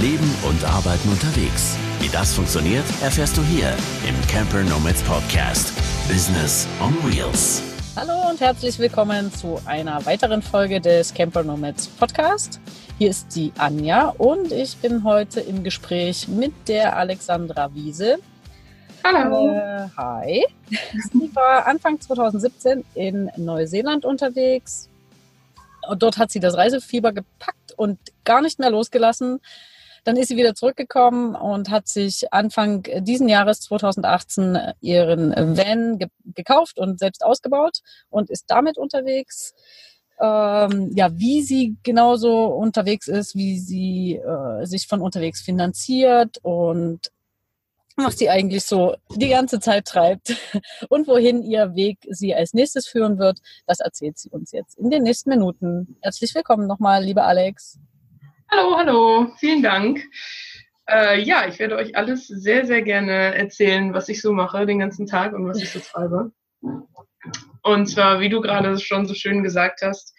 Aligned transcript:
Leben 0.00 0.34
und 0.48 0.64
Arbeiten 0.64 1.10
unterwegs. 1.10 1.76
Wie 1.98 2.08
das 2.08 2.32
funktioniert, 2.32 2.84
erfährst 3.02 3.36
du 3.36 3.42
hier 3.42 3.68
im 4.08 4.26
Camper 4.28 4.62
Nomads 4.62 5.02
Podcast. 5.02 5.74
Business 6.08 6.66
on 6.80 6.94
Wheels. 7.04 7.62
Hallo 7.96 8.30
und 8.30 8.40
herzlich 8.40 8.78
willkommen 8.78 9.30
zu 9.30 9.60
einer 9.66 10.06
weiteren 10.06 10.40
Folge 10.40 10.80
des 10.80 11.12
Camper 11.12 11.42
Nomads 11.42 11.86
Podcast. 11.86 12.60
Hier 12.96 13.10
ist 13.10 13.36
die 13.36 13.52
Anja 13.58 14.08
und 14.16 14.52
ich 14.52 14.78
bin 14.78 15.04
heute 15.04 15.40
im 15.40 15.62
Gespräch 15.64 16.28
mit 16.28 16.54
der 16.66 16.96
Alexandra 16.96 17.74
Wiese. 17.74 18.20
Hallo. 19.04 19.50
Äh, 19.50 19.86
hi. 19.98 20.46
Sie 21.12 21.30
war 21.34 21.66
Anfang 21.66 22.00
2017 22.00 22.86
in 22.94 23.30
Neuseeland 23.36 24.06
unterwegs. 24.06 24.88
Und 25.86 26.02
dort 26.02 26.16
hat 26.16 26.30
sie 26.30 26.40
das 26.40 26.56
Reisefieber 26.56 27.12
gepackt 27.12 27.72
und 27.76 27.98
gar 28.24 28.40
nicht 28.40 28.58
mehr 28.58 28.70
losgelassen. 28.70 29.40
Dann 30.04 30.16
ist 30.16 30.28
sie 30.28 30.36
wieder 30.36 30.54
zurückgekommen 30.54 31.34
und 31.34 31.70
hat 31.70 31.88
sich 31.88 32.32
Anfang 32.32 32.84
diesen 33.00 33.28
Jahres 33.28 33.60
2018 33.60 34.58
ihren 34.80 35.30
Van 35.56 35.98
ge 35.98 36.08
gekauft 36.34 36.78
und 36.78 36.98
selbst 36.98 37.24
ausgebaut 37.24 37.80
und 38.08 38.30
ist 38.30 38.44
damit 38.48 38.78
unterwegs. 38.78 39.54
Ähm, 40.20 40.90
ja, 40.94 41.08
wie 41.18 41.42
sie 41.42 41.76
genauso 41.82 42.46
unterwegs 42.46 43.08
ist, 43.08 43.34
wie 43.34 43.58
sie 43.58 44.16
äh, 44.16 44.66
sich 44.66 44.86
von 44.86 45.00
unterwegs 45.00 45.40
finanziert 45.40 46.38
und 46.42 47.10
was 47.96 48.18
sie 48.18 48.30
eigentlich 48.30 48.64
so 48.64 48.96
die 49.14 49.28
ganze 49.28 49.60
Zeit 49.60 49.86
treibt 49.86 50.36
und 50.88 51.06
wohin 51.06 51.42
ihr 51.42 51.74
Weg 51.74 51.98
sie 52.08 52.34
als 52.34 52.54
nächstes 52.54 52.86
führen 52.86 53.18
wird, 53.18 53.40
das 53.66 53.80
erzählt 53.80 54.18
sie 54.18 54.30
uns 54.30 54.52
jetzt 54.52 54.78
in 54.78 54.90
den 54.90 55.02
nächsten 55.02 55.30
Minuten. 55.30 55.96
Herzlich 56.00 56.34
willkommen 56.34 56.66
nochmal, 56.66 57.04
liebe 57.04 57.22
Alex. 57.22 57.78
Hallo, 58.52 58.76
hallo, 58.76 59.32
vielen 59.38 59.62
Dank. 59.62 60.02
Äh, 60.88 61.20
ja, 61.20 61.46
ich 61.46 61.60
werde 61.60 61.76
euch 61.76 61.96
alles 61.96 62.26
sehr, 62.26 62.66
sehr 62.66 62.82
gerne 62.82 63.32
erzählen, 63.36 63.94
was 63.94 64.08
ich 64.08 64.20
so 64.20 64.32
mache 64.32 64.66
den 64.66 64.80
ganzen 64.80 65.06
Tag 65.06 65.34
und 65.34 65.46
was 65.46 65.62
ich 65.62 65.70
so 65.70 65.78
treibe. 65.78 66.32
Und 67.62 67.86
zwar, 67.86 68.18
wie 68.18 68.28
du 68.28 68.40
gerade 68.40 68.76
schon 68.80 69.06
so 69.06 69.14
schön 69.14 69.44
gesagt 69.44 69.82
hast, 69.82 70.16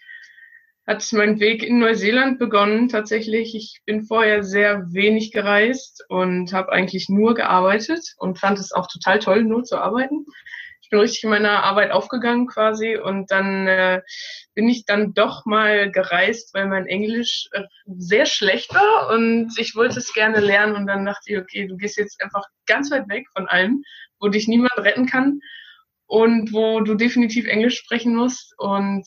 hat 0.86 1.06
mein 1.12 1.40
Weg 1.40 1.62
in 1.62 1.78
Neuseeland 1.78 2.38
begonnen 2.38 2.88
tatsächlich. 2.88 3.54
Ich 3.54 3.82
bin 3.84 4.04
vorher 4.04 4.42
sehr 4.42 4.86
wenig 4.90 5.30
gereist 5.30 6.02
und 6.08 6.54
habe 6.54 6.72
eigentlich 6.72 7.10
nur 7.10 7.34
gearbeitet 7.34 8.14
und 8.16 8.38
fand 8.38 8.58
es 8.58 8.72
auch 8.72 8.86
total 8.86 9.18
toll, 9.18 9.44
nur 9.44 9.64
zu 9.64 9.76
arbeiten 9.76 10.24
bin 10.92 11.00
richtig 11.00 11.24
in 11.24 11.30
meiner 11.30 11.64
Arbeit 11.64 11.90
aufgegangen 11.90 12.46
quasi 12.46 12.96
und 12.96 13.32
dann 13.32 13.66
äh, 13.66 14.02
bin 14.54 14.68
ich 14.68 14.84
dann 14.84 15.14
doch 15.14 15.46
mal 15.46 15.90
gereist, 15.90 16.52
weil 16.54 16.66
mein 16.68 16.86
Englisch 16.86 17.48
äh, 17.52 17.62
sehr 17.86 18.26
schlecht 18.26 18.74
war 18.74 19.10
und 19.14 19.52
ich 19.58 19.74
wollte 19.74 19.98
es 19.98 20.12
gerne 20.12 20.40
lernen 20.40 20.76
und 20.76 20.86
dann 20.86 21.04
dachte 21.04 21.32
ich, 21.32 21.38
okay, 21.38 21.66
du 21.66 21.76
gehst 21.76 21.96
jetzt 21.96 22.22
einfach 22.22 22.44
ganz 22.66 22.90
weit 22.90 23.08
weg 23.08 23.26
von 23.34 23.48
allem, 23.48 23.82
wo 24.20 24.28
dich 24.28 24.48
niemand 24.48 24.76
retten 24.76 25.06
kann 25.06 25.40
und 26.06 26.52
wo 26.52 26.80
du 26.80 26.94
definitiv 26.94 27.46
Englisch 27.46 27.78
sprechen 27.78 28.14
musst 28.14 28.54
und 28.58 29.06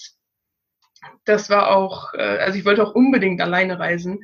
das 1.25 1.49
war 1.49 1.75
auch, 1.75 2.13
äh, 2.13 2.39
also 2.39 2.57
ich 2.57 2.65
wollte 2.65 2.83
auch 2.83 2.95
unbedingt 2.95 3.41
alleine 3.41 3.79
reisen 3.79 4.19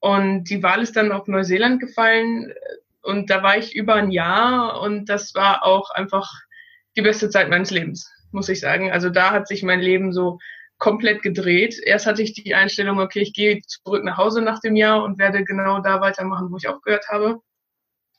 und 0.00 0.44
die 0.44 0.62
Wahl 0.62 0.82
ist 0.82 0.96
dann 0.96 1.12
auf 1.12 1.28
Neuseeland 1.28 1.80
gefallen 1.80 2.52
und 3.02 3.30
da 3.30 3.42
war 3.42 3.56
ich 3.56 3.76
über 3.76 3.94
ein 3.94 4.10
Jahr 4.10 4.80
und 4.80 5.06
das 5.06 5.34
war 5.34 5.64
auch 5.64 5.90
einfach 5.90 6.28
die 6.96 7.02
beste 7.02 7.30
Zeit 7.30 7.48
meines 7.48 7.70
Lebens, 7.70 8.10
muss 8.32 8.48
ich 8.48 8.60
sagen. 8.60 8.92
Also 8.92 9.10
da 9.10 9.30
hat 9.32 9.48
sich 9.48 9.62
mein 9.62 9.80
Leben 9.80 10.12
so 10.12 10.38
komplett 10.78 11.22
gedreht. 11.22 11.78
Erst 11.82 12.06
hatte 12.06 12.22
ich 12.22 12.34
die 12.34 12.54
Einstellung, 12.54 12.98
okay, 12.98 13.20
ich 13.20 13.32
gehe 13.32 13.60
zurück 13.62 14.04
nach 14.04 14.18
Hause 14.18 14.42
nach 14.42 14.60
dem 14.60 14.76
Jahr 14.76 15.02
und 15.04 15.18
werde 15.18 15.44
genau 15.44 15.80
da 15.80 16.00
weitermachen, 16.00 16.50
wo 16.50 16.56
ich 16.56 16.68
aufgehört 16.68 17.08
habe 17.08 17.40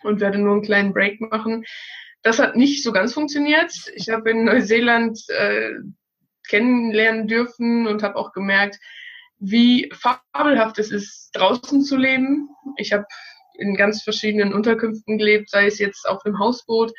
und 0.03 0.19
werde 0.19 0.39
nur 0.39 0.53
einen 0.53 0.63
kleinen 0.63 0.93
Break 0.93 1.21
machen. 1.21 1.65
Das 2.23 2.39
hat 2.39 2.55
nicht 2.55 2.83
so 2.83 2.91
ganz 2.91 3.13
funktioniert. 3.13 3.71
Ich 3.95 4.09
habe 4.09 4.31
in 4.31 4.45
Neuseeland 4.45 5.19
äh, 5.29 5.71
kennenlernen 6.47 7.27
dürfen 7.27 7.87
und 7.87 8.03
habe 8.03 8.15
auch 8.15 8.31
gemerkt, 8.31 8.79
wie 9.39 9.91
fabelhaft 9.93 10.79
es 10.79 10.91
ist, 10.91 11.29
draußen 11.33 11.83
zu 11.83 11.95
leben. 11.95 12.49
Ich 12.77 12.91
habe 12.91 13.05
in 13.59 13.75
ganz 13.75 14.03
verschiedenen 14.03 14.53
Unterkünften 14.53 15.17
gelebt, 15.17 15.49
sei 15.49 15.67
es 15.67 15.79
jetzt 15.79 16.07
auf 16.07 16.25
einem 16.25 16.39
Hausboot 16.39 16.91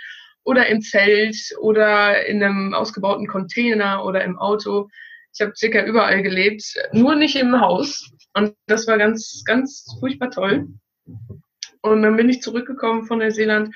oder 0.44 0.66
im 0.68 0.80
Zelt 0.80 1.36
oder 1.60 2.26
in 2.26 2.42
einem 2.42 2.74
ausgebauten 2.74 3.26
Container 3.26 4.04
oder 4.04 4.24
im 4.24 4.38
Auto. 4.38 4.88
Ich 5.34 5.40
habe 5.40 5.52
circa 5.54 5.84
überall 5.84 6.22
gelebt, 6.22 6.62
nur 6.92 7.14
nicht 7.14 7.36
im 7.36 7.60
Haus. 7.60 8.10
Und 8.34 8.54
das 8.66 8.86
war 8.86 8.98
ganz, 8.98 9.42
ganz 9.44 9.84
furchtbar 10.00 10.30
toll. 10.30 10.68
Und 11.82 12.02
dann 12.02 12.16
bin 12.16 12.28
ich 12.28 12.42
zurückgekommen 12.42 13.04
von 13.04 13.18
Neuseeland 13.18 13.74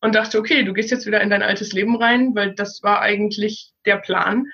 und 0.00 0.14
dachte, 0.14 0.38
okay, 0.38 0.64
du 0.64 0.72
gehst 0.72 0.90
jetzt 0.90 1.06
wieder 1.06 1.20
in 1.20 1.30
dein 1.30 1.42
altes 1.42 1.72
Leben 1.72 1.96
rein, 1.96 2.34
weil 2.34 2.54
das 2.54 2.82
war 2.82 3.00
eigentlich 3.00 3.72
der 3.86 3.96
Plan, 3.96 4.46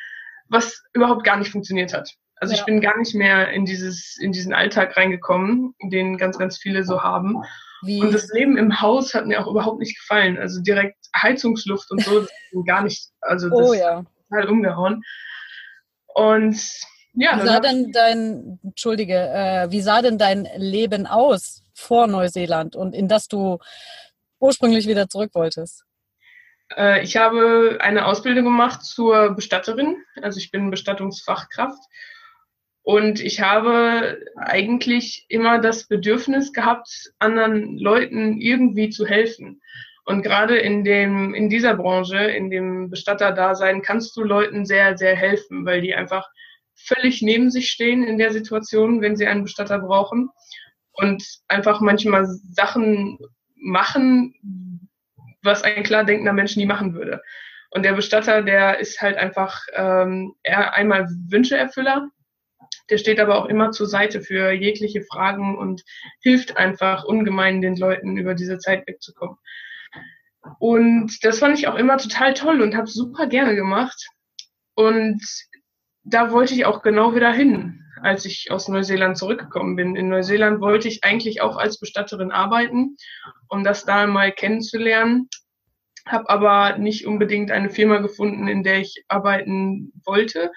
was 0.49 0.82
überhaupt 0.93 1.25
gar 1.25 1.37
nicht 1.37 1.50
funktioniert 1.50 1.93
hat. 1.93 2.15
Also 2.41 2.55
ja. 2.55 2.61
ich 2.61 2.65
bin 2.65 2.81
gar 2.81 2.99
nicht 2.99 3.15
mehr 3.15 3.51
in 3.51 3.67
dieses, 3.67 4.17
in 4.19 4.33
diesen 4.33 4.55
Alltag 4.55 4.97
reingekommen, 4.97 5.75
den 5.83 6.17
ganz, 6.17 6.39
ganz 6.39 6.56
viele 6.56 6.84
so 6.84 7.03
haben. 7.03 7.43
Wie? 7.83 8.01
Und 8.01 8.12
das 8.12 8.28
Leben 8.33 8.56
im 8.56 8.81
Haus 8.81 9.15
hat 9.15 9.27
mir 9.27 9.41
auch 9.41 9.47
überhaupt 9.47 9.78
nicht 9.78 9.97
gefallen. 9.99 10.39
Also 10.39 10.61
direkt 10.62 10.97
Heizungsluft 11.15 11.91
und 11.91 12.03
so, 12.03 12.21
das 12.21 12.31
gar 12.67 12.83
nicht, 12.83 13.11
also 13.21 13.50
das 13.50 13.59
oh, 13.59 13.75
ja. 13.75 14.05
total 14.31 14.49
umgehauen. 14.49 15.03
Und 16.15 16.59
ja. 17.12 17.43
Wie 17.43 17.47
sah 17.47 17.61
denn 17.61 17.93
dein, 17.93 18.59
entschuldige, 18.62 19.17
äh, 19.17 19.71
wie 19.71 19.83
sah 19.83 20.00
denn 20.00 20.17
dein 20.17 20.49
Leben 20.56 21.06
aus 21.06 21.62
vor 21.75 22.06
Neuseeland 22.06 22.75
und 22.75 22.95
in 22.95 23.09
das 23.09 23.29
du 23.29 23.59
ursprünglich 24.39 24.87
wieder 24.87 25.09
zurück 25.09 25.31
wolltest? 25.34 25.84
Äh, 26.77 27.03
ich 27.03 27.17
habe 27.17 27.79
eine 27.81 28.06
Ausbildung 28.06 28.45
gemacht 28.45 28.83
zur 28.83 29.34
Bestatterin. 29.34 29.97
Also 30.23 30.39
ich 30.39 30.50
bin 30.50 30.71
Bestattungsfachkraft 30.71 31.83
und 32.83 33.21
ich 33.21 33.41
habe 33.41 34.19
eigentlich 34.37 35.27
immer 35.29 35.59
das 35.59 35.87
Bedürfnis 35.87 36.53
gehabt, 36.53 37.13
anderen 37.19 37.79
Leuten 37.79 38.41
irgendwie 38.41 38.91
zu 38.91 39.07
helfen. 39.07 39.61
Und 40.05 40.23
gerade 40.23 40.59
in 40.59 40.83
dem, 40.83 41.35
in 41.35 41.51
dieser 41.51 41.75
Branche, 41.75 42.19
in 42.19 42.51
dem 42.51 42.91
Bestatterdasein, 42.91 43.83
kannst 43.83 44.17
du 44.17 44.23
Leuten 44.23 44.65
sehr, 44.65 44.97
sehr 44.97 45.15
helfen, 45.15 45.67
weil 45.67 45.83
die 45.83 45.95
einfach 45.95 46.29
völlig 46.75 47.21
neben 47.21 47.51
sich 47.51 47.71
stehen 47.71 48.03
in 48.03 48.19
der 48.19 48.33
Situation, 48.33 49.03
wenn 49.03 49.17
sie 49.17 49.27
einen 49.27 49.45
Bestatter 49.45 49.79
brauchen 49.79 50.31
und 50.93 51.23
einfach 51.49 51.81
manchmal 51.81 52.27
Sachen 52.27 53.19
machen, 53.55 54.35
was 55.43 55.62
ein 55.62 55.83
klar 55.83 56.05
denkender 56.05 56.33
Mensch 56.33 56.57
nie 56.57 56.67
machen 56.67 56.95
würde. 56.95 57.23
Und 57.71 57.85
der 57.85 57.93
Bestatter, 57.93 58.43
der 58.43 58.81
ist 58.81 59.01
halt 59.01 59.17
einfach 59.17 59.62
ähm, 59.75 60.35
er 60.43 60.75
einmal 60.75 61.07
Wünscheerfüller 61.29 62.09
der 62.91 62.99
steht 62.99 63.21
aber 63.21 63.37
auch 63.37 63.47
immer 63.47 63.71
zur 63.71 63.87
Seite 63.87 64.21
für 64.21 64.51
jegliche 64.51 65.03
Fragen 65.03 65.56
und 65.56 65.83
hilft 66.21 66.56
einfach 66.56 67.05
ungemein 67.05 67.62
den 67.62 67.77
Leuten 67.77 68.17
über 68.17 68.34
diese 68.34 68.59
Zeit 68.59 68.87
wegzukommen. 68.87 69.37
Und 70.59 71.25
das 71.25 71.39
fand 71.39 71.59
ich 71.59 71.69
auch 71.69 71.77
immer 71.77 71.99
total 71.99 72.34
toll 72.34 72.61
und 72.61 72.75
habe 72.75 72.87
super 72.87 73.27
gerne 73.27 73.55
gemacht. 73.55 74.09
Und 74.75 75.23
da 76.03 76.33
wollte 76.33 76.55
ich 76.55 76.65
auch 76.65 76.83
genau 76.83 77.15
wieder 77.15 77.33
hin, 77.33 77.84
als 78.03 78.25
ich 78.25 78.50
aus 78.50 78.69
Neuseeland 78.69 79.19
zurückgekommen 79.19 79.77
bin. 79.77 79.97
In 79.97 80.09
Neuseeland 80.09 80.61
wollte 80.61 80.89
ich 80.89 81.05
eigentlich 81.05 81.43
auch 81.43 81.56
als 81.56 81.79
Bestatterin 81.79 82.31
arbeiten, 82.31 82.97
um 83.49 83.65
das 83.65 83.84
da 83.84 84.06
mal 84.06 84.33
kennenzulernen. 84.33 85.29
Habe 86.06 86.31
aber 86.31 86.79
nicht 86.79 87.06
unbedingt 87.06 87.50
eine 87.50 87.71
Firma 87.71 87.99
gefunden, 87.99 88.49
in 88.49 88.62
der 88.62 88.81
ich 88.81 89.05
arbeiten 89.09 89.93
wollte 90.05 90.50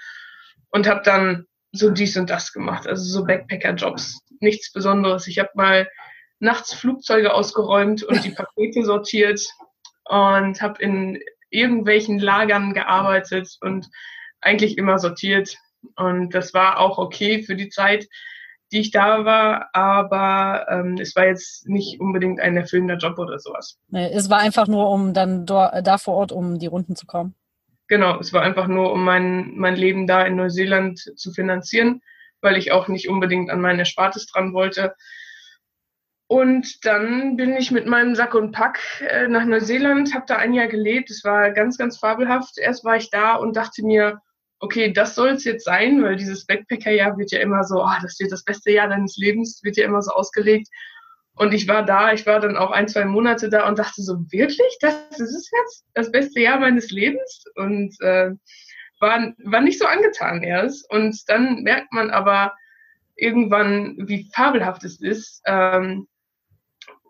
und 0.72 0.88
habe 0.88 1.02
dann 1.04 1.46
so 1.74 1.90
dies 1.90 2.16
und 2.16 2.30
das 2.30 2.54
gemacht, 2.54 2.88
also 2.88 3.04
so 3.04 3.26
Backpacker-Jobs. 3.26 4.22
Nichts 4.40 4.72
Besonderes. 4.72 5.28
Ich 5.28 5.40
habe 5.40 5.50
mal 5.56 5.90
nachts 6.40 6.74
Flugzeuge 6.74 7.34
ausgeräumt 7.34 8.04
und 8.04 8.24
die 8.24 8.30
Pakete 8.58 8.84
sortiert 8.84 9.46
und 10.06 10.62
habe 10.62 10.82
in 10.82 11.20
irgendwelchen 11.50 12.20
Lagern 12.20 12.74
gearbeitet 12.74 13.58
und 13.62 13.90
eigentlich 14.40 14.78
immer 14.78 15.00
sortiert. 15.00 15.56
Und 15.96 16.34
das 16.34 16.54
war 16.54 16.80
auch 16.80 16.98
okay 16.98 17.44
für 17.44 17.56
die 17.56 17.70
Zeit, 17.70 18.08
die 18.72 18.80
ich 18.80 18.92
da 18.92 19.26
war, 19.26 19.70
aber 19.74 20.66
ähm, 20.70 20.98
es 21.00 21.16
war 21.16 21.26
jetzt 21.26 21.68
nicht 21.68 22.00
unbedingt 22.00 22.40
ein 22.40 22.58
erfüllender 22.58 22.98
Job 22.98 23.20
oder 23.20 23.38
sowas. 23.40 23.78
Nee, 23.90 24.12
es 24.12 24.30
war 24.30 24.40
einfach 24.40 24.68
nur, 24.68 24.90
um 24.90 25.14
dann 25.14 25.46
da 25.46 25.98
vor 25.98 26.16
Ort, 26.16 26.32
um 26.32 26.58
die 26.58 26.68
Runden 26.68 26.96
zu 26.96 27.06
kommen. 27.06 27.36
Genau, 27.88 28.20
es 28.20 28.34
war 28.34 28.42
einfach 28.42 28.68
nur, 28.68 28.92
um 28.92 29.04
mein, 29.04 29.54
mein 29.56 29.76
Leben 29.76 30.08
da 30.08 30.24
in 30.24 30.36
Neuseeland 30.36 31.00
zu 31.16 31.32
finanzieren, 31.32 32.02
weil 32.42 32.58
ich 32.58 32.72
auch 32.72 32.88
nicht 32.88 33.10
unbedingt 33.10 33.50
an 33.50 33.62
meine 33.62 33.80
Erspartes 33.80 34.28
dran 34.28 34.54
wollte. 34.54 34.96
Und 36.28 36.86
dann 36.86 37.36
bin 37.36 37.56
ich 37.56 37.70
mit 37.70 37.86
meinem 37.86 38.16
Sack 38.16 38.34
und 38.34 38.52
Pack 38.54 38.80
äh, 39.02 39.28
nach 39.28 39.46
Neuseeland, 39.46 40.16
habe 40.16 40.26
da 40.28 40.38
ein 40.38 40.54
Jahr 40.54 40.68
gelebt. 40.68 41.12
Es 41.12 41.24
war 41.24 41.52
ganz, 41.52 41.78
ganz 41.78 42.00
fabelhaft. 42.00 42.58
Erst 42.58 42.86
war 42.86 42.96
ich 42.96 43.10
da 43.10 43.36
und 43.36 43.56
dachte 43.56 43.86
mir, 43.86 44.20
okay, 44.60 44.94
das 44.94 45.14
soll 45.14 45.30
es 45.30 45.44
jetzt 45.44 45.66
sein, 45.66 46.02
weil 46.02 46.16
dieses 46.16 46.46
Backpacker-Jahr 46.46 47.18
wird 47.18 47.32
ja 47.34 47.40
immer 47.40 47.64
so, 47.66 47.84
oh, 47.84 48.02
das 48.02 48.18
wird 48.20 48.32
das 48.32 48.46
beste 48.46 48.72
Jahr 48.72 48.88
deines 48.88 49.18
Lebens, 49.18 49.60
wird 49.64 49.76
ja 49.76 49.86
immer 49.86 50.02
so 50.02 50.12
ausgelegt. 50.12 50.70
Und 51.36 51.54
ich 51.54 51.68
war 51.68 51.84
da, 51.84 52.14
ich 52.14 52.26
war 52.26 52.40
dann 52.40 52.58
auch 52.58 52.72
ein, 52.72 52.88
zwei 52.88 53.06
Monate 53.06 53.50
da 53.50 53.68
und 53.68 53.80
dachte 53.80 54.02
so, 54.04 54.14
wirklich, 54.32 54.78
das, 54.82 55.10
das 55.10 55.20
ist 55.20 55.52
jetzt 55.52 55.86
das 55.94 56.12
beste 56.12 56.40
Jahr 56.42 56.60
meines 56.60 56.92
Lebens? 56.92 57.46
Und 57.56 57.96
äh, 58.02 58.32
war, 59.00 59.34
war 59.44 59.62
nicht 59.62 59.80
so 59.80 59.86
angetan 59.86 60.44
erst. 60.44 60.90
Und 60.92 61.18
dann 61.28 61.64
merkt 61.64 61.92
man 61.92 62.12
aber 62.12 62.54
irgendwann, 63.16 63.96
wie 64.08 64.30
fabelhaft 64.34 64.84
es 64.84 65.02
ist, 65.02 65.42
ähm, 65.46 66.08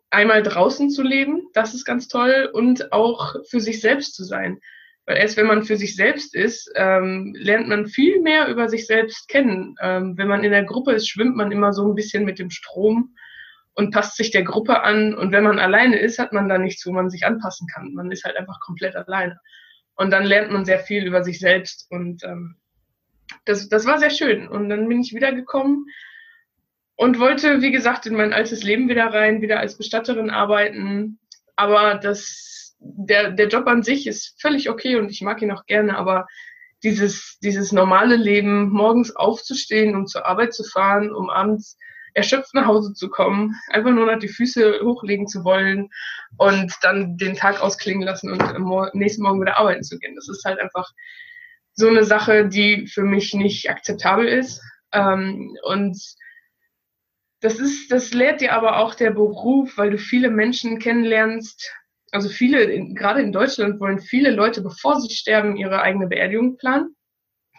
einmal 0.10 0.44
draußen 0.44 0.90
zu 0.90 1.02
leben, 1.02 1.50
das 1.54 1.74
ist 1.74 1.86
ganz 1.86 2.08
toll, 2.08 2.50
und 2.54 2.92
auch 2.92 3.36
für 3.50 3.60
sich 3.60 3.82
selbst 3.82 4.16
zu 4.16 4.24
sein. 4.24 4.60
Weil 5.06 5.18
erst 5.18 5.38
wenn 5.38 5.48
man 5.48 5.64
für 5.64 5.76
sich 5.76 5.96
selbst 5.96 6.34
ist, 6.34 6.72
ähm, 6.76 7.34
lernt 7.38 7.68
man 7.68 7.88
viel 7.88 8.22
mehr 8.22 8.48
über 8.48 8.70
sich 8.70 8.86
selbst 8.86 9.28
kennen. 9.28 9.76
Ähm, 9.82 10.18
wenn 10.18 10.28
man 10.28 10.44
in 10.44 10.52
der 10.52 10.64
Gruppe 10.64 10.94
ist, 10.94 11.10
schwimmt 11.10 11.36
man 11.36 11.52
immer 11.52 11.74
so 11.74 11.86
ein 11.86 11.96
bisschen 11.96 12.24
mit 12.26 12.40
dem 12.40 12.52
Strom 12.52 13.16
und 13.74 13.92
passt 13.92 14.18
sich 14.18 14.32
der 14.32 14.44
Gruppe 14.44 14.84
an. 14.84 15.14
Und 15.14 15.32
wenn 15.32 15.44
man 15.44 15.60
alleine 15.60 16.00
ist, 16.00 16.20
hat 16.20 16.34
man 16.34 16.50
da 16.50 16.58
nichts, 16.58 16.86
wo 16.86 16.92
man 16.92 17.10
sich 17.10 17.26
anpassen 17.26 17.68
kann. 17.68 17.94
Man 17.94 18.12
ist 18.12 18.24
halt 18.24 18.38
einfach 18.38 18.60
komplett 18.60 18.96
alleine. 18.96 19.40
Und 19.96 20.12
dann 20.12 20.26
lernt 20.26 20.52
man 20.52 20.66
sehr 20.66 20.80
viel 20.80 21.06
über 21.06 21.24
sich 21.24 21.40
selbst. 21.40 21.88
Und 21.90 22.24
ähm, 22.24 22.56
das, 23.46 23.70
das 23.70 23.86
war 23.86 24.00
sehr 24.00 24.10
schön. 24.10 24.48
Und 24.48 24.70
dann 24.70 24.88
bin 24.88 25.02
ich 25.02 25.14
wiedergekommen 25.14 25.86
und 26.96 27.20
wollte, 27.20 27.62
wie 27.62 27.72
gesagt, 27.72 28.06
in 28.06 28.16
mein 28.16 28.34
altes 28.34 28.64
Leben 28.64 28.90
wieder 28.90 29.08
rein, 29.08 29.42
wieder 29.42 29.60
als 29.60 29.78
Bestatterin 29.78 30.30
arbeiten. 30.30 31.20
Aber 31.56 31.96
das 31.96 32.54
der, 32.84 33.32
der 33.32 33.48
Job 33.48 33.68
an 33.68 33.84
sich 33.84 34.08
ist 34.08 34.40
völlig 34.42 34.70
okay 34.70 34.98
und 34.98 35.10
ich 35.10 35.22
mag 35.22 35.42
ihn 35.42 35.52
auch 35.52 35.66
gerne, 35.66 35.98
aber 35.98 36.28
dieses, 36.84 37.40
dieses 37.42 37.72
normale 37.72 38.18
Leben, 38.18 38.70
morgens 38.70 39.16
aufzustehen, 39.16 39.96
um 39.96 40.06
zur 40.06 40.26
Arbeit 40.26 40.54
zu 40.54 40.64
fahren, 40.64 41.14
um 41.14 41.30
abends 41.30 41.78
erschöpft 42.14 42.54
nach 42.54 42.68
Hause 42.68 42.94
zu 42.94 43.10
kommen, 43.10 43.56
einfach 43.70 43.92
nur 43.92 44.06
noch 44.06 44.20
die 44.20 44.28
Füße 44.28 44.82
hochlegen 44.84 45.28
zu 45.28 45.44
wollen 45.44 45.90
und 46.38 46.74
dann 46.82 47.18
den 47.18 47.36
Tag 47.36 47.62
ausklingen 47.62 48.04
lassen 48.04 48.32
und 48.32 48.42
am 48.42 48.90
nächsten 48.94 49.24
Morgen 49.24 49.42
wieder 49.42 49.58
arbeiten 49.58 49.84
zu 49.84 49.98
gehen. 49.98 50.16
Das 50.16 50.30
ist 50.30 50.46
halt 50.46 50.60
einfach 50.60 50.92
so 51.74 51.88
eine 51.88 52.04
Sache, 52.04 52.48
die 52.48 52.88
für 52.88 53.04
mich 53.04 53.34
nicht 53.34 53.70
akzeptabel 53.70 54.28
ist. 54.28 54.62
Ähm, 54.92 55.58
und 55.64 55.98
das 57.42 57.60
ist, 57.60 57.92
das 57.92 58.14
lehrt 58.14 58.42
dir 58.42 58.54
aber 58.54 58.78
auch 58.78 58.96
der 58.96 59.12
Beruf, 59.12 59.78
weil 59.78 59.92
du 59.92 59.98
viele 59.98 60.30
Menschen 60.30 60.80
kennenlernst, 60.80 61.74
also 62.12 62.30
viele, 62.30 62.68
gerade 62.94 63.22
in 63.22 63.32
Deutschland 63.32 63.80
wollen 63.80 64.00
viele 64.00 64.30
Leute, 64.30 64.62
bevor 64.62 65.02
sie 65.02 65.14
sterben, 65.14 65.58
ihre 65.58 65.82
eigene 65.82 66.08
Beerdigung 66.08 66.58
planen. 66.58 66.96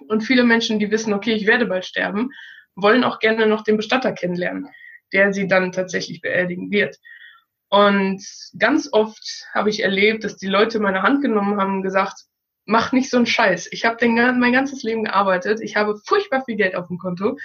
Und 0.09 0.23
viele 0.23 0.45
Menschen, 0.45 0.79
die 0.79 0.91
wissen, 0.91 1.13
okay, 1.13 1.33
ich 1.33 1.47
werde 1.47 1.67
bald 1.67 1.85
sterben, 1.85 2.31
wollen 2.77 3.05
auch 3.05 3.19
gerne 3.19 3.47
noch 3.47 3.63
den 3.63 3.77
Bestatter 3.77 4.13
kennenlernen, 4.13 4.69
der 5.13 5.33
sie 5.33 5.47
dann 5.47 5.73
tatsächlich 5.73 6.21
beerdigen 6.21 6.71
wird. 6.71 6.99
Und 7.69 8.25
ganz 8.59 8.89
oft 8.93 9.47
habe 9.53 9.71
ich 9.71 9.83
erlebt, 9.83 10.25
dass 10.25 10.37
die 10.37 10.49
Leute 10.49 10.79
meine 10.81 11.03
Hand 11.03 11.23
genommen 11.23 11.61
haben 11.61 11.77
und 11.77 11.83
gesagt, 11.83 12.25
mach 12.67 12.93
nicht 12.93 13.11
so 13.11 13.17
einen 13.17 13.27
Scheiß. 13.27 13.69
Ich 13.73 13.85
habe 13.85 14.07
mein 14.07 14.53
ganzes 14.53 14.83
Leben 14.83 15.05
gearbeitet, 15.05 15.61
ich 15.61 15.77
habe 15.77 15.97
furchtbar 16.07 16.45
viel 16.45 16.57
Geld 16.57 16.77
auf 16.77 16.89
dem 16.89 16.99
Konto 16.99 17.37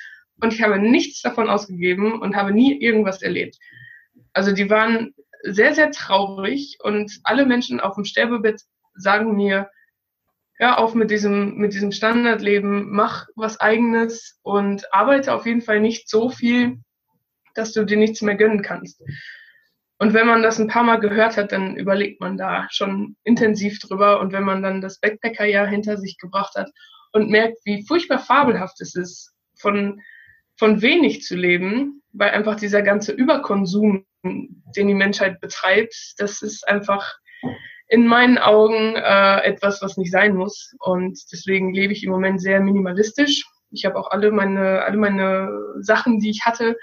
und 0.42 0.54
ich 0.54 0.62
habe 0.62 0.80
nichts 0.80 1.22
davon 1.22 1.50
ausgegeben 1.50 2.22
und 2.22 2.36
habe 2.36 2.52
nie 2.52 2.80
irgendwas 2.80 3.22
erlebt. 3.22 3.58
Also 4.34 4.52
die 4.52 4.70
waren 4.70 5.14
sehr, 5.44 5.74
sehr 5.74 5.92
traurig 5.92 6.78
und 6.84 7.20
alle 7.24 7.46
Menschen 7.46 7.80
auf 7.80 7.96
dem 7.96 8.06
Sterbebett 8.06 8.62
sagen 8.96 9.36
mir, 9.36 9.70
hör 10.60 10.78
auf 10.78 10.94
mit 10.94 11.10
diesem, 11.10 11.56
mit 11.56 11.74
diesem 11.74 11.92
Standardleben, 11.92 12.90
mach 12.92 13.28
was 13.36 13.60
eigenes 13.60 14.38
und 14.44 14.94
arbeite 14.94 15.34
auf 15.34 15.46
jeden 15.46 15.62
Fall 15.62 15.80
nicht 15.80 16.10
so 16.10 16.30
viel, 16.30 16.80
dass 17.56 17.72
du 17.72 17.86
dir 17.86 17.98
nichts 17.98 18.22
mehr 18.22 18.36
gönnen 18.36 18.62
kannst. 18.62 19.02
Und 19.98 20.14
wenn 20.14 20.28
man 20.28 20.44
das 20.44 20.60
ein 20.60 20.68
paar 20.68 20.84
Mal 20.84 21.00
gehört 21.00 21.38
hat, 21.38 21.52
dann 21.52 21.76
überlegt 21.76 22.22
man 22.22 22.38
da 22.38 22.68
schon 22.72 23.16
intensiv 23.24 23.80
drüber. 23.80 24.20
Und 24.20 24.32
wenn 24.32 24.44
man 24.44 24.62
dann 24.62 24.82
das 24.82 25.00
Backpacker-Jahr 25.00 25.68
hinter 25.68 25.98
sich 25.98 26.18
gebracht 26.18 26.56
hat 26.56 26.70
und 27.12 27.30
merkt, 27.30 27.58
wie 27.66 27.86
furchtbar 27.86 28.20
fabelhaft 28.20 28.80
es 28.82 28.96
ist, 28.96 29.34
von, 29.58 30.02
von 30.58 30.82
wenig 30.82 31.24
zu 31.24 31.36
leben, 31.36 32.02
weil 32.14 32.32
einfach 32.32 32.56
dieser 32.56 32.82
ganze 32.82 33.12
Überkonsum 33.12 34.06
den 34.24 34.88
die 34.88 34.94
Menschheit 34.94 35.40
betreibt, 35.40 36.14
das 36.18 36.42
ist 36.42 36.68
einfach 36.68 37.20
in 37.90 38.08
meinen 38.08 38.38
Augen 38.38 38.96
äh, 38.96 39.42
etwas, 39.44 39.82
was 39.82 39.98
nicht 39.98 40.12
sein 40.12 40.36
muss. 40.36 40.76
Und 40.80 41.20
deswegen 41.32 41.74
lebe 41.74 41.94
ich 41.94 42.04
im 42.04 42.12
Moment 42.12 42.42
sehr 42.42 42.62
minimalistisch. 42.62 43.46
Ich 43.72 43.86
habe 43.86 44.00
auch 44.00 44.12
alle 44.12 44.32
meine, 44.32 44.84
alle 44.84 44.98
meine 44.98 45.50
Sachen, 45.80 46.20
die 46.20 46.30
ich 46.30 46.46
hatte, 46.46 46.78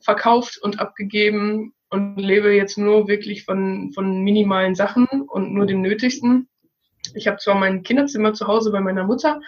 verkauft 0.00 0.58
und 0.60 0.80
abgegeben 0.80 1.72
und 1.90 2.16
lebe 2.16 2.52
jetzt 2.54 2.78
nur 2.78 3.06
wirklich 3.06 3.44
von, 3.44 3.92
von 3.94 4.22
minimalen 4.22 4.74
Sachen 4.74 5.06
und 5.06 5.52
nur 5.52 5.66
dem 5.66 5.82
Nötigsten. 5.82 6.48
Ich 7.14 7.28
habe 7.28 7.38
zwar 7.38 7.54
mein 7.54 7.82
Kinderzimmer 7.82 8.34
zu 8.34 8.46
Hause 8.46 8.72
bei 8.72 8.80
meiner 8.80 9.04
Mutter 9.04 9.40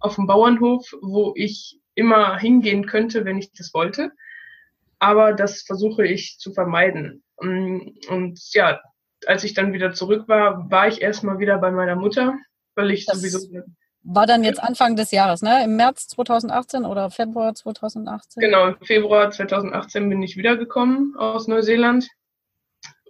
auf 0.00 0.16
dem 0.16 0.26
Bauernhof, 0.26 0.86
wo 1.00 1.32
ich 1.36 1.80
immer 1.94 2.38
hingehen 2.38 2.86
könnte, 2.86 3.24
wenn 3.24 3.38
ich 3.38 3.52
das 3.52 3.72
wollte 3.74 4.12
aber 4.98 5.32
das 5.32 5.62
versuche 5.62 6.06
ich 6.06 6.38
zu 6.38 6.52
vermeiden. 6.52 7.22
Mm, 7.40 7.78
und 8.08 8.40
ja, 8.52 8.80
als 9.28 9.44
ich 9.44 9.52
dann 9.52 9.74
wieder 9.74 9.92
zurück 9.92 10.26
war, 10.26 10.70
war 10.70 10.88
ich 10.88 11.02
erstmal 11.02 11.38
wieder 11.38 11.58
bei 11.58 11.70
meiner 11.70 11.96
Mutter, 11.96 12.38
weil 12.74 12.90
ich 12.90 13.04
das 13.04 13.20
sowieso. 13.20 13.46
War 14.02 14.26
dann 14.26 14.42
jetzt 14.42 14.62
Anfang 14.62 14.96
des 14.96 15.10
Jahres, 15.10 15.42
ne? 15.42 15.64
Im 15.64 15.76
März 15.76 16.08
2018 16.08 16.86
oder 16.86 17.10
Februar 17.10 17.54
2018? 17.54 18.40
Genau, 18.40 18.68
im 18.68 18.76
Februar 18.80 19.30
2018 19.30 20.08
bin 20.08 20.22
ich 20.22 20.38
wiedergekommen 20.38 21.14
aus 21.16 21.46
Neuseeland 21.46 22.08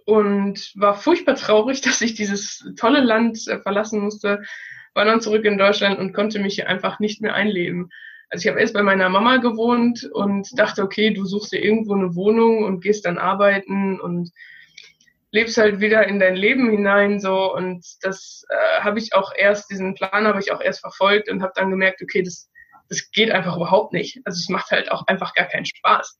und 0.03 0.73
war 0.75 0.95
furchtbar 0.95 1.35
traurig, 1.35 1.79
dass 1.81 2.01
ich 2.01 2.15
dieses 2.15 2.69
tolle 2.77 2.99
Land 2.99 3.47
äh, 3.47 3.59
verlassen 3.59 4.01
musste, 4.01 4.43
war 4.93 5.05
dann 5.05 5.21
zurück 5.21 5.45
in 5.45 5.57
Deutschland 5.57 5.99
und 5.99 6.11
konnte 6.11 6.39
mich 6.39 6.55
hier 6.55 6.67
einfach 6.67 6.99
nicht 6.99 7.21
mehr 7.21 7.33
einleben. 7.33 7.89
Also 8.29 8.43
ich 8.43 8.49
habe 8.49 8.59
erst 8.59 8.73
bei 8.73 8.83
meiner 8.83 9.07
Mama 9.07 9.37
gewohnt 9.37 10.03
und 10.11 10.49
dachte, 10.59 10.83
okay, 10.83 11.11
du 11.11 11.23
suchst 11.23 11.53
dir 11.53 11.63
irgendwo 11.63 11.93
eine 11.93 12.13
Wohnung 12.15 12.65
und 12.65 12.81
gehst 12.81 13.05
dann 13.05 13.17
arbeiten 13.17 14.01
und 14.01 14.31
lebst 15.31 15.57
halt 15.57 15.79
wieder 15.79 16.07
in 16.07 16.19
dein 16.19 16.35
Leben 16.35 16.69
hinein 16.71 17.19
so 17.19 17.53
und 17.53 17.85
das 18.01 18.43
äh, 18.49 18.81
habe 18.81 18.99
ich 18.99 19.13
auch 19.13 19.31
erst 19.35 19.69
diesen 19.69 19.95
Plan 19.95 20.27
habe 20.27 20.39
ich 20.39 20.51
auch 20.51 20.61
erst 20.61 20.81
verfolgt 20.81 21.29
und 21.29 21.41
habe 21.41 21.53
dann 21.55 21.69
gemerkt, 21.69 22.01
okay, 22.01 22.23
das 22.23 22.49
das 22.89 23.11
geht 23.11 23.31
einfach 23.31 23.55
überhaupt 23.55 23.93
nicht. 23.93 24.19
Also 24.25 24.37
es 24.37 24.49
macht 24.49 24.71
halt 24.71 24.91
auch 24.91 25.07
einfach 25.07 25.33
gar 25.33 25.45
keinen 25.45 25.65
Spaß. 25.65 26.17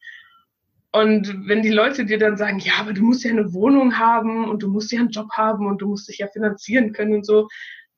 Und 0.92 1.48
wenn 1.48 1.62
die 1.62 1.70
Leute 1.70 2.06
dir 2.06 2.18
dann 2.18 2.38
sagen, 2.38 2.60
ja, 2.60 2.74
aber 2.80 2.94
du 2.94 3.04
musst 3.04 3.24
ja 3.24 3.32
eine 3.32 3.54
Wohnung 3.54 3.98
haben 4.00 4.50
und 4.50 4.64
du 4.64 4.70
musst 4.70 4.92
ja 4.92 5.00
einen 5.00 5.10
Job 5.10 5.30
haben 5.34 5.68
und 5.68 5.82
du 5.82 5.88
musst 5.88 6.10
dich 6.10 6.20
ja 6.20 6.28
finanzieren 6.28 6.94
können 6.94 7.14
und 7.14 7.26
so, 7.26 7.48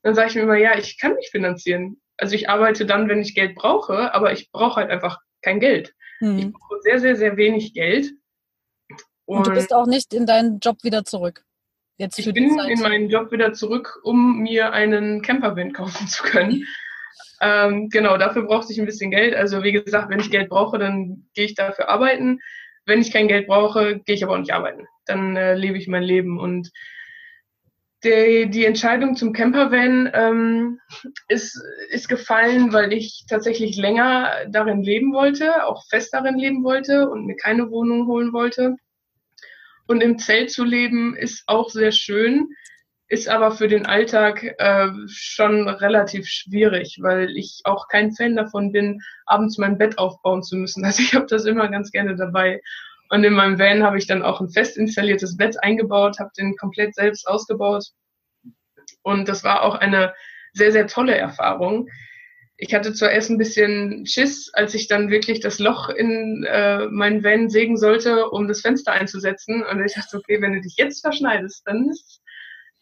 dann 0.04 0.16
sage 0.16 0.30
ich 0.30 0.36
mir 0.36 0.42
immer, 0.42 0.58
ja, 0.58 0.78
ich 0.78 1.00
kann 1.00 1.14
mich 1.14 1.30
finanzieren. 1.32 2.02
Also 2.18 2.36
ich 2.36 2.50
arbeite 2.50 2.86
dann, 2.86 3.08
wenn 3.08 3.22
ich 3.22 3.36
Geld 3.36 3.56
brauche, 3.56 4.14
aber 4.14 4.34
ich 4.34 4.52
brauche 4.52 4.78
halt 4.78 4.90
einfach 4.90 5.20
kein 5.42 5.60
Geld. 5.60 5.94
Mhm. 6.20 6.38
Ich 6.38 6.52
brauche 6.52 6.82
sehr, 6.82 7.00
sehr, 7.00 7.16
sehr 7.16 7.38
wenig 7.38 7.74
Geld. 7.74 8.12
Und, 9.26 9.38
Und, 9.38 9.48
du 9.48 9.52
bist 9.52 9.74
auch 9.74 9.88
nicht 9.88 10.14
in 10.14 10.26
deinen 10.26 10.60
Job 10.60 10.84
wieder 10.84 11.04
zurück. 11.04 11.44
Jetzt 11.98 12.18
ich 12.18 12.34
bin 12.34 12.60
in 12.60 12.82
meinen 12.82 13.10
Job 13.10 13.32
wieder 13.32 13.54
zurück, 13.54 14.00
um 14.04 14.40
mir 14.40 14.74
einen 14.74 15.22
Campervan 15.22 15.72
kaufen 15.72 16.08
zu 16.08 16.24
können. 16.24 16.66
ähm, 17.42 17.90
genau, 17.90 18.18
dafür 18.18 18.44
brauchte 18.44 18.74
ich 18.74 18.80
ein 18.80 18.88
bisschen 18.88 19.12
Geld. 19.12 19.36
Also 19.36 19.64
wie 19.64 19.72
gesagt, 19.72 20.10
wenn 20.10 20.20
ich 20.20 20.32
Geld 20.32 20.50
brauche, 20.50 20.80
dann 20.80 21.28
gehe 21.36 21.46
ich 21.46 21.56
dafür 21.56 21.90
arbeiten. 21.90 22.40
Wenn 22.86 23.02
ich 23.02 23.14
kein 23.14 23.28
Geld 23.28 23.48
brauche, 23.48 24.00
gehe 24.00 24.16
ich 24.16 24.24
aber 24.24 24.34
auch 24.34 24.40
nicht 24.40 24.54
arbeiten. 24.54 24.88
Dann 25.06 25.36
äh, 25.36 25.54
lebe 25.54 25.78
ich 25.78 25.88
mein 25.88 26.02
Leben. 26.02 26.40
Und 26.40 26.72
die, 28.04 28.50
die 28.50 28.66
Entscheidung 28.66 29.16
zum 29.16 29.32
Campervan 29.32 30.10
ähm, 30.14 30.80
ist, 31.28 31.62
ist 31.90 32.10
gefallen, 32.10 32.74
weil 32.74 32.94
ich 32.94 33.26
tatsächlich 33.30 33.78
länger 33.78 34.32
darin 34.50 34.82
leben 34.82 35.14
wollte, 35.14 35.68
auch 35.68 35.86
fest 35.88 36.14
darin 36.14 36.38
leben 36.38 36.64
wollte 36.64 37.08
und 37.10 37.28
mir 37.28 37.36
keine 37.36 37.70
Wohnung 37.70 38.08
holen 38.08 38.34
wollte. 38.34 38.78
Und 39.92 40.00
im 40.00 40.18
Zelt 40.18 40.50
zu 40.52 40.64
leben 40.64 41.18
ist 41.18 41.44
auch 41.48 41.70
sehr 41.70 41.92
schön, 41.92 42.48
ist 43.10 43.28
aber 43.28 43.52
für 43.52 43.68
den 43.68 43.86
Alltag 43.86 44.42
äh, 44.58 44.88
schon 45.08 45.68
relativ 45.68 46.28
schwierig, 46.28 47.00
weil 47.02 47.30
ich 47.36 47.60
auch 47.66 47.90
kein 47.90 48.14
Fan 48.14 48.38
davon 48.38 48.72
bin, 48.72 49.02
abends 49.26 49.58
mein 49.58 49.78
Bett 49.78 49.98
aufbauen 49.98 50.44
zu 50.44 50.56
müssen. 50.56 50.86
Also 50.86 51.04
ich 51.04 51.14
habe 51.14 51.26
das 51.26 51.44
immer 51.44 51.68
ganz 51.68 51.92
gerne 51.92 52.16
dabei. 52.16 52.62
Und 53.10 53.26
in 53.26 53.34
meinem 53.34 53.60
Van 53.60 53.84
habe 53.84 53.98
ich 53.98 54.08
dann 54.08 54.22
auch 54.24 54.40
ein 54.40 54.50
fest 54.50 54.78
installiertes 54.78 55.36
Bett 55.36 55.62
eingebaut, 55.62 56.20
habe 56.20 56.32
den 56.38 56.56
komplett 56.56 56.96
selbst 56.96 57.28
ausgebaut. 57.28 57.84
Und 59.02 59.28
das 59.28 59.44
war 59.44 59.62
auch 59.64 59.76
eine 59.76 60.14
sehr, 60.54 60.72
sehr 60.72 60.88
tolle 60.88 61.16
Erfahrung. 61.18 61.90
Ich 62.64 62.76
hatte 62.76 62.94
zuerst 62.94 63.32
ein 63.32 63.40
bisschen 63.40 64.06
Schiss, 64.06 64.52
als 64.54 64.76
ich 64.76 64.88
dann 64.88 65.10
wirklich 65.10 65.40
das 65.40 65.58
Loch 65.58 65.90
in 65.90 66.46
äh, 66.48 66.86
meinen 66.92 67.24
Van 67.24 67.50
sägen 67.50 67.76
sollte, 67.76 68.30
um 68.30 68.48
das 68.48 68.62
Fenster 68.62 68.92
einzusetzen. 68.92 69.64
Und 69.64 69.84
ich 69.84 69.96
dachte, 69.96 70.18
okay, 70.18 70.40
wenn 70.44 70.54
du 70.54 70.62
dich 70.62 70.76
jetzt 70.78 71.02
verschneidest, 71.02 71.64
dann 71.66 71.90
ist 71.90 72.22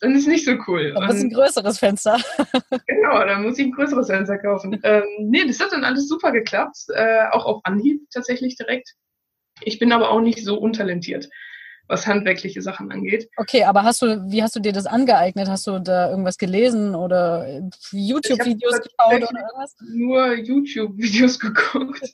dann 0.02 0.16
ist 0.16 0.28
nicht 0.28 0.46
so 0.46 0.52
cool. 0.68 0.94
Dann 0.94 1.06
muss 1.06 1.22
ein 1.22 1.30
größeres 1.30 1.80
Fenster. 1.80 2.18
genau, 2.88 3.26
dann 3.26 3.44
muss 3.44 3.58
ich 3.58 3.68
ein 3.68 3.72
größeres 3.72 4.08
Fenster 4.08 4.38
kaufen. 4.38 4.80
ähm, 4.84 5.04
nee, 5.20 5.46
das 5.46 5.62
hat 5.62 5.72
dann 5.72 5.86
alles 5.86 6.10
super 6.10 6.34
geklappt, 6.34 6.78
äh, 6.94 7.28
auch 7.32 7.46
auf 7.46 7.62
Anhieb 7.64 8.02
tatsächlich 8.14 8.58
direkt. 8.58 8.96
Ich 9.62 9.80
bin 9.80 9.94
aber 9.94 10.10
auch 10.10 10.22
nicht 10.22 10.44
so 10.44 10.58
untalentiert. 10.58 11.30
Was 11.90 12.06
handwerkliche 12.06 12.62
Sachen 12.62 12.92
angeht. 12.92 13.30
Okay, 13.36 13.64
aber 13.64 13.84
hast 13.84 14.02
du, 14.02 14.24
wie 14.32 14.44
hast 14.44 14.56
du 14.56 14.60
dir 14.60 14.72
das 14.72 14.86
angeeignet? 14.86 15.50
Hast 15.50 15.66
du 15.68 15.80
da 15.80 16.12
irgendwas 16.12 16.38
gelesen 16.38 16.96
oder 16.96 17.62
YouTube-Videos 17.92 18.78
geschaut 18.78 19.30
oder 19.30 19.42
irgendwas? 19.42 19.76
Nur 19.82 20.36
YouTube-Videos 20.36 21.40
geguckt. 21.40 22.14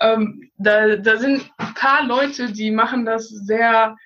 ähm, 0.00 0.50
da, 0.58 0.96
da 0.96 1.16
sind 1.16 1.48
ein 1.56 1.74
paar 1.74 2.04
Leute, 2.04 2.52
die 2.52 2.72
machen 2.72 3.04
das 3.04 3.28
sehr, 3.28 3.96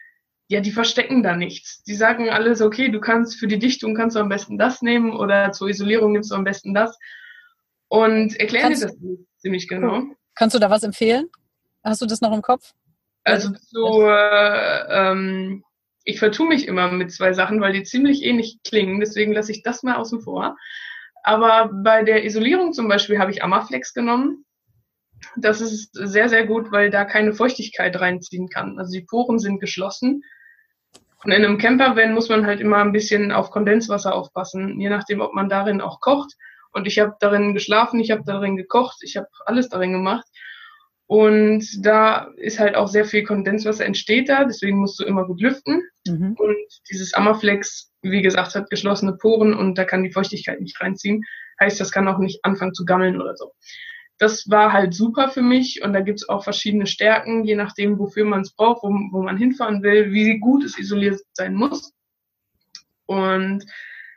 ja, 0.48 0.60
die 0.60 0.70
verstecken 0.70 1.22
da 1.22 1.34
nichts. 1.34 1.82
Die 1.84 1.94
sagen 1.94 2.28
alles, 2.28 2.60
okay, 2.60 2.90
du 2.90 3.00
kannst 3.00 3.36
für 3.36 3.48
die 3.48 3.58
Dichtung 3.58 3.94
kannst 3.94 4.16
du 4.16 4.20
am 4.20 4.28
besten 4.28 4.58
das 4.58 4.82
nehmen 4.82 5.16
oder 5.16 5.50
zur 5.52 5.68
Isolierung 5.68 6.12
nimmst 6.12 6.30
du 6.30 6.34
am 6.34 6.44
besten 6.44 6.74
das. 6.74 6.96
Und 7.88 8.38
erklären 8.38 8.74
dir 8.74 8.80
das 8.80 8.96
ziemlich 9.38 9.66
genau. 9.66 10.02
Kannst 10.34 10.54
du 10.54 10.58
da 10.58 10.68
was 10.68 10.82
empfehlen? 10.82 11.30
Hast 11.82 12.02
du 12.02 12.06
das 12.06 12.20
noch 12.20 12.32
im 12.32 12.42
Kopf? 12.42 12.74
Also 13.26 13.50
so, 13.60 14.08
äh, 14.08 14.86
ähm, 14.88 15.64
ich 16.04 16.20
vertue 16.20 16.46
mich 16.46 16.68
immer 16.68 16.92
mit 16.92 17.10
zwei 17.10 17.32
Sachen, 17.32 17.60
weil 17.60 17.72
die 17.72 17.82
ziemlich 17.82 18.22
ähnlich 18.22 18.60
klingen. 18.62 19.00
Deswegen 19.00 19.32
lasse 19.32 19.50
ich 19.50 19.64
das 19.64 19.82
mal 19.82 19.96
außen 19.96 20.20
vor. 20.20 20.56
Aber 21.24 21.70
bei 21.82 22.04
der 22.04 22.24
Isolierung 22.24 22.72
zum 22.72 22.86
Beispiel 22.86 23.18
habe 23.18 23.32
ich 23.32 23.42
Amaflex 23.42 23.92
genommen. 23.94 24.44
Das 25.36 25.60
ist 25.60 25.90
sehr, 25.92 26.28
sehr 26.28 26.46
gut, 26.46 26.70
weil 26.70 26.90
da 26.90 27.04
keine 27.04 27.32
Feuchtigkeit 27.32 27.98
reinziehen 27.98 28.48
kann. 28.48 28.78
Also 28.78 28.92
die 28.92 29.04
Poren 29.04 29.40
sind 29.40 29.58
geschlossen. 29.58 30.22
Und 31.24 31.32
in 31.32 31.44
einem 31.44 31.58
Campervan 31.58 32.14
muss 32.14 32.28
man 32.28 32.46
halt 32.46 32.60
immer 32.60 32.76
ein 32.76 32.92
bisschen 32.92 33.32
auf 33.32 33.50
Kondenswasser 33.50 34.14
aufpassen, 34.14 34.78
je 34.78 34.88
nachdem, 34.88 35.20
ob 35.20 35.34
man 35.34 35.48
darin 35.48 35.80
auch 35.80 35.98
kocht. 36.00 36.34
Und 36.72 36.86
ich 36.86 37.00
habe 37.00 37.16
darin 37.18 37.54
geschlafen, 37.54 37.98
ich 37.98 38.12
habe 38.12 38.22
darin 38.24 38.56
gekocht, 38.56 38.98
ich 39.00 39.16
habe 39.16 39.26
alles 39.46 39.68
darin 39.68 39.92
gemacht. 39.92 40.26
Und 41.08 41.64
da 41.86 42.32
ist 42.36 42.58
halt 42.58 42.74
auch 42.74 42.88
sehr 42.88 43.04
viel 43.04 43.22
Kondenswasser 43.22 43.84
entsteht 43.84 44.28
da, 44.28 44.44
deswegen 44.44 44.78
musst 44.78 44.98
du 44.98 45.04
immer 45.04 45.24
gut 45.24 45.40
lüften. 45.40 45.82
Mhm. 46.06 46.34
Und 46.36 46.56
dieses 46.90 47.14
Ammerflex, 47.14 47.92
wie 48.02 48.22
gesagt, 48.22 48.54
hat 48.56 48.70
geschlossene 48.70 49.16
Poren 49.16 49.54
und 49.54 49.78
da 49.78 49.84
kann 49.84 50.02
die 50.02 50.12
Feuchtigkeit 50.12 50.60
nicht 50.60 50.80
reinziehen. 50.80 51.22
Heißt, 51.60 51.78
das 51.80 51.92
kann 51.92 52.08
auch 52.08 52.18
nicht 52.18 52.44
anfangen 52.44 52.74
zu 52.74 52.84
gammeln 52.84 53.20
oder 53.20 53.36
so. 53.36 53.52
Das 54.18 54.50
war 54.50 54.72
halt 54.72 54.94
super 54.94 55.28
für 55.28 55.42
mich 55.42 55.82
und 55.82 55.92
da 55.92 56.00
gibt's 56.00 56.28
auch 56.28 56.42
verschiedene 56.42 56.86
Stärken, 56.86 57.44
je 57.44 57.54
nachdem, 57.54 57.98
wofür 57.98 58.24
man 58.24 58.40
es 58.40 58.52
braucht, 58.52 58.82
wo, 58.82 58.88
wo 58.88 59.22
man 59.22 59.36
hinfahren 59.36 59.82
will, 59.82 60.12
wie 60.12 60.38
gut 60.38 60.64
es 60.64 60.78
isoliert 60.78 61.20
sein 61.34 61.54
muss. 61.54 61.92
Und 63.04 63.64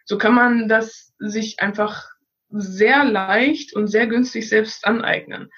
so 0.05 0.17
kann 0.17 0.33
man 0.33 0.67
das 0.67 1.13
sich 1.19 1.59
einfach 1.59 2.07
sehr 2.49 3.03
leicht 3.03 3.75
und 3.75 3.87
sehr 3.87 4.07
günstig 4.07 4.49
selbst 4.49 4.85
aneignen. 4.85 5.49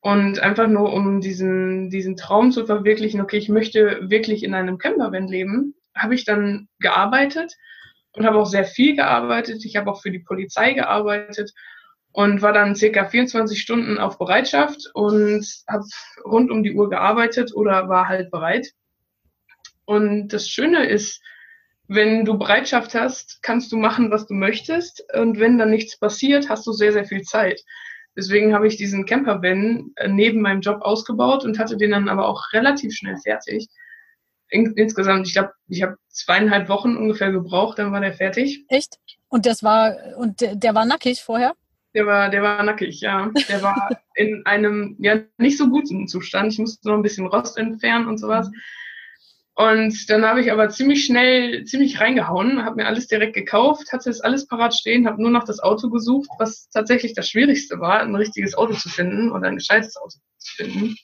Und 0.00 0.38
einfach 0.38 0.68
nur, 0.68 0.92
um 0.92 1.20
diesen, 1.20 1.90
diesen 1.90 2.16
Traum 2.16 2.52
zu 2.52 2.64
verwirklichen, 2.64 3.20
okay, 3.20 3.38
ich 3.38 3.48
möchte 3.48 4.08
wirklich 4.08 4.44
in 4.44 4.54
einem 4.54 4.78
Campervan 4.78 5.26
leben, 5.26 5.74
habe 5.96 6.14
ich 6.14 6.24
dann 6.24 6.68
gearbeitet 6.78 7.54
und 8.12 8.26
habe 8.26 8.38
auch 8.38 8.46
sehr 8.46 8.64
viel 8.64 8.94
gearbeitet. 8.94 9.64
Ich 9.64 9.76
habe 9.76 9.90
auch 9.90 10.02
für 10.02 10.10
die 10.10 10.20
Polizei 10.20 10.74
gearbeitet 10.74 11.52
und 12.12 12.40
war 12.40 12.52
dann 12.52 12.74
circa 12.74 13.06
24 13.06 13.60
Stunden 13.60 13.98
auf 13.98 14.18
Bereitschaft 14.18 14.90
und 14.94 15.46
habe 15.68 15.84
rund 16.24 16.50
um 16.50 16.62
die 16.62 16.74
Uhr 16.74 16.88
gearbeitet 16.88 17.52
oder 17.54 17.88
war 17.88 18.08
halt 18.08 18.30
bereit. 18.30 18.68
Und 19.84 20.28
das 20.28 20.48
Schöne 20.48 20.86
ist, 20.86 21.22
wenn 21.88 22.24
du 22.24 22.38
Bereitschaft 22.38 22.94
hast, 22.94 23.42
kannst 23.42 23.70
du 23.70 23.76
machen, 23.76 24.10
was 24.10 24.26
du 24.26 24.34
möchtest. 24.34 25.04
Und 25.14 25.38
wenn 25.38 25.58
dann 25.58 25.70
nichts 25.70 25.98
passiert, 25.98 26.48
hast 26.48 26.66
du 26.66 26.72
sehr, 26.72 26.92
sehr 26.92 27.04
viel 27.04 27.22
Zeit. 27.22 27.62
Deswegen 28.16 28.54
habe 28.54 28.66
ich 28.66 28.76
diesen 28.76 29.04
Campervan 29.04 29.92
äh, 29.96 30.08
neben 30.08 30.40
meinem 30.40 30.62
Job 30.62 30.80
ausgebaut 30.80 31.44
und 31.44 31.58
hatte 31.58 31.76
den 31.76 31.90
dann 31.90 32.08
aber 32.08 32.28
auch 32.28 32.52
relativ 32.52 32.94
schnell 32.94 33.16
fertig. 33.18 33.68
insgesamt, 34.48 35.26
ich 35.26 35.34
glaube, 35.34 35.52
ich 35.68 35.82
habe 35.82 35.96
zweieinhalb 36.08 36.68
Wochen 36.68 36.96
ungefähr 36.96 37.30
gebraucht, 37.30 37.78
dann 37.78 37.92
war 37.92 38.00
der 38.00 38.14
fertig. 38.14 38.64
Echt? 38.68 38.98
Und 39.28 39.44
das 39.44 39.62
war 39.62 39.94
und 40.16 40.40
der 40.40 40.74
war 40.74 40.86
nackig 40.86 41.22
vorher? 41.22 41.54
Der 41.94 42.06
war, 42.06 42.30
der 42.30 42.42
war 42.42 42.62
nackig, 42.62 43.00
ja. 43.00 43.30
Der 43.48 43.62
war 43.62 43.90
in 44.14 44.44
einem 44.46 44.96
ja 44.98 45.20
nicht 45.38 45.58
so 45.58 45.68
guten 45.68 46.08
Zustand. 46.08 46.52
Ich 46.52 46.58
musste 46.58 46.88
noch 46.88 46.96
ein 46.96 47.02
bisschen 47.02 47.26
Rost 47.26 47.58
entfernen 47.58 48.06
und 48.06 48.18
sowas. 48.18 48.50
Und 49.56 50.10
dann 50.10 50.26
habe 50.26 50.42
ich 50.42 50.52
aber 50.52 50.68
ziemlich 50.68 51.06
schnell, 51.06 51.64
ziemlich 51.64 51.98
reingehauen, 51.98 52.62
habe 52.62 52.76
mir 52.76 52.86
alles 52.86 53.06
direkt 53.06 53.32
gekauft, 53.32 53.90
hatte 53.90 54.10
das 54.10 54.20
alles 54.20 54.46
parat 54.46 54.74
stehen, 54.74 55.06
habe 55.06 55.22
nur 55.22 55.30
noch 55.30 55.44
das 55.44 55.60
Auto 55.60 55.88
gesucht, 55.88 56.28
was 56.38 56.68
tatsächlich 56.68 57.14
das 57.14 57.30
Schwierigste 57.30 57.80
war, 57.80 58.00
ein 58.00 58.14
richtiges 58.14 58.54
Auto 58.54 58.74
zu 58.74 58.90
finden 58.90 59.32
oder 59.32 59.48
ein 59.48 59.56
gescheites 59.56 59.96
Auto 59.96 60.18
zu 60.36 60.54
finden. 60.56 60.94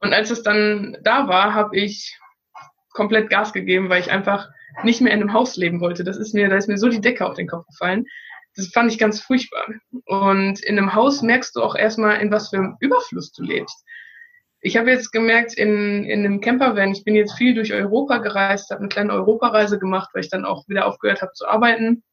Und 0.00 0.12
als 0.12 0.30
es 0.30 0.42
dann 0.42 0.98
da 1.04 1.28
war, 1.28 1.54
habe 1.54 1.76
ich 1.76 2.18
komplett 2.94 3.30
Gas 3.30 3.52
gegeben, 3.52 3.88
weil 3.88 4.00
ich 4.00 4.10
einfach 4.10 4.48
nicht 4.82 5.00
mehr 5.00 5.12
in 5.12 5.20
einem 5.20 5.32
Haus 5.32 5.56
leben 5.56 5.80
wollte. 5.80 6.02
Das 6.02 6.16
ist 6.16 6.34
mir, 6.34 6.48
da 6.48 6.56
ist 6.56 6.68
mir 6.68 6.78
so 6.78 6.88
die 6.88 7.00
Decke 7.00 7.24
auf 7.24 7.34
den 7.34 7.46
Kopf 7.46 7.64
gefallen. 7.68 8.06
Das 8.56 8.72
fand 8.72 8.90
ich 8.90 8.98
ganz 8.98 9.20
furchtbar. 9.20 9.66
Und 10.06 10.60
in 10.64 10.78
einem 10.78 10.94
Haus 10.94 11.22
merkst 11.22 11.54
du 11.54 11.62
auch 11.62 11.76
erstmal, 11.76 12.20
in 12.20 12.32
was 12.32 12.50
für 12.50 12.56
einem 12.56 12.76
Überfluss 12.80 13.30
du 13.30 13.44
lebst 13.44 13.84
ich 14.64 14.76
habe 14.76 14.90
jetzt 14.90 15.10
gemerkt, 15.10 15.54
in, 15.54 16.04
in 16.04 16.24
einem 16.24 16.40
Campervan, 16.40 16.92
ich 16.92 17.02
bin 17.02 17.16
jetzt 17.16 17.36
viel 17.36 17.54
durch 17.54 17.72
Europa 17.72 18.18
gereist, 18.18 18.70
habe 18.70 18.80
eine 18.80 18.88
kleine 18.88 19.12
Europareise 19.12 19.78
gemacht, 19.78 20.10
weil 20.12 20.22
ich 20.22 20.30
dann 20.30 20.44
auch 20.44 20.68
wieder 20.68 20.86
aufgehört 20.86 21.20
habe 21.20 21.32
zu 21.32 21.48
arbeiten. 21.48 22.04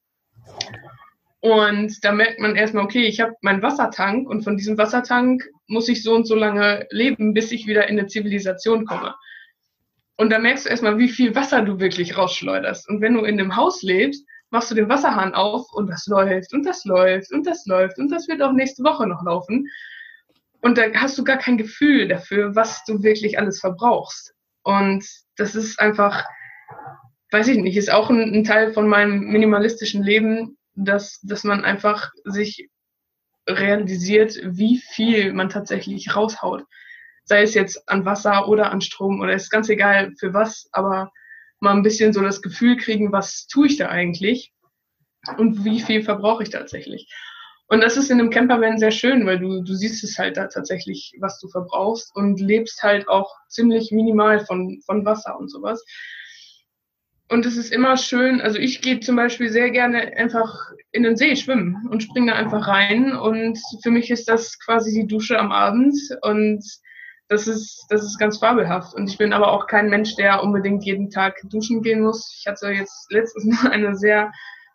Und 1.42 2.04
da 2.04 2.12
merkt 2.12 2.40
man 2.40 2.56
erstmal, 2.56 2.84
okay, 2.84 3.06
ich 3.06 3.22
habe 3.22 3.34
meinen 3.42 3.62
Wassertank 3.62 4.28
und 4.28 4.44
von 4.44 4.58
diesem 4.58 4.80
Wassertank 4.80 5.48
muss 5.68 5.88
ich 5.88 6.02
so 6.02 6.16
und 6.16 6.26
so 6.26 6.36
lange 6.36 6.88
leben, 6.90 7.36
bis 7.36 7.52
ich 7.52 7.68
wieder 7.68 7.88
in 7.88 8.00
eine 8.00 8.08
Zivilisation 8.08 8.86
komme. 8.86 9.14
Und 10.18 10.32
da 10.32 10.40
merkst 10.40 10.66
du 10.66 10.70
erstmal, 10.70 10.98
wie 10.98 11.08
viel 11.08 11.36
Wasser 11.36 11.62
du 11.62 11.80
wirklich 11.80 12.18
rausschleuderst. 12.18 12.90
Und 12.90 13.00
wenn 13.00 13.14
du 13.14 13.24
in 13.24 13.40
einem 13.40 13.56
Haus 13.56 13.84
lebst, 13.84 14.26
machst 14.50 14.72
du 14.72 14.76
den 14.76 14.90
Wasserhahn 14.90 15.36
auf 15.36 15.72
und 15.72 15.88
das 15.88 16.08
läuft 16.08 16.52
und 16.52 16.66
das 16.66 16.84
läuft 16.84 17.32
und 17.32 17.46
das 17.46 17.66
läuft 17.68 18.00
und 18.00 18.12
das 18.12 18.28
wird 18.28 18.42
auch 18.42 18.52
nächste 18.52 18.84
Woche 18.84 19.06
noch 19.06 19.24
laufen. 19.24 19.68
Und 20.62 20.78
da 20.78 20.84
hast 20.94 21.18
du 21.18 21.24
gar 21.24 21.38
kein 21.38 21.58
Gefühl 21.58 22.08
dafür, 22.08 22.56
was 22.56 22.84
du 22.86 23.02
wirklich 23.02 23.40
alles 23.40 23.60
verbrauchst. 23.60 24.34
Und 24.64 25.06
das 25.38 25.56
ist 25.56 25.80
einfach, 25.80 26.26
weiß 27.32 27.48
ich 27.48 27.58
nicht, 27.58 27.78
ist 27.78 27.92
auch 27.92 28.10
ein, 28.10 28.34
ein 28.34 28.44
Teil 28.44 28.74
von 28.74 28.88
meinem 28.88 29.22
minimalistischen 29.22 30.04
Leben, 30.04 30.58
dass, 30.76 31.20
dass 31.22 31.44
man 31.44 31.64
einfach 31.64 32.12
sich 32.26 32.70
realisiert, 33.48 34.40
wie 34.44 34.78
viel 34.78 35.34
man 35.34 35.50
tatsächlich 35.50 36.16
raushaut. 36.16 36.66
Sei 37.24 37.42
es 37.42 37.54
jetzt 37.54 37.88
an 37.88 38.06
Wasser 38.06 38.48
oder 38.48 38.72
an 38.72 38.82
Strom 38.82 39.22
oder 39.22 39.34
ist 39.34 39.50
ganz 39.50 39.70
egal 39.70 40.14
für 40.20 40.34
was, 40.34 40.68
aber 40.72 41.12
mal 41.60 41.76
ein 41.76 41.84
bisschen 41.84 42.14
so 42.14 42.22
das 42.22 42.42
Gefühl 42.42 42.78
kriegen, 42.78 43.12
was 43.12 43.48
tue 43.48 43.68
ich 43.68 43.78
da 43.78 43.90
eigentlich 43.90 44.54
und 45.38 45.66
wie 45.66 45.80
viel 45.80 46.04
verbrauche 46.04 46.44
ich 46.44 46.50
tatsächlich. 46.50 47.12
Und 47.70 47.82
das 47.82 47.98
ist 47.98 48.10
in 48.10 48.20
einem 48.20 48.32
Campervan 48.32 48.80
sehr 48.80 48.90
schön, 48.90 49.28
weil 49.28 49.40
du, 49.40 49.62
du 49.62 49.76
siehst 49.76 50.04
es 50.04 50.18
halt 50.18 50.38
da 50.38 50.48
tatsächlich, 50.48 51.14
was 51.20 51.40
du 51.40 51.48
verbrauchst 51.48 52.16
und 52.16 52.40
lebst 52.40 52.82
halt 52.82 53.08
auch 53.08 53.32
ziemlich 53.48 53.92
minimal 53.92 54.40
von, 54.40 54.82
von 54.86 55.06
Wasser 55.06 55.38
und 55.40 55.52
sowas. 55.52 55.86
Und 57.32 57.46
es 57.46 57.58
ist 57.58 57.72
immer 57.72 57.96
schön, 57.96 58.42
also 58.42 58.58
ich 58.58 58.82
gehe 58.82 59.00
zum 59.02 59.16
Beispiel 59.16 59.50
sehr 59.50 59.70
gerne 59.70 60.18
einfach 60.18 60.72
in 60.92 61.04
den 61.04 61.16
See 61.16 61.36
schwimmen 61.36 61.88
und 61.92 62.02
springe 62.02 62.32
da 62.32 62.38
einfach 62.40 62.68
rein. 62.68 63.16
Und 63.16 63.60
für 63.84 63.92
mich 63.92 64.10
ist 64.10 64.28
das 64.28 64.58
quasi 64.58 64.92
die 64.92 65.06
Dusche 65.06 65.38
am 65.38 65.52
Abend. 65.52 65.96
Und 66.24 66.66
das 67.28 67.46
ist, 67.46 67.86
das 67.90 68.02
ist 68.02 68.18
ganz 68.18 68.40
fabelhaft. 68.40 68.96
Und 68.96 69.12
ich 69.12 69.20
bin 69.20 69.32
aber 69.32 69.52
auch 69.52 69.68
kein 69.68 69.90
Mensch, 69.90 70.16
der 70.16 70.42
unbedingt 70.42 70.86
jeden 70.86 71.12
Tag 71.12 71.36
duschen 71.44 71.84
gehen 71.84 72.02
muss. 72.02 72.36
Ich 72.40 72.48
hatte 72.48 72.70
jetzt 72.70 73.12
letztes 73.12 73.46
Mal 73.64 73.70
eine 73.74 73.96
sehr 73.96 74.32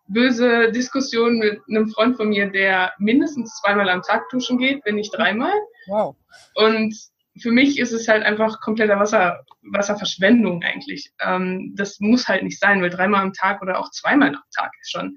böse 0.06 0.70
Diskussion 0.72 1.38
mit 1.38 1.60
einem 1.68 1.88
Freund 1.88 2.16
von 2.16 2.28
mir, 2.28 2.50
der 2.50 2.92
mindestens 2.98 3.54
zweimal 3.60 3.88
am 3.88 4.02
Tag 4.02 4.28
duschen 4.30 4.58
geht, 4.58 4.84
wenn 4.84 4.96
nicht 4.96 5.16
dreimal. 5.16 5.54
Wow. 5.86 6.16
Und 6.54 6.94
für 7.40 7.50
mich 7.50 7.78
ist 7.78 7.92
es 7.92 8.06
halt 8.06 8.22
einfach 8.22 8.60
kompletter 8.60 8.98
Wasser, 8.98 9.44
Wasserverschwendung 9.62 10.62
eigentlich. 10.62 11.10
Ähm, 11.20 11.74
das 11.76 11.98
muss 12.00 12.28
halt 12.28 12.42
nicht 12.42 12.60
sein, 12.60 12.80
weil 12.82 12.90
dreimal 12.90 13.22
am 13.22 13.32
Tag 13.32 13.60
oder 13.62 13.78
auch 13.78 13.90
zweimal 13.90 14.28
am 14.28 14.42
Tag 14.54 14.70
ist 14.80 14.92
schon, 14.92 15.16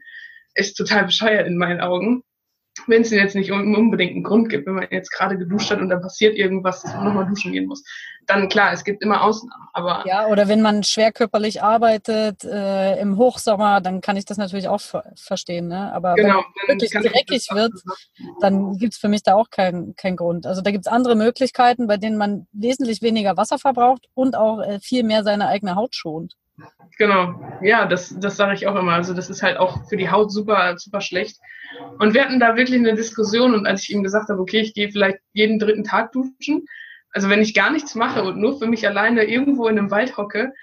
ist 0.56 0.76
total 0.76 1.06
bescheuert 1.06 1.48
in 1.48 1.58
meinen 1.58 1.82
Augen 1.82 2.24
wenn 2.88 3.02
es 3.02 3.12
jetzt 3.12 3.36
nicht 3.36 3.52
unbedingt 3.52 4.14
einen 4.14 4.24
Grund 4.24 4.50
gibt, 4.50 4.66
wenn 4.66 4.76
man 4.76 4.88
jetzt 4.90 5.12
gerade 5.12 5.38
geduscht 5.38 5.72
hat 5.72 5.80
und 5.80 5.90
dann 5.90 6.02
passiert 6.02 6.36
irgendwas, 6.36 6.82
dass 6.82 6.94
man 6.96 7.06
nochmal 7.06 7.26
duschen 7.28 7.52
gehen 7.52 7.68
muss, 7.68 7.84
dann 8.28 8.50
klar, 8.50 8.74
es 8.74 8.84
gibt 8.84 9.02
immer 9.02 9.24
Ausnahmen. 9.24 9.68
Aber 9.74 10.04
ja, 10.06 10.28
oder 10.28 10.48
wenn 10.48 10.62
man 10.62 10.84
schwer 10.84 11.12
körperlich 11.12 11.64
arbeitet 11.64 12.44
äh, 12.44 13.00
im 13.00 13.18
Hochsommer, 13.18 13.82
dann 13.82 14.02
kann 14.02 14.18
ich 14.18 14.26
das 14.26 14.38
natürlich 14.38 14.68
auch 14.68 14.82
ver 14.82 15.04
verstehen. 15.16 15.68
Ne? 15.68 15.92
Aber 15.94 16.16
genau, 16.16 16.44
wenn 16.68 16.78
es 16.78 16.94
wirklich 16.94 17.12
dreckig 17.12 17.48
wird, 17.52 17.74
dann 18.42 18.78
gibt 18.78 18.94
es 18.94 19.00
für 19.00 19.08
mich 19.08 19.24
da 19.24 19.36
auch 19.36 19.50
keinen 19.50 19.96
kein 19.96 20.16
Grund. 20.16 20.46
Also 20.46 20.62
da 20.62 20.72
gibt 20.72 20.86
es 20.86 20.92
andere 20.92 21.16
Möglichkeiten, 21.16 21.88
bei 21.88 21.98
denen 21.98 22.18
man 22.18 22.48
wesentlich 22.52 23.02
weniger 23.02 23.38
Wasser 23.38 23.58
verbraucht 23.58 24.08
und 24.14 24.36
auch 24.36 24.60
äh, 24.60 24.80
viel 24.82 25.04
mehr 25.04 25.24
seine 25.24 25.48
eigene 25.48 25.76
Haut 25.76 25.96
schont. 25.96 26.36
Genau, 26.98 27.40
ja, 27.62 27.86
das, 27.86 28.16
das 28.20 28.38
sage 28.38 28.56
ich 28.56 28.68
auch 28.68 28.76
immer. 28.76 28.94
Also 28.94 29.14
das 29.14 29.30
ist 29.30 29.44
halt 29.44 29.58
auch 29.58 29.88
für 29.88 29.98
die 29.98 30.10
Haut 30.10 30.32
super, 30.32 30.78
super 30.78 31.02
schlecht. 31.02 31.38
Und 32.00 32.14
wir 32.14 32.24
hatten 32.24 32.40
da 32.40 32.56
wirklich 32.56 32.80
eine 32.80 32.96
Diskussion 32.96 33.54
und 33.54 33.68
als 33.68 33.84
ich 33.84 33.92
ihm 33.92 34.04
gesagt 34.04 34.30
habe, 34.30 34.42
okay, 34.42 34.62
ich 34.62 34.74
gehe 34.74 34.92
vielleicht 34.92 35.20
jeden 35.34 35.60
dritten 35.60 35.84
Tag 35.84 36.12
duschen, 36.12 36.66
also 37.12 37.30
wenn 37.30 37.42
ich 37.42 37.54
gar 37.54 37.72
nichts 37.72 37.96
mache 37.96 38.24
und 38.24 38.38
nur 38.38 38.60
für 38.60 38.68
mich 38.68 38.88
alleine 38.88 39.26
irgendwo 39.26 39.68
in 39.68 39.78
einem 39.78 39.92
Wald 39.92 40.18
hocke, 40.18 40.54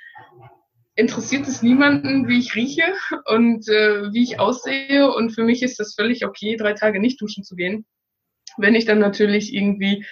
interessiert 0.97 1.49
es 1.49 1.63
niemanden, 1.63 2.29
wie 2.29 2.39
ich 2.39 2.55
rieche 2.55 2.95
und 3.27 3.69
äh, 3.69 4.13
wie 4.13 4.23
ich 4.23 4.39
aussehe. 4.39 5.13
Und 5.13 5.31
für 5.31 5.43
mich 5.43 5.63
ist 5.63 5.81
das 5.81 5.95
völlig 5.95 6.25
okay, 6.25 6.57
drei 6.57 6.73
Tage 6.73 7.01
nicht 7.01 7.21
duschen 7.21 7.45
zu 7.45 7.57
gehen. 7.57 7.85
Wenn 8.57 8.75
ich 8.75 8.85
dann 8.85 9.01
natürlich 9.01 9.53
irgendwie 9.53 10.05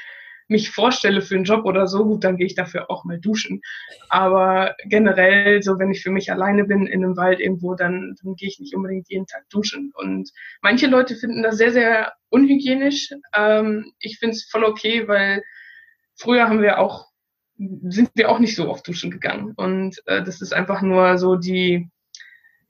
mich 0.52 0.70
vorstelle 0.70 1.20
für 1.22 1.34
einen 1.34 1.44
Job 1.44 1.64
oder 1.64 1.88
so, 1.88 2.04
gut, 2.04 2.22
dann 2.22 2.36
gehe 2.36 2.46
ich 2.46 2.54
dafür 2.54 2.90
auch 2.90 3.04
mal 3.04 3.18
duschen. 3.18 3.60
Aber 4.08 4.76
generell, 4.84 5.62
so 5.62 5.78
wenn 5.78 5.90
ich 5.90 6.02
für 6.02 6.10
mich 6.10 6.30
alleine 6.30 6.64
bin 6.64 6.86
in 6.86 7.04
einem 7.04 7.16
Wald 7.16 7.40
irgendwo, 7.40 7.74
dann, 7.74 8.14
dann 8.22 8.36
gehe 8.36 8.48
ich 8.48 8.60
nicht 8.60 8.76
unbedingt 8.76 9.08
jeden 9.08 9.26
Tag 9.26 9.48
duschen. 9.50 9.92
Und 9.94 10.30
manche 10.60 10.86
Leute 10.86 11.16
finden 11.16 11.42
das 11.42 11.56
sehr, 11.56 11.72
sehr 11.72 12.12
unhygienisch. 12.28 13.10
Ähm, 13.34 13.92
ich 13.98 14.18
finde 14.18 14.36
es 14.36 14.44
voll 14.44 14.64
okay, 14.64 15.08
weil 15.08 15.42
früher 16.14 16.48
haben 16.48 16.62
wir 16.62 16.78
auch, 16.78 17.08
sind 17.56 18.10
wir 18.14 18.30
auch 18.30 18.38
nicht 18.38 18.54
so 18.54 18.68
oft 18.68 18.86
duschen 18.86 19.10
gegangen. 19.10 19.52
Und 19.56 20.00
äh, 20.06 20.22
das 20.22 20.40
ist 20.40 20.52
einfach 20.52 20.82
nur 20.82 21.18
so 21.18 21.36
die, 21.36 21.90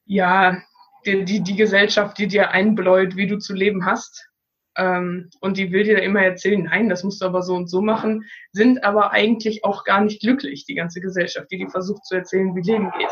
ja, 0.07 0.63
die, 1.07 1.25
die, 1.25 1.43
die 1.43 1.57
Gesellschaft, 1.57 2.19
die 2.19 2.29
dir 2.29 2.51
einbläut, 2.51 3.17
wie 3.17 3.27
du 3.27 3.39
zu 3.39 3.55
leben 3.55 3.85
hast. 3.85 4.29
Ähm, 4.77 5.31
und 5.41 5.59
die 5.59 5.71
will 5.73 5.85
dir 5.85 6.03
immer 6.03 6.23
erzählen, 6.23 6.65
nein, 6.65 6.89
das 6.89 7.05
musst 7.05 7.21
du 7.21 7.27
aber 7.27 7.43
so 7.43 7.55
und 7.55 7.69
so 7.69 7.83
machen, 7.83 8.25
sind 8.53 8.85
aber 8.85 9.13
eigentlich 9.13 9.65
auch 9.65 9.85
gar 9.85 10.01
nicht 10.01 10.21
glücklich, 10.21 10.65
die 10.65 10.75
ganze 10.75 11.01
Gesellschaft, 11.01 11.51
die 11.51 11.59
dir 11.59 11.69
versucht 11.69 12.05
zu 12.07 12.15
erzählen, 12.15 12.55
wie 12.55 12.63
Leben 12.63 12.91
geht. 12.99 13.11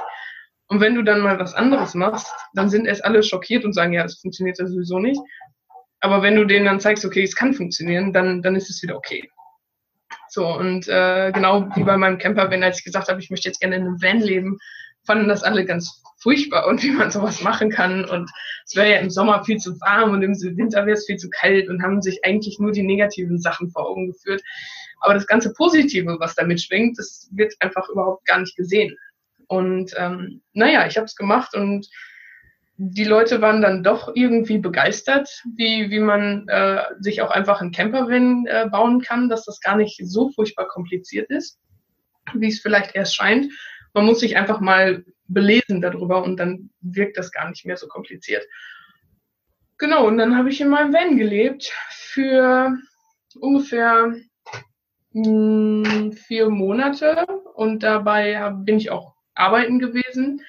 Und 0.68 0.80
wenn 0.80 0.94
du 0.94 1.02
dann 1.02 1.20
mal 1.20 1.38
was 1.38 1.54
anderes 1.54 1.94
machst, 1.94 2.32
dann 2.54 2.70
sind 2.70 2.86
erst 2.86 3.04
alle 3.04 3.22
schockiert 3.22 3.64
und 3.64 3.72
sagen, 3.72 3.92
ja, 3.92 4.04
das 4.04 4.20
funktioniert 4.20 4.58
ja 4.58 4.66
sowieso 4.66 4.98
nicht. 5.00 5.20
Aber 6.00 6.22
wenn 6.22 6.36
du 6.36 6.46
denen 6.46 6.64
dann 6.64 6.80
zeigst, 6.80 7.04
okay, 7.04 7.24
es 7.24 7.34
kann 7.34 7.52
funktionieren, 7.52 8.12
dann, 8.12 8.40
dann 8.40 8.56
ist 8.56 8.70
es 8.70 8.82
wieder 8.82 8.96
okay. 8.96 9.28
So, 10.28 10.46
und 10.46 10.88
äh, 10.88 11.32
genau 11.32 11.68
wie 11.74 11.82
bei 11.82 11.96
meinem 11.96 12.18
Camper, 12.18 12.50
wenn 12.50 12.62
als 12.62 12.78
ich 12.78 12.84
gesagt 12.84 13.08
habe, 13.08 13.20
ich 13.20 13.30
möchte 13.30 13.48
jetzt 13.48 13.60
gerne 13.60 13.76
in 13.76 13.82
einem 13.82 14.00
Van 14.00 14.20
leben, 14.20 14.58
fanden 15.04 15.28
das 15.28 15.42
alle 15.42 15.64
ganz 15.64 16.02
furchtbar 16.18 16.66
und 16.66 16.82
wie 16.82 16.90
man 16.90 17.10
sowas 17.10 17.42
machen 17.42 17.70
kann. 17.70 18.04
Und 18.04 18.30
es 18.64 18.76
wäre 18.76 18.90
ja 18.90 18.98
im 18.98 19.10
Sommer 19.10 19.44
viel 19.44 19.58
zu 19.58 19.78
warm 19.80 20.10
und 20.10 20.22
im 20.22 20.34
Winter 20.56 20.86
wäre 20.86 20.96
es 20.96 21.06
viel 21.06 21.16
zu 21.16 21.28
kalt 21.30 21.68
und 21.68 21.82
haben 21.82 22.02
sich 22.02 22.24
eigentlich 22.24 22.58
nur 22.58 22.72
die 22.72 22.82
negativen 22.82 23.40
Sachen 23.40 23.70
vor 23.70 23.88
Augen 23.88 24.08
geführt. 24.08 24.42
Aber 25.00 25.14
das 25.14 25.26
ganze 25.26 25.52
Positive, 25.54 26.16
was 26.20 26.34
da 26.34 26.44
mitschwingt, 26.44 26.98
das 26.98 27.28
wird 27.32 27.54
einfach 27.60 27.88
überhaupt 27.88 28.26
gar 28.26 28.38
nicht 28.38 28.56
gesehen. 28.56 28.96
Und 29.48 29.92
ähm, 29.96 30.42
naja, 30.52 30.86
ich 30.86 30.96
habe 30.96 31.06
es 31.06 31.16
gemacht 31.16 31.54
und 31.54 31.88
die 32.82 33.04
Leute 33.04 33.42
waren 33.42 33.60
dann 33.60 33.82
doch 33.82 34.10
irgendwie 34.14 34.58
begeistert, 34.58 35.28
wie, 35.56 35.90
wie 35.90 35.98
man 35.98 36.48
äh, 36.48 36.82
sich 37.00 37.20
auch 37.20 37.30
einfach 37.30 37.60
ein 37.60 37.72
Campervan 37.72 38.46
äh, 38.46 38.68
bauen 38.70 39.02
kann, 39.02 39.28
dass 39.28 39.44
das 39.44 39.60
gar 39.60 39.76
nicht 39.76 40.00
so 40.02 40.30
furchtbar 40.30 40.66
kompliziert 40.66 41.28
ist, 41.30 41.58
wie 42.32 42.48
es 42.48 42.60
vielleicht 42.60 42.94
erst 42.94 43.14
scheint. 43.14 43.52
Man 43.92 44.06
muss 44.06 44.20
sich 44.20 44.36
einfach 44.36 44.60
mal 44.60 45.04
belesen 45.26 45.80
darüber 45.80 46.22
und 46.22 46.36
dann 46.38 46.70
wirkt 46.80 47.16
das 47.16 47.32
gar 47.32 47.48
nicht 47.48 47.64
mehr 47.64 47.76
so 47.76 47.88
kompliziert. 47.88 48.44
Genau, 49.78 50.06
und 50.06 50.18
dann 50.18 50.36
habe 50.36 50.50
ich 50.50 50.60
in 50.60 50.68
meinem 50.68 50.92
Van 50.92 51.16
gelebt 51.16 51.72
für 51.90 52.76
ungefähr 53.38 54.14
mh, 55.12 55.88
hm, 55.88 56.12
vier 56.12 56.50
Monate 56.50 57.24
und 57.54 57.82
dabei 57.82 58.52
bin 58.64 58.76
ich 58.76 58.90
auch 58.90 59.14
arbeiten 59.34 59.78
gewesen. 59.78 60.42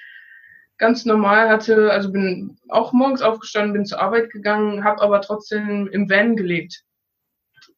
Ganz 0.78 1.06
normal 1.06 1.50
hatte, 1.50 1.92
also 1.92 2.12
bin 2.12 2.58
auch 2.68 2.92
morgens 2.92 3.22
aufgestanden, 3.22 3.74
bin 3.74 3.86
zur 3.86 4.02
Arbeit 4.02 4.32
gegangen, 4.32 4.84
habe 4.84 5.02
aber 5.02 5.22
trotzdem 5.22 5.88
im 5.88 6.10
Van 6.10 6.36
gelebt. 6.36 6.84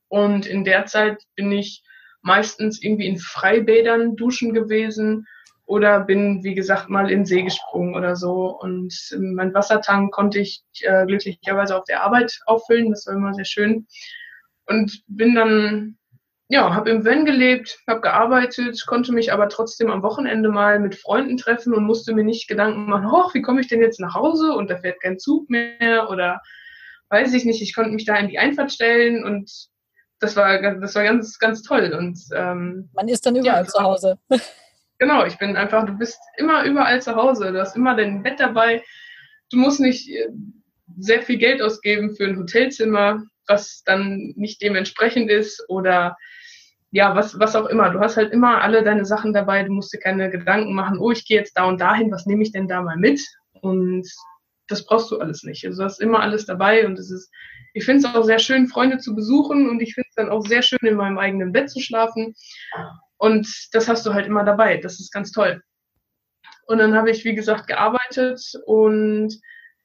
Und 0.08 0.46
in 0.46 0.64
der 0.64 0.86
Zeit 0.86 1.22
bin 1.36 1.52
ich 1.52 1.84
meistens 2.22 2.82
irgendwie 2.82 3.08
in 3.08 3.18
Freibädern 3.18 4.16
duschen 4.16 4.54
gewesen 4.54 5.28
oder 5.66 6.02
bin, 6.02 6.44
wie 6.44 6.56
gesagt, 6.56 6.90
mal 6.90 7.10
in 7.10 7.20
den 7.20 7.26
See 7.26 7.44
gesprungen 7.44 7.96
oder 7.96 8.16
so. 8.16 8.58
Und 8.60 8.94
mein 9.18 9.54
Wassertank 9.54 10.14
konnte 10.14 10.40
ich 10.40 10.64
äh, 10.82 11.06
glücklicherweise 11.06 11.78
auf 11.78 11.86
der 11.86 12.04
Arbeit 12.04 12.38
auffüllen. 12.46 12.92
Das 12.92 13.08
war 13.08 13.14
immer 13.16 13.34
sehr 13.34 13.46
schön. 13.46 13.88
Und 14.66 15.04
bin 15.08 15.36
dann, 15.36 15.98
ja, 16.50 16.74
habe 16.74 16.90
im 16.90 17.06
Van 17.06 17.26
gelebt, 17.26 17.80
habe 17.88 18.02
gearbeitet, 18.02 18.84
konnte 18.86 19.14
mich 19.14 19.32
aber 19.32 19.50
trotzdem 19.50 19.90
am 19.90 20.04
Wochenende 20.04 20.50
mal 20.50 20.80
mit 20.80 20.96
Freunden 20.96 21.38
treffen 21.38 21.74
und 21.74 21.86
musste 21.86 22.14
mir 22.14 22.24
nicht 22.24 22.48
Gedanken 22.48 22.86
machen, 22.86 23.12
hoch, 23.12 23.34
wie 23.34 23.42
komme 23.42 23.62
ich 23.62 23.68
denn 23.68 23.82
jetzt 23.82 24.00
nach 24.00 24.16
Hause 24.16 24.54
und 24.54 24.70
da 24.70 24.78
fährt 24.78 25.02
kein 25.02 25.20
Zug 25.20 25.50
mehr 25.50 26.10
oder 26.10 26.42
weiß 27.10 27.34
ich 27.34 27.46
nicht. 27.46 27.62
Ich 27.62 27.76
konnte 27.76 27.92
mich 27.92 28.06
da 28.06 28.16
in 28.16 28.28
die 28.28 28.40
Einfahrt 28.40 28.72
stellen 28.72 29.24
und 29.24 29.50
das 30.20 30.36
war, 30.36 30.62
das 30.62 30.96
war 30.96 31.04
ganz, 31.04 31.38
ganz 31.40 31.62
toll. 31.62 31.94
Und 31.98 32.20
ähm, 32.34 32.90
man 32.94 33.08
ist 33.08 33.26
dann 33.26 33.36
überall 33.36 33.64
ja, 33.64 33.68
zu 33.68 33.82
Hause. 33.82 34.18
Genau, 35.04 35.26
ich 35.26 35.38
bin 35.38 35.58
einfach, 35.58 35.86
du 35.86 35.98
bist 35.98 36.18
immer 36.38 36.64
überall 36.64 37.02
zu 37.02 37.14
Hause. 37.14 37.52
Du 37.52 37.60
hast 37.60 37.76
immer 37.76 37.94
dein 37.94 38.24
Bett 38.24 38.40
dabei. 38.40 38.82
Du 39.52 39.58
musst 39.58 39.82
nicht 39.82 40.10
äh, 40.10 40.30
sehr 40.98 41.22
viel 41.22 41.38
Geld 41.38 41.62
ausgeben 41.62 42.16
für 42.16 42.24
ein 42.24 42.40
Hotelzimmer, 42.40 43.22
was 43.46 43.84
dann 43.86 44.32
nicht 44.38 44.62
dementsprechend 44.62 45.30
ist 45.30 45.62
oder 45.68 46.16
ja, 46.92 47.18
was, 47.18 47.38
was 47.38 47.54
auch 47.54 47.66
immer. 47.66 47.90
Du 47.90 48.00
hast 48.00 48.16
halt 48.16 48.32
immer 48.32 48.62
alle 48.62 48.82
deine 48.82 49.04
Sachen 49.04 49.34
dabei. 49.34 49.64
Du 49.64 49.74
musst 49.74 49.92
dir 49.92 50.00
keine 50.00 50.30
Gedanken 50.30 50.74
machen, 50.74 51.00
oh, 51.00 51.12
ich 51.12 51.26
gehe 51.26 51.40
jetzt 51.40 51.58
da 51.58 51.66
und 51.66 51.82
dahin, 51.82 52.10
was 52.10 52.26
nehme 52.26 52.42
ich 52.42 52.54
denn 52.54 52.70
da 52.70 52.82
mal 52.82 52.96
mit? 52.96 53.22
Und 53.60 54.08
das 54.70 54.86
brauchst 54.86 55.12
du 55.12 55.20
alles 55.20 55.44
nicht. 55.44 55.66
Also 55.66 55.80
du 55.80 55.84
hast 55.84 56.00
immer 56.00 56.22
alles 56.22 56.46
dabei 56.46 56.88
und 56.88 56.98
es 56.98 57.12
ist, 57.12 57.30
ich 57.74 57.84
finde 57.84 58.08
es 58.08 58.16
auch 58.16 58.24
sehr 58.24 58.40
schön, 58.40 58.68
Freunde 58.68 59.00
zu 59.00 59.14
besuchen 59.16 59.70
und 59.70 59.82
ich 59.82 59.96
finde 59.96 60.08
es 60.08 60.16
dann 60.16 60.30
auch 60.30 60.48
sehr 60.48 60.62
schön, 60.62 60.80
in 60.84 60.96
meinem 60.96 61.18
eigenen 61.18 61.52
Bett 61.52 61.70
zu 61.70 61.82
schlafen. 61.82 62.36
Und 63.24 63.70
das 63.72 63.88
hast 63.88 64.06
du 64.06 64.14
halt 64.14 64.28
immer 64.28 64.44
dabei. 64.44 64.76
Das 64.76 65.00
ist 65.00 65.14
ganz 65.14 65.32
toll. 65.32 65.64
Und 66.66 66.80
dann 66.80 66.94
habe 66.94 67.10
ich, 67.10 67.24
wie 67.24 67.34
gesagt, 67.34 67.68
gearbeitet 67.68 68.42
und 68.66 69.40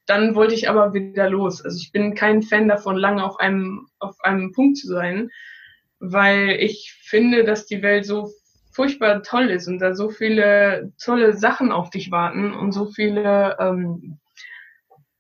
dann 0.06 0.34
wollte 0.34 0.54
ich 0.54 0.68
aber 0.68 0.92
wieder 0.92 1.30
los. 1.30 1.64
Also 1.64 1.76
ich 1.76 1.92
bin 1.92 2.16
kein 2.16 2.42
Fan 2.42 2.66
davon, 2.66 2.96
lange 2.96 3.22
auf 3.22 3.38
einem, 3.38 3.86
auf 4.00 4.16
einem 4.24 4.50
Punkt 4.50 4.78
zu 4.78 4.88
sein, 4.88 5.30
weil 6.00 6.56
ich 6.58 6.98
finde, 7.00 7.44
dass 7.44 7.66
die 7.66 7.80
Welt 7.80 8.06
so 8.06 8.28
furchtbar 8.72 9.22
toll 9.22 9.50
ist 9.50 9.68
und 9.68 9.78
da 9.78 9.94
so 9.94 10.10
viele 10.10 10.92
tolle 11.00 11.32
Sachen 11.36 11.70
auf 11.70 11.90
dich 11.90 12.10
warten 12.10 12.52
und 12.52 12.72
so 12.72 12.86
viele, 12.86 13.56
ähm, 13.60 14.18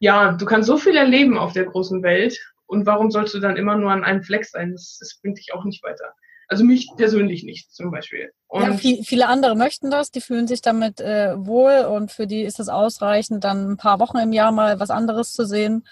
ja, 0.00 0.32
du 0.32 0.44
kannst 0.44 0.66
so 0.66 0.76
viel 0.76 0.96
erleben 0.96 1.38
auf 1.38 1.52
der 1.52 1.66
großen 1.66 2.02
Welt 2.02 2.36
und 2.66 2.84
warum 2.84 3.12
sollst 3.12 3.32
du 3.34 3.38
dann 3.38 3.56
immer 3.56 3.76
nur 3.76 3.92
an 3.92 4.02
einem 4.02 4.24
Fleck 4.24 4.44
sein? 4.44 4.72
Das, 4.72 4.96
das 4.98 5.20
bringt 5.22 5.38
dich 5.38 5.54
auch 5.54 5.62
nicht 5.62 5.84
weiter. 5.84 6.14
Also 6.48 6.64
mich 6.64 6.88
persönlich 6.96 7.44
nicht 7.44 7.72
zum 7.74 7.90
Beispiel. 7.90 8.32
Und 8.46 8.62
ja, 8.62 8.72
viel, 8.72 9.04
viele 9.04 9.28
andere 9.28 9.54
möchten 9.54 9.90
das, 9.90 10.10
die 10.10 10.22
fühlen 10.22 10.46
sich 10.46 10.62
damit 10.62 10.98
äh, 11.00 11.34
wohl 11.36 11.84
und 11.84 12.10
für 12.10 12.26
die 12.26 12.42
ist 12.42 12.58
es 12.58 12.70
ausreichend, 12.70 13.44
dann 13.44 13.72
ein 13.72 13.76
paar 13.76 14.00
Wochen 14.00 14.16
im 14.16 14.32
Jahr 14.32 14.50
mal 14.50 14.80
was 14.80 14.90
anderes 14.90 15.32
zu 15.34 15.44
sehen. 15.44 15.86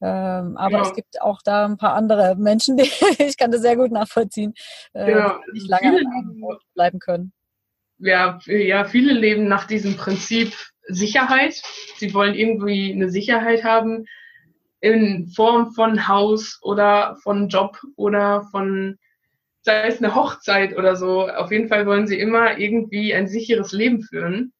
Ähm, 0.00 0.56
aber 0.56 0.78
ja. 0.78 0.82
es 0.82 0.94
gibt 0.94 1.20
auch 1.20 1.42
da 1.42 1.66
ein 1.66 1.76
paar 1.76 1.94
andere 1.94 2.34
Menschen, 2.36 2.76
die 2.78 2.90
ich 3.18 3.36
kann 3.36 3.52
das 3.52 3.60
sehr 3.60 3.76
gut 3.76 3.92
nachvollziehen, 3.92 4.54
äh, 4.94 5.10
ja. 5.10 5.40
die 5.46 5.58
nicht 5.58 5.68
lange 5.68 5.98
viele, 5.98 6.58
bleiben 6.74 6.98
können. 6.98 7.32
Ja, 7.98 8.40
ja, 8.46 8.84
viele 8.84 9.12
leben 9.12 9.46
nach 9.46 9.66
diesem 9.66 9.96
Prinzip 9.96 10.54
Sicherheit. 10.88 11.62
Sie 11.98 12.14
wollen 12.14 12.34
irgendwie 12.34 12.92
eine 12.92 13.10
Sicherheit 13.10 13.62
haben 13.62 14.06
in 14.80 15.28
Form 15.28 15.72
von 15.72 16.08
Haus 16.08 16.58
oder 16.62 17.16
von 17.22 17.48
Job 17.48 17.78
oder 17.94 18.48
von 18.50 18.98
sei 19.62 19.86
es 19.86 19.98
eine 19.98 20.14
Hochzeit 20.14 20.76
oder 20.76 20.96
so. 20.96 21.28
Auf 21.28 21.50
jeden 21.50 21.68
Fall 21.68 21.86
wollen 21.86 22.06
sie 22.06 22.18
immer 22.18 22.58
irgendwie 22.58 23.14
ein 23.14 23.28
sicheres 23.28 23.72
Leben 23.72 24.02
führen. 24.02 24.52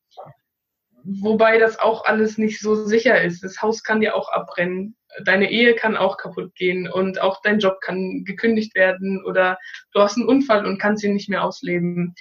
Wobei 1.05 1.59
das 1.59 1.81
auch 1.81 2.05
alles 2.05 2.39
nicht 2.39 2.61
so 2.61 2.87
sicher 2.87 3.21
ist. 3.21 3.43
Das 3.43 3.61
Haus 3.61 3.83
kann 3.83 4.01
dir 4.01 4.15
auch 4.15 4.29
abbrennen. 4.29 4.97
Deine 5.25 5.51
Ehe 5.51 5.75
kann 5.75 5.97
auch 5.97 6.17
kaputt 6.17 6.55
gehen 6.55 6.89
und 6.89 7.21
auch 7.21 7.43
dein 7.43 7.59
Job 7.59 7.81
kann 7.81 8.23
gekündigt 8.25 8.75
werden 8.77 9.23
oder 9.27 9.59
du 9.93 10.01
hast 10.01 10.17
einen 10.17 10.29
Unfall 10.29 10.65
und 10.65 10.79
kannst 10.79 11.03
ihn 11.03 11.13
nicht 11.13 11.29
mehr 11.29 11.45
ausleben. 11.45 12.15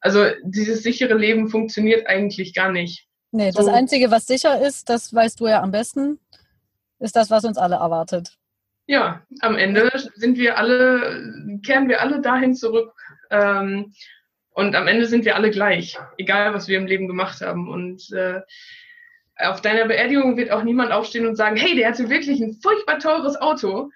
Also 0.00 0.26
dieses 0.44 0.82
sichere 0.82 1.14
Leben 1.14 1.48
funktioniert 1.48 2.06
eigentlich 2.06 2.54
gar 2.54 2.70
nicht. 2.70 3.06
Nee, 3.32 3.50
so. 3.50 3.58
das 3.58 3.68
Einzige, 3.68 4.10
was 4.10 4.26
sicher 4.26 4.60
ist, 4.60 4.90
das 4.90 5.12
weißt 5.12 5.40
du 5.40 5.48
ja 5.48 5.62
am 5.62 5.72
besten, 5.72 6.20
ist 6.98 7.16
das, 7.16 7.30
was 7.30 7.44
uns 7.44 7.56
alle 7.58 7.76
erwartet 7.76 8.38
ja, 8.86 9.22
am 9.40 9.56
Ende 9.56 9.90
sind 10.14 10.38
wir 10.38 10.58
alle, 10.58 11.60
kehren 11.64 11.88
wir 11.88 12.00
alle 12.00 12.20
dahin 12.20 12.54
zurück. 12.54 12.92
Ähm, 13.30 13.92
und 14.56 14.74
am 14.74 14.88
Ende 14.88 15.06
sind 15.06 15.24
wir 15.24 15.36
alle 15.36 15.50
gleich, 15.50 15.98
egal 16.16 16.54
was 16.54 16.66
wir 16.66 16.78
im 16.78 16.86
Leben 16.86 17.08
gemacht 17.08 17.42
haben. 17.42 17.68
Und 17.68 18.10
äh, 18.12 18.40
auf 19.38 19.60
deiner 19.60 19.86
Beerdigung 19.86 20.36
wird 20.38 20.50
auch 20.50 20.62
niemand 20.62 20.92
aufstehen 20.92 21.26
und 21.26 21.36
sagen, 21.36 21.56
hey, 21.56 21.76
der 21.76 21.88
hatte 21.88 22.08
wirklich 22.08 22.40
ein 22.40 22.58
furchtbar 22.62 22.98
teures 22.98 23.38
Auto. 23.38 23.90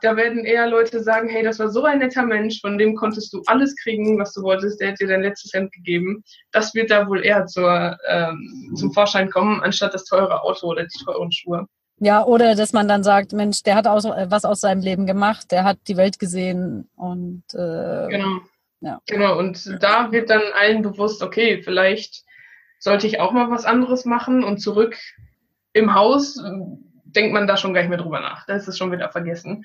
Da 0.00 0.16
werden 0.16 0.44
eher 0.44 0.66
Leute 0.66 1.00
sagen, 1.00 1.28
hey, 1.28 1.44
das 1.44 1.60
war 1.60 1.68
so 1.68 1.84
ein 1.84 2.00
netter 2.00 2.24
Mensch, 2.24 2.60
von 2.60 2.76
dem 2.78 2.96
konntest 2.96 3.32
du 3.32 3.42
alles 3.46 3.76
kriegen, 3.76 4.18
was 4.18 4.32
du 4.32 4.42
wolltest, 4.42 4.80
der 4.80 4.90
hat 4.90 5.00
dir 5.00 5.06
dein 5.06 5.22
letztes 5.22 5.52
Hemd 5.52 5.70
gegeben. 5.70 6.24
Das 6.50 6.74
wird 6.74 6.90
da 6.90 7.06
wohl 7.06 7.24
eher 7.24 7.46
zur, 7.46 7.96
ähm, 8.08 8.72
zum 8.74 8.92
Vorschein 8.92 9.30
kommen, 9.30 9.62
anstatt 9.62 9.94
das 9.94 10.04
teure 10.04 10.42
Auto 10.42 10.66
oder 10.66 10.82
die 10.82 11.04
teuren 11.04 11.30
Schuhe. 11.30 11.68
Ja, 12.04 12.24
oder 12.24 12.56
dass 12.56 12.72
man 12.72 12.88
dann 12.88 13.04
sagt, 13.04 13.32
Mensch, 13.32 13.62
der 13.62 13.76
hat 13.76 13.86
auch 13.86 14.04
äh, 14.04 14.28
was 14.28 14.44
aus 14.44 14.58
seinem 14.58 14.80
Leben 14.80 15.06
gemacht, 15.06 15.52
der 15.52 15.62
hat 15.62 15.78
die 15.86 15.96
Welt 15.96 16.18
gesehen 16.18 16.88
und 16.96 17.44
äh, 17.54 18.08
genau. 18.08 18.40
Ja. 18.80 19.00
Genau, 19.06 19.38
und 19.38 19.78
da 19.80 20.10
wird 20.10 20.28
dann 20.28 20.42
allen 20.58 20.82
bewusst, 20.82 21.22
okay, 21.22 21.62
vielleicht 21.62 22.24
sollte 22.80 23.06
ich 23.06 23.20
auch 23.20 23.30
mal 23.30 23.52
was 23.52 23.64
anderes 23.64 24.04
machen 24.04 24.42
und 24.42 24.58
zurück 24.58 24.96
im 25.74 25.94
Haus 25.94 26.38
äh, 26.38 26.50
denkt 27.04 27.34
man 27.34 27.46
da 27.46 27.56
schon 27.56 27.72
gar 27.72 27.82
nicht 27.82 27.90
mehr 27.90 27.98
drüber 27.98 28.18
nach. 28.18 28.46
Da 28.46 28.56
ist 28.56 28.66
es 28.66 28.76
schon 28.76 28.90
wieder 28.90 29.08
vergessen. 29.10 29.64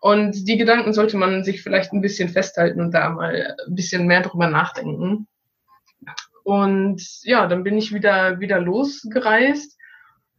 Und 0.00 0.48
die 0.48 0.56
Gedanken 0.56 0.94
sollte 0.94 1.18
man 1.18 1.44
sich 1.44 1.62
vielleicht 1.62 1.92
ein 1.92 2.00
bisschen 2.00 2.30
festhalten 2.30 2.80
und 2.80 2.92
da 2.92 3.10
mal 3.10 3.56
ein 3.66 3.74
bisschen 3.74 4.06
mehr 4.06 4.22
drüber 4.22 4.46
nachdenken. 4.46 5.28
Und 6.44 7.02
ja, 7.24 7.46
dann 7.46 7.62
bin 7.62 7.76
ich 7.76 7.92
wieder, 7.92 8.40
wieder 8.40 8.58
losgereist 8.58 9.77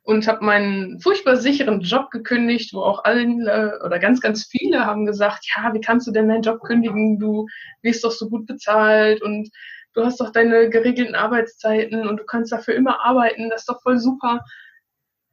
und 0.09 0.27
habe 0.27 0.43
meinen 0.43 0.99
furchtbar 1.01 1.37
sicheren 1.37 1.81
Job 1.81 2.09
gekündigt, 2.09 2.73
wo 2.73 2.81
auch 2.81 3.03
alle 3.03 3.79
oder 3.85 3.99
ganz, 3.99 4.21
ganz 4.21 4.47
viele 4.47 4.83
haben 4.83 5.05
gesagt, 5.05 5.45
ja, 5.55 5.71
wie 5.71 5.81
kannst 5.81 6.07
du 6.07 6.11
denn 6.11 6.27
deinen 6.27 6.41
Job 6.41 6.61
kündigen? 6.63 7.19
Du 7.19 7.45
wirst 7.83 8.03
doch 8.03 8.11
so 8.11 8.27
gut 8.27 8.47
bezahlt 8.47 9.21
und 9.21 9.51
du 9.93 10.03
hast 10.03 10.19
doch 10.19 10.31
deine 10.31 10.67
geregelten 10.71 11.13
Arbeitszeiten 11.13 12.07
und 12.07 12.17
du 12.17 12.23
kannst 12.25 12.51
dafür 12.51 12.73
immer 12.73 13.05
arbeiten, 13.05 13.51
das 13.51 13.61
ist 13.61 13.69
doch 13.69 13.83
voll 13.83 13.99
super. 13.99 14.43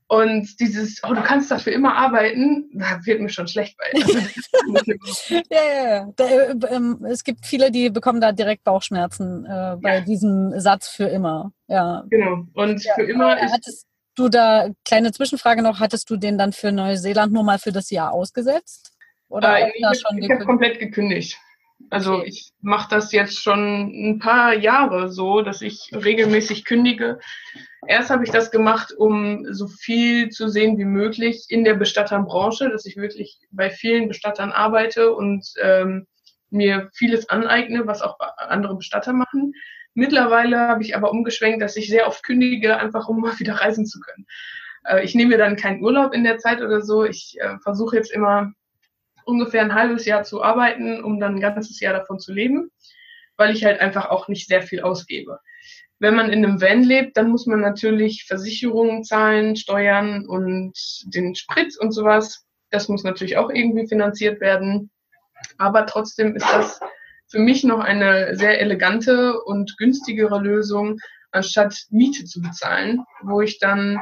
Und 0.08 0.60
dieses, 0.60 1.00
oh, 1.04 1.14
du 1.14 1.22
kannst 1.22 1.50
dafür 1.50 1.72
immer 1.72 1.96
arbeiten, 1.96 2.68
da 2.74 3.00
wird 3.06 3.22
mir 3.22 3.30
schon 3.30 3.48
schlecht 3.48 3.78
bei. 3.78 3.98
ja, 5.28 5.40
ja, 5.50 5.88
ja. 5.88 6.12
Da, 6.16 6.24
äh, 6.26 6.54
ähm, 6.68 7.02
es 7.08 7.24
gibt 7.24 7.46
viele, 7.46 7.70
die 7.70 7.88
bekommen 7.88 8.20
da 8.20 8.30
direkt 8.30 8.62
Bauchschmerzen 8.62 9.46
äh, 9.46 9.76
bei 9.80 9.94
ja. 9.96 10.00
diesem 10.02 10.52
Satz 10.60 10.86
für 10.86 11.06
immer. 11.06 11.52
Ja. 11.66 12.04
Genau. 12.10 12.44
Und 12.52 12.84
ja. 12.84 12.92
für 12.94 13.04
immer 13.04 13.42
ist. 13.42 13.86
Du 14.16 14.30
da, 14.30 14.70
kleine 14.84 15.12
Zwischenfrage 15.12 15.62
noch, 15.62 15.78
hattest 15.78 16.08
du 16.08 16.16
den 16.16 16.38
dann 16.38 16.52
für 16.52 16.72
Neuseeland 16.72 17.32
nur 17.32 17.44
mal 17.44 17.58
für 17.58 17.72
das 17.72 17.90
Jahr 17.90 18.12
ausgesetzt? 18.12 18.96
Oder 19.28 19.58
äh, 19.58 19.72
ich, 19.74 20.04
ich 20.18 20.30
habe 20.30 20.44
komplett 20.44 20.78
gekündigt. 20.78 21.38
Also 21.90 22.16
okay. 22.16 22.28
ich 22.28 22.52
mache 22.62 22.88
das 22.88 23.12
jetzt 23.12 23.42
schon 23.42 23.90
ein 24.10 24.18
paar 24.18 24.54
Jahre 24.54 25.10
so, 25.10 25.42
dass 25.42 25.60
ich 25.60 25.90
regelmäßig 25.92 26.64
kündige. 26.64 27.20
Erst 27.86 28.08
habe 28.10 28.24
ich 28.24 28.30
das 28.30 28.50
gemacht, 28.50 28.92
um 28.96 29.46
so 29.52 29.68
viel 29.68 30.30
zu 30.30 30.48
sehen 30.48 30.78
wie 30.78 30.86
möglich 30.86 31.44
in 31.48 31.64
der 31.64 31.74
Bestatternbranche, 31.74 32.70
dass 32.70 32.86
ich 32.86 32.96
wirklich 32.96 33.38
bei 33.50 33.70
vielen 33.70 34.08
Bestattern 34.08 34.50
arbeite 34.50 35.14
und 35.14 35.46
ähm, 35.62 36.06
mir 36.50 36.90
vieles 36.94 37.28
aneigne, 37.28 37.86
was 37.86 38.02
auch 38.02 38.18
andere 38.38 38.76
Bestatter 38.76 39.12
machen. 39.12 39.52
Mittlerweile 39.96 40.58
habe 40.58 40.82
ich 40.82 40.94
aber 40.94 41.10
umgeschwenkt, 41.10 41.62
dass 41.62 41.74
ich 41.74 41.88
sehr 41.88 42.06
oft 42.06 42.22
kündige, 42.22 42.76
einfach 42.76 43.08
um 43.08 43.20
mal 43.22 43.38
wieder 43.38 43.54
reisen 43.54 43.86
zu 43.86 43.98
können. 43.98 44.26
Äh, 44.84 45.02
ich 45.04 45.14
nehme 45.14 45.30
mir 45.30 45.38
dann 45.38 45.56
keinen 45.56 45.82
Urlaub 45.82 46.12
in 46.12 46.22
der 46.22 46.38
Zeit 46.38 46.60
oder 46.60 46.82
so. 46.82 47.04
Ich 47.04 47.36
äh, 47.40 47.58
versuche 47.62 47.96
jetzt 47.96 48.12
immer 48.12 48.52
ungefähr 49.24 49.62
ein 49.62 49.74
halbes 49.74 50.04
Jahr 50.04 50.22
zu 50.22 50.42
arbeiten, 50.42 51.02
um 51.02 51.18
dann 51.18 51.36
ein 51.36 51.40
ganzes 51.40 51.80
Jahr 51.80 51.94
davon 51.94 52.20
zu 52.20 52.32
leben, 52.32 52.70
weil 53.38 53.54
ich 53.54 53.64
halt 53.64 53.80
einfach 53.80 54.10
auch 54.10 54.28
nicht 54.28 54.46
sehr 54.48 54.62
viel 54.62 54.82
ausgebe. 54.82 55.40
Wenn 55.98 56.14
man 56.14 56.30
in 56.30 56.44
einem 56.44 56.60
Van 56.60 56.82
lebt, 56.82 57.16
dann 57.16 57.30
muss 57.30 57.46
man 57.46 57.60
natürlich 57.60 58.26
Versicherungen 58.28 59.02
zahlen, 59.02 59.56
Steuern 59.56 60.26
und 60.26 60.74
den 61.06 61.34
Sprit 61.34 61.74
und 61.80 61.92
sowas. 61.92 62.44
Das 62.70 62.88
muss 62.88 63.02
natürlich 63.02 63.38
auch 63.38 63.48
irgendwie 63.48 63.88
finanziert 63.88 64.42
werden. 64.42 64.90
Aber 65.56 65.86
trotzdem 65.86 66.36
ist 66.36 66.46
das 66.52 66.80
für 67.28 67.38
mich 67.38 67.64
noch 67.64 67.80
eine 67.80 68.36
sehr 68.36 68.60
elegante 68.60 69.40
und 69.42 69.76
günstigere 69.78 70.40
Lösung, 70.40 70.98
anstatt 71.32 71.76
Miete 71.90 72.24
zu 72.24 72.40
bezahlen, 72.40 73.04
wo 73.22 73.40
ich 73.40 73.58
dann 73.58 73.98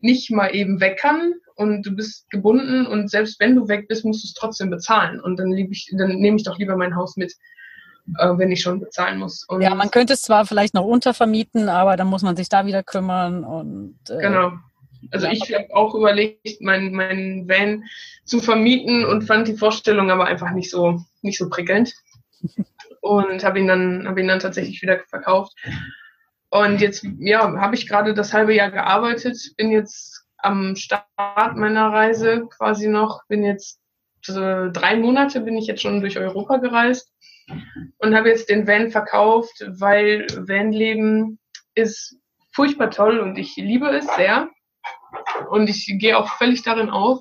nicht 0.00 0.30
mal 0.30 0.54
eben 0.54 0.80
weg 0.80 0.98
kann, 0.98 1.34
und 1.56 1.86
du 1.86 1.96
bist 1.96 2.28
gebunden 2.30 2.86
und 2.86 3.10
selbst 3.10 3.40
wenn 3.40 3.56
du 3.56 3.66
weg 3.66 3.88
bist, 3.88 4.04
musst 4.04 4.22
du 4.22 4.26
es 4.28 4.34
trotzdem 4.34 4.70
bezahlen. 4.70 5.20
Und 5.20 5.38
dann, 5.38 5.52
ich, 5.52 5.90
dann 5.96 6.10
nehme 6.16 6.36
ich 6.36 6.44
doch 6.44 6.58
lieber 6.58 6.76
mein 6.76 6.94
Haus 6.94 7.16
mit, 7.16 7.32
äh, 8.18 8.28
wenn 8.36 8.52
ich 8.52 8.60
schon 8.60 8.78
bezahlen 8.78 9.18
muss. 9.18 9.44
Und 9.48 9.62
ja, 9.62 9.74
man 9.74 9.90
könnte 9.90 10.12
es 10.12 10.22
zwar 10.22 10.44
vielleicht 10.44 10.74
noch 10.74 10.84
untervermieten, 10.84 11.68
aber 11.68 11.96
dann 11.96 12.08
muss 12.08 12.22
man 12.22 12.36
sich 12.36 12.48
da 12.48 12.66
wieder 12.66 12.82
kümmern. 12.82 13.42
Und, 13.42 13.98
äh, 14.10 14.18
genau. 14.18 14.52
Also 15.12 15.26
ja, 15.26 15.32
ich 15.32 15.54
habe 15.54 15.74
auch 15.74 15.94
überlegt, 15.94 16.60
meinen 16.60 16.92
mein 16.92 17.48
Van 17.48 17.84
zu 18.24 18.40
vermieten 18.40 19.04
und 19.04 19.22
fand 19.22 19.48
die 19.48 19.56
Vorstellung 19.56 20.10
aber 20.10 20.26
einfach 20.26 20.50
nicht 20.52 20.70
so, 20.70 21.00
nicht 21.22 21.38
so 21.38 21.48
prickelnd. 21.48 21.94
Und 23.00 23.44
habe 23.44 23.58
ihn 23.58 23.66
dann, 23.66 24.16
ihn 24.16 24.28
dann 24.28 24.40
tatsächlich 24.40 24.82
wieder 24.82 25.00
verkauft. 25.08 25.52
Und 26.50 26.80
jetzt, 26.80 27.06
ja, 27.18 27.52
habe 27.60 27.74
ich 27.74 27.88
gerade 27.88 28.14
das 28.14 28.32
halbe 28.32 28.54
Jahr 28.54 28.70
gearbeitet, 28.70 29.36
bin 29.56 29.70
jetzt 29.70 30.26
am 30.38 30.76
Start 30.76 31.56
meiner 31.56 31.92
Reise 31.92 32.46
quasi 32.48 32.88
noch, 32.88 33.22
bin 33.28 33.44
jetzt 33.44 33.80
äh, 34.28 34.70
drei 34.70 34.96
Monate 34.96 35.40
bin 35.40 35.56
ich 35.56 35.66
jetzt 35.66 35.82
schon 35.82 36.00
durch 36.00 36.18
Europa 36.18 36.56
gereist 36.56 37.12
und 37.98 38.14
habe 38.14 38.28
jetzt 38.28 38.48
den 38.48 38.66
Van 38.66 38.90
verkauft, 38.90 39.64
weil 39.66 40.26
Vanleben 40.36 41.38
ist 41.74 42.16
furchtbar 42.52 42.90
toll 42.90 43.20
und 43.20 43.38
ich 43.38 43.56
liebe 43.56 43.88
es 43.88 44.06
sehr 44.16 44.48
und 45.50 45.68
ich 45.68 45.86
gehe 45.98 46.18
auch 46.18 46.28
völlig 46.38 46.62
darin 46.62 46.90
auf. 46.90 47.20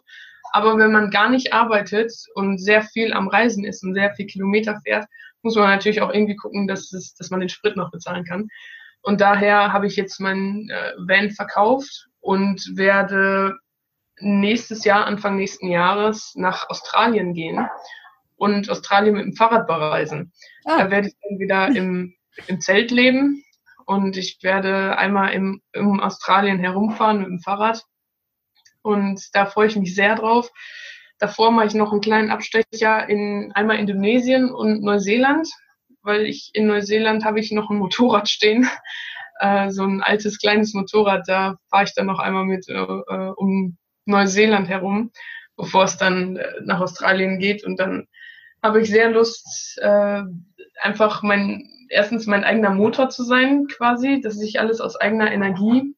Aber 0.55 0.77
wenn 0.77 0.93
man 0.93 1.09
gar 1.09 1.27
nicht 1.27 1.51
arbeitet 1.51 2.13
und 2.33 2.59
sehr 2.59 2.81
viel 2.81 3.11
am 3.11 3.27
Reisen 3.27 3.65
ist 3.65 3.83
und 3.83 3.93
sehr 3.93 4.15
viel 4.15 4.25
Kilometer 4.25 4.79
fährt, 4.85 5.05
muss 5.41 5.57
man 5.57 5.67
natürlich 5.67 6.01
auch 6.01 6.13
irgendwie 6.13 6.37
gucken, 6.37 6.65
dass, 6.65 6.93
es, 6.93 7.13
dass 7.13 7.29
man 7.29 7.41
den 7.41 7.49
Sprit 7.49 7.75
noch 7.75 7.91
bezahlen 7.91 8.23
kann. 8.23 8.47
Und 9.01 9.19
daher 9.19 9.73
habe 9.73 9.85
ich 9.85 9.97
jetzt 9.97 10.17
meinen 10.21 10.69
äh, 10.69 10.93
Van 10.97 11.31
verkauft 11.31 12.07
und 12.21 12.71
werde 12.77 13.57
nächstes 14.21 14.85
Jahr, 14.85 15.05
Anfang 15.05 15.35
nächsten 15.35 15.67
Jahres, 15.67 16.31
nach 16.35 16.69
Australien 16.69 17.33
gehen 17.33 17.67
und 18.37 18.69
Australien 18.69 19.15
mit 19.15 19.25
dem 19.25 19.35
Fahrrad 19.35 19.67
bereisen. 19.67 20.31
Ah. 20.63 20.77
Da 20.77 20.89
werde 20.89 21.09
ich 21.09 21.15
dann 21.21 21.37
wieder 21.37 21.67
im, 21.75 22.15
im 22.47 22.61
Zelt 22.61 22.91
leben 22.91 23.43
und 23.85 24.15
ich 24.15 24.39
werde 24.41 24.97
einmal 24.97 25.33
im, 25.33 25.61
im 25.73 25.99
Australien 25.99 26.59
herumfahren 26.59 27.17
mit 27.17 27.27
dem 27.27 27.41
Fahrrad. 27.41 27.83
Und 28.85 29.33
da 29.33 29.47
freue 29.47 29.67
ich 29.67 29.75
mich 29.75 29.95
sehr 29.95 30.13
drauf. 30.13 30.51
Davor 31.17 31.49
mache 31.49 31.65
ich 31.65 31.73
noch 31.73 31.91
einen 31.91 32.01
kleinen 32.01 32.29
Abstecher 32.29 33.09
in 33.09 33.51
einmal 33.55 33.79
Indonesien 33.79 34.51
und 34.51 34.83
Neuseeland, 34.83 35.49
weil 36.03 36.27
ich 36.27 36.51
in 36.53 36.67
Neuseeland 36.67 37.25
habe 37.25 37.39
ich 37.39 37.51
noch 37.51 37.71
ein 37.71 37.77
Motorrad 37.77 38.29
stehen 38.29 38.69
äh, 39.39 39.71
so 39.71 39.83
ein 39.83 40.03
altes 40.03 40.37
kleines 40.37 40.75
Motorrad, 40.75 41.23
da 41.25 41.55
fahre 41.71 41.85
ich 41.85 41.95
dann 41.95 42.05
noch 42.05 42.19
einmal 42.19 42.45
mit 42.45 42.69
äh, 42.69 42.73
äh, 42.73 43.31
um 43.35 43.75
Neuseeland 44.05 44.69
herum, 44.69 45.11
bevor 45.57 45.85
es 45.85 45.97
dann 45.97 46.37
äh, 46.37 46.47
nach 46.63 46.79
Australien 46.79 47.39
geht. 47.39 47.63
Und 47.65 47.79
dann 47.79 48.05
habe 48.61 48.81
ich 48.81 48.91
sehr 48.91 49.09
Lust, 49.09 49.79
äh, 49.81 50.21
einfach 50.79 51.23
mein, 51.23 51.67
erstens 51.89 52.27
mein 52.27 52.43
eigener 52.43 52.69
Motor 52.69 53.09
zu 53.09 53.23
sein, 53.23 53.65
quasi, 53.65 54.21
dass 54.21 54.39
ich 54.39 54.59
alles 54.59 54.79
aus 54.79 54.95
eigener 54.95 55.31
Energie 55.31 55.94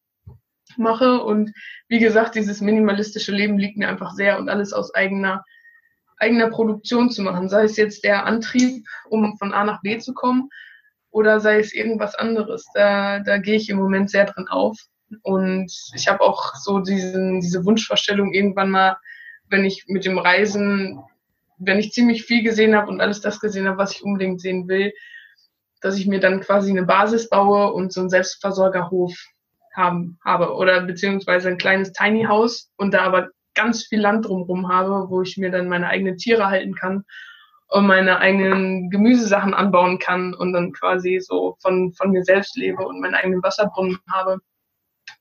mache. 0.79 1.21
Und 1.23 1.53
wie 1.87 1.99
gesagt, 1.99 2.35
dieses 2.35 2.61
minimalistische 2.61 3.31
Leben 3.31 3.57
liegt 3.57 3.77
mir 3.77 3.89
einfach 3.89 4.13
sehr 4.13 4.37
und 4.37 4.49
alles 4.49 4.73
aus 4.73 4.93
eigener 4.93 5.43
eigener 6.19 6.49
Produktion 6.49 7.09
zu 7.09 7.21
machen, 7.21 7.49
sei 7.49 7.63
es 7.63 7.77
jetzt 7.77 8.03
der 8.03 8.25
Antrieb, 8.25 8.85
um 9.09 9.37
von 9.37 9.53
A 9.53 9.63
nach 9.63 9.81
B 9.81 9.97
zu 9.99 10.13
kommen, 10.13 10.49
oder 11.11 11.39
sei 11.39 11.59
es 11.59 11.73
irgendwas 11.73 12.15
anderes. 12.15 12.65
Da, 12.73 13.19
da 13.19 13.37
gehe 13.37 13.55
ich 13.55 13.69
im 13.69 13.77
Moment 13.77 14.09
sehr 14.09 14.25
drin 14.25 14.47
auf. 14.47 14.77
Und 15.21 15.71
ich 15.95 16.07
habe 16.07 16.21
auch 16.21 16.55
so 16.55 16.79
diesen, 16.79 17.39
diese 17.39 17.63
Wunschvorstellung 17.65 18.33
irgendwann 18.33 18.69
mal, 18.69 18.97
wenn 19.49 19.63
ich 19.63 19.85
mit 19.87 20.05
dem 20.05 20.17
Reisen, 20.17 20.99
wenn 21.57 21.79
ich 21.79 21.93
ziemlich 21.93 22.25
viel 22.25 22.43
gesehen 22.43 22.75
habe 22.75 22.89
und 22.89 22.99
alles 22.99 23.21
das 23.21 23.39
gesehen 23.39 23.67
habe, 23.67 23.77
was 23.77 23.93
ich 23.93 24.03
unbedingt 24.03 24.41
sehen 24.41 24.67
will, 24.67 24.93
dass 25.81 25.97
ich 25.97 26.07
mir 26.07 26.19
dann 26.19 26.41
quasi 26.41 26.71
eine 26.71 26.83
Basis 26.83 27.29
baue 27.29 27.71
und 27.71 27.93
so 27.93 28.01
einen 28.01 28.09
Selbstversorgerhof 28.09 29.15
haben, 29.77 30.19
habe 30.25 30.53
oder 30.55 30.81
beziehungsweise 30.81 31.47
ein 31.47 31.57
kleines 31.57 31.93
Tiny 31.93 32.25
House 32.25 32.71
und 32.77 32.93
da 32.93 33.03
aber 33.03 33.29
ganz 33.53 33.85
viel 33.85 33.99
Land 33.99 34.25
drumherum 34.25 34.67
habe, 34.67 35.09
wo 35.09 35.21
ich 35.21 35.37
mir 35.37 35.51
dann 35.51 35.69
meine 35.69 35.87
eigenen 35.87 36.17
Tiere 36.17 36.47
halten 36.47 36.75
kann 36.75 37.03
und 37.69 37.87
meine 37.87 38.19
eigenen 38.19 38.89
Gemüsesachen 38.89 39.53
anbauen 39.53 39.99
kann 39.99 40.33
und 40.33 40.53
dann 40.53 40.73
quasi 40.73 41.19
so 41.21 41.57
von, 41.61 41.93
von 41.93 42.11
mir 42.11 42.23
selbst 42.23 42.57
lebe 42.57 42.85
und 42.85 42.99
meinen 42.99 43.15
eigenen 43.15 43.43
Wasserbrunnen 43.43 43.99
habe, 44.11 44.39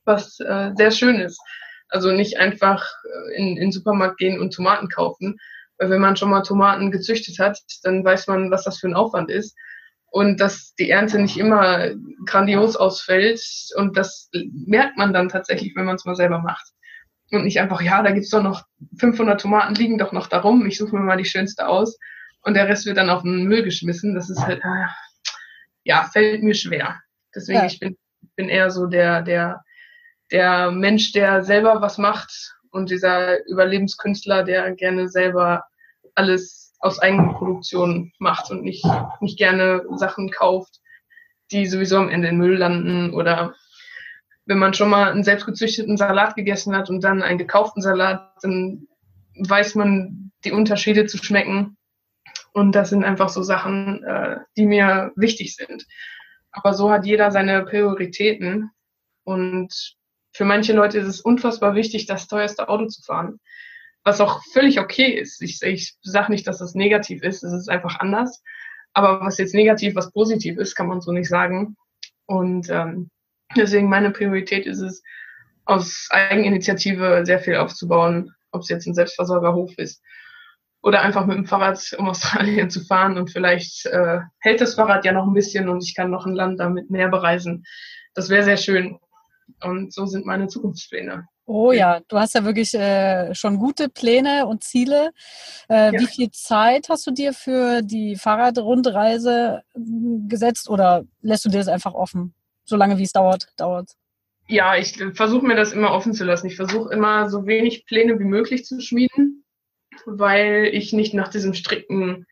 was 0.05 0.41
äh, 0.41 0.71
sehr 0.75 0.91
schön 0.91 1.17
ist. 1.17 1.41
Also 1.89 2.13
nicht 2.13 2.39
einfach 2.39 2.85
äh, 3.05 3.37
in, 3.37 3.49
in 3.49 3.57
den 3.57 3.73
Supermarkt 3.73 4.19
gehen 4.19 4.41
und 4.41 4.55
Tomaten 4.55 4.89
kaufen, 4.89 5.39
weil 5.79 5.91
wenn 5.91 6.01
man 6.01 6.17
schon 6.17 6.31
mal 6.31 6.43
Tomaten 6.43 6.91
gezüchtet 6.91 7.39
hat, 7.39 7.61
dann 7.83 8.05
weiß 8.05 8.27
man, 8.29 8.51
was 8.51 8.65
das 8.65 8.79
für 8.79 8.89
ein 8.89 8.95
Aufwand 8.95 9.31
ist 9.31 9.57
und 10.17 10.41
dass 10.41 10.75
die 10.77 10.89
Ernte 10.89 11.19
nicht 11.19 11.37
immer 11.37 11.91
grandios 12.25 12.75
ausfällt 12.75 13.39
und 13.77 13.99
das 13.99 14.31
merkt 14.33 14.97
man 14.97 15.13
dann 15.13 15.29
tatsächlich, 15.29 15.77
wenn 15.77 15.85
man 15.85 15.97
es 15.97 16.07
mal 16.07 16.17
selber 16.17 16.39
macht. 16.39 16.69
Und 17.33 17.45
nicht 17.45 17.61
einfach, 17.61 17.83
ja, 17.83 18.03
da 18.03 18.13
gibt's 18.13 18.31
doch 18.31 18.43
noch 18.43 18.65
500 18.99 19.39
Tomaten 19.39 19.75
liegen 19.75 19.99
doch 19.99 20.13
noch 20.13 20.29
darum, 20.29 20.65
ich 20.65 20.79
suche 20.79 20.97
mir 20.97 21.03
mal 21.03 21.19
die 21.19 21.27
schönste 21.27 21.69
aus 21.69 21.99
und 22.41 22.55
der 22.55 22.67
Rest 22.67 22.87
wird 22.87 22.97
dann 22.97 23.11
auf 23.11 23.25
den 23.25 23.45
Müll 23.45 23.63
geschmissen. 23.63 24.15
Das 24.15 24.31
ist 24.31 24.41
halt, 24.41 24.63
äh, 24.65 24.87
ja, 25.85 26.09
fällt 26.11 26.43
mir 26.43 26.55
schwer. 26.55 26.99
Deswegen, 27.35 27.59
ja. 27.59 27.67
ich 27.67 27.79
bin, 27.79 27.99
bin 28.37 28.49
eher 28.49 28.71
so 28.71 28.87
der, 28.87 29.21
der, 29.21 29.63
der 30.33 30.71
Mensch, 30.71 31.13
der 31.13 31.45
selber 31.45 31.83
was 31.83 31.99
macht 31.99 32.55
und 32.71 32.89
dieser 32.89 33.47
Überlebenskünstler, 33.49 34.45
der 34.45 34.73
gerne 34.77 35.11
selber 35.11 35.65
alles 36.15 36.66
aus 36.79 36.99
eigener 36.99 37.33
Produktion 37.35 38.13
macht 38.19 38.51
und 38.51 38.63
nicht, 38.63 38.85
nicht 39.21 39.39
gerne 39.39 39.85
Sachen 39.97 40.31
kauft, 40.31 40.81
die 41.51 41.67
sowieso 41.67 41.99
am 41.99 42.11
Ende 42.11 42.29
in 42.29 42.39
Müll 42.39 42.57
landen 42.57 43.13
oder 43.13 43.55
wenn 44.47 44.59
man 44.59 44.75
schon 44.75 44.91
mal 44.91 45.11
einen 45.11 45.25
selbstgezüchteten 45.25 45.97
Salat 45.97 46.37
gegessen 46.37 46.77
hat 46.77 46.89
und 46.89 47.03
dann 47.03 47.23
einen 47.23 47.39
gekauften 47.39 47.83
Salat, 47.83 48.33
dann 48.43 48.87
weiß 49.35 49.75
man 49.75 50.31
die 50.45 50.53
Unterschiede 50.53 51.07
zu 51.07 51.19
schmecken. 51.19 51.77
Und 52.53 52.73
das 52.73 52.91
sind 52.91 53.05
einfach 53.05 53.29
so 53.29 53.43
Sachen, 53.43 54.03
äh, 54.05 54.39
die 54.57 54.67
mir 54.67 55.13
wichtig 55.17 55.57
sind. 55.57 55.85
Aber 56.53 56.73
so 56.73 56.91
hat 56.91 57.05
jeder 57.05 57.31
seine 57.31 57.65
Prioritäten. 57.65 58.71
Und 59.25 59.97
für 60.33 60.45
manche 60.45 60.73
Leute 60.73 60.99
ist 60.99 61.09
es 61.09 61.21
unfassbar 61.21 61.75
wichtig, 61.75 62.07
das 62.07 62.29
teuerste 62.29 62.69
Auto 62.69 62.87
zu 62.87 63.03
fahren. 63.03 63.41
Was 64.07 64.21
auch 64.21 64.41
völlig 64.53 64.79
okay 64.79 65.11
ist. 65.11 65.43
Ich, 65.43 65.61
ich 65.63 65.97
sage 66.01 66.31
nicht, 66.31 66.47
dass 66.47 66.59
das 66.59 66.75
negativ 66.75 67.23
ist. 67.23 67.43
Es 67.43 67.53
ist 67.53 67.69
einfach 67.69 67.99
anders. 67.99 68.43
Aber 68.93 69.21
was 69.21 69.39
jetzt 69.39 69.55
negativ, 69.55 69.97
was 69.97 70.13
positiv 70.13 70.59
ist, 70.59 70.77
kann 70.77 70.87
man 70.87 71.01
so 71.01 71.11
nicht 71.13 71.29
sagen. 71.29 71.77
Und 72.27 72.71
ähm, 72.71 73.11
deswegen 73.57 73.89
meine 73.89 74.13
Priorität 74.13 74.67
ist 74.67 74.81
es, 74.81 75.03
aus 75.65 76.07
Eigeninitiative 76.11 77.23
sehr 77.25 77.41
viel 77.41 77.57
aufzubauen, 77.57 78.33
ob 78.53 78.63
es 78.63 78.69
jetzt 78.69 78.87
ein 78.87 78.95
Selbstversorgerhof 78.95 79.77
ist 79.77 80.01
oder 80.87 81.03
einfach 81.03 81.27
mit 81.27 81.37
dem 81.37 81.47
Fahrrad 81.47 81.81
um 81.99 82.09
Australien 82.09 82.71
zu 82.71 82.85
fahren 82.85 83.19
und 83.19 83.33
vielleicht 83.33 83.87
äh, 83.87 84.21
hält 84.39 84.61
das 84.61 84.77
Fahrrad 84.77 85.05
ja 85.05 85.11
noch 85.11 85.27
ein 85.27 85.35
bisschen 85.35 85.69
und 85.69 85.83
ich 85.83 85.97
kann 85.97 86.13
noch 86.13 86.27
ein 86.27 86.35
Land 86.35 86.61
damit 86.61 86.91
mehr 86.91 87.09
bereisen. 87.09 87.65
Das 88.15 88.29
wäre 88.29 88.45
sehr 88.45 88.57
schön. 88.57 88.99
Und 89.61 89.93
so 89.93 90.07
sind 90.07 90.27
meine 90.27 90.47
Zukunftspläne. 90.47 91.27
Oh 91.49 91.71
ja, 91.71 92.01
du 92.09 92.19
hast 92.19 92.35
ja 92.35 92.45
wirklich 92.45 92.75
äh, 92.75 93.33
schon 93.33 93.59
gute 93.59 93.89
Pläne 93.89 94.47
und 94.47 94.65
Ziele. 94.65 95.13
Äh, 95.69 95.93
ja. 95.95 96.01
Wie 96.01 96.07
viel 96.07 96.31
Zeit 96.33 96.89
hast 96.89 97.07
du 97.07 97.13
dir 97.13 97.33
für 97.33 97.83
die 97.83 98.17
Fahrradrundreise 98.17 99.63
hm, 99.75 100.29
gesetzt 100.29 100.69
oder 100.69 101.05
lässt 101.23 101.45
du 101.45 101.49
dir 101.49 101.59
das 101.59 101.69
einfach 101.69 101.95
offen? 101.95 102.35
Solange 102.65 102.99
wie 102.99 103.05
es 103.05 103.13
dauert, 103.13 103.47
dauert 103.57 103.93
Ja, 104.49 104.77
ich 104.77 105.01
versuche 105.15 105.47
mir 105.47 105.55
das 105.55 105.73
immer 105.73 105.93
offen 105.93 106.15
zu 106.15 106.25
lassen. 106.25 106.49
Ich 106.49 106.57
versuche 106.57 106.93
immer 106.93 107.31
so 107.31 107.47
wenig 107.47 107.87
Pläne 107.87 108.19
wie 108.19 108.25
möglich 108.25 108.65
zu 108.65 108.81
schmieden, 108.81 109.45
weil 110.05 110.69
ich 110.73 110.93
nicht 110.93 111.15
nach 111.15 111.29
diesem 111.29 111.55
strikten 111.55 112.27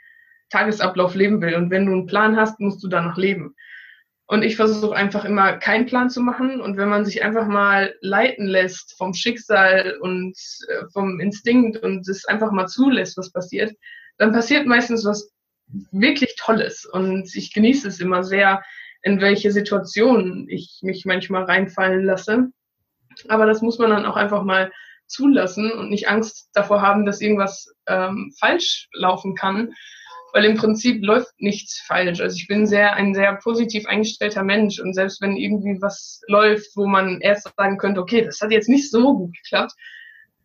Tagesablauf 0.50 1.14
leben 1.14 1.40
will. 1.40 1.55
Und 1.55 1.70
wenn 1.70 1.87
du 1.87 1.92
einen 1.92 2.07
Plan 2.07 2.37
hast, 2.37 2.59
musst 2.59 2.83
du 2.83 2.88
danach 2.88 3.16
leben. 3.16 3.55
Und 4.26 4.42
ich 4.42 4.56
versuche 4.56 4.94
einfach 4.94 5.24
immer 5.24 5.58
keinen 5.58 5.87
Plan 5.87 6.08
zu 6.08 6.20
machen. 6.20 6.60
Und 6.60 6.76
wenn 6.76 6.88
man 6.88 7.04
sich 7.04 7.22
einfach 7.22 7.46
mal 7.46 7.94
leiten 8.00 8.46
lässt 8.46 8.96
vom 8.96 9.12
Schicksal 9.12 9.98
und 10.00 10.37
äh, 10.68 10.84
vom 10.92 11.20
Instinkt 11.20 11.76
und 11.78 12.08
es 12.08 12.24
einfach 12.24 12.50
mal 12.50 12.66
zulässt, 12.66 13.18
was 13.18 13.32
passiert, 13.32 13.74
dann 14.16 14.32
passiert 14.32 14.66
meistens 14.66 15.04
was 15.04 15.30
wirklich 15.92 16.37
Tolles. 16.37 16.87
Und 16.87 17.34
ich 17.34 17.52
genieße 17.52 17.88
es 17.88 18.00
immer 18.00 18.24
sehr, 18.24 18.62
in 19.02 19.20
welche 19.20 19.52
Situationen 19.52 20.48
ich 20.48 20.80
mich 20.82 21.04
manchmal 21.04 21.44
reinfallen 21.44 22.04
lasse. 22.04 22.50
Aber 23.28 23.46
das 23.46 23.60
muss 23.60 23.78
man 23.78 23.90
dann 23.90 24.06
auch 24.06 24.16
einfach 24.16 24.42
mal 24.42 24.72
zulassen 25.06 25.70
und 25.72 25.90
nicht 25.90 26.08
Angst 26.08 26.48
davor 26.54 26.80
haben, 26.80 27.04
dass 27.04 27.20
irgendwas 27.20 27.72
ähm, 27.87 28.32
falsch 28.38 28.88
laufen 28.92 29.34
kann, 29.34 29.74
weil 30.34 30.44
im 30.44 30.56
Prinzip 30.56 31.02
läuft 31.04 31.32
nichts 31.38 31.80
falsch. 31.86 32.20
Also 32.20 32.36
ich 32.36 32.48
bin 32.48 32.66
sehr 32.66 32.94
ein 32.94 33.14
sehr 33.14 33.36
positiv 33.36 33.86
eingestellter 33.86 34.42
Mensch 34.42 34.80
und 34.80 34.92
selbst 34.92 35.22
wenn 35.22 35.36
irgendwie 35.36 35.80
was 35.80 36.20
läuft, 36.26 36.76
wo 36.76 36.86
man 36.86 37.20
erst 37.20 37.48
sagen 37.56 37.78
könnte, 37.78 38.00
okay, 38.00 38.22
das 38.22 38.40
hat 38.40 38.50
jetzt 38.50 38.68
nicht 38.68 38.90
so 38.90 39.16
gut 39.16 39.32
geklappt, 39.36 39.72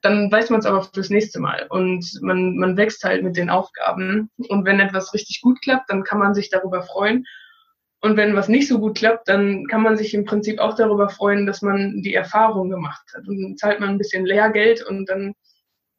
dann 0.01 0.31
weiß 0.31 0.51
man 0.51 0.59
es 0.59 0.67
aber 0.67 0.83
fürs 0.83 1.09
nächste 1.09 1.39
Mal 1.39 1.65
und 1.69 2.05
man, 2.21 2.55
man 2.55 2.77
wächst 2.77 3.03
halt 3.03 3.23
mit 3.23 3.35
den 3.35 3.49
Aufgaben 3.49 4.29
und 4.47 4.63
wenn 4.63 4.79
etwas 4.79 5.11
richtig 5.15 5.41
gut 5.41 5.59
klappt, 5.61 5.89
dann 5.89 6.03
kann 6.03 6.19
man 6.19 6.35
sich 6.35 6.51
darüber 6.51 6.83
freuen 6.83 7.25
und 8.01 8.15
wenn 8.15 8.35
was 8.35 8.47
nicht 8.47 8.67
so 8.67 8.79
gut 8.79 8.95
klappt, 8.95 9.27
dann 9.27 9.65
kann 9.65 9.81
man 9.81 9.97
sich 9.97 10.13
im 10.13 10.23
Prinzip 10.23 10.59
auch 10.59 10.75
darüber 10.75 11.09
freuen, 11.09 11.47
dass 11.47 11.63
man 11.63 12.01
die 12.03 12.13
Erfahrung 12.13 12.69
gemacht 12.69 13.11
hat. 13.13 13.27
Und 13.27 13.41
dann 13.41 13.57
zahlt 13.57 13.81
man 13.81 13.89
ein 13.89 13.97
bisschen 13.97 14.25
Lehrgeld 14.25 14.85
und 14.85 15.09
dann 15.09 15.33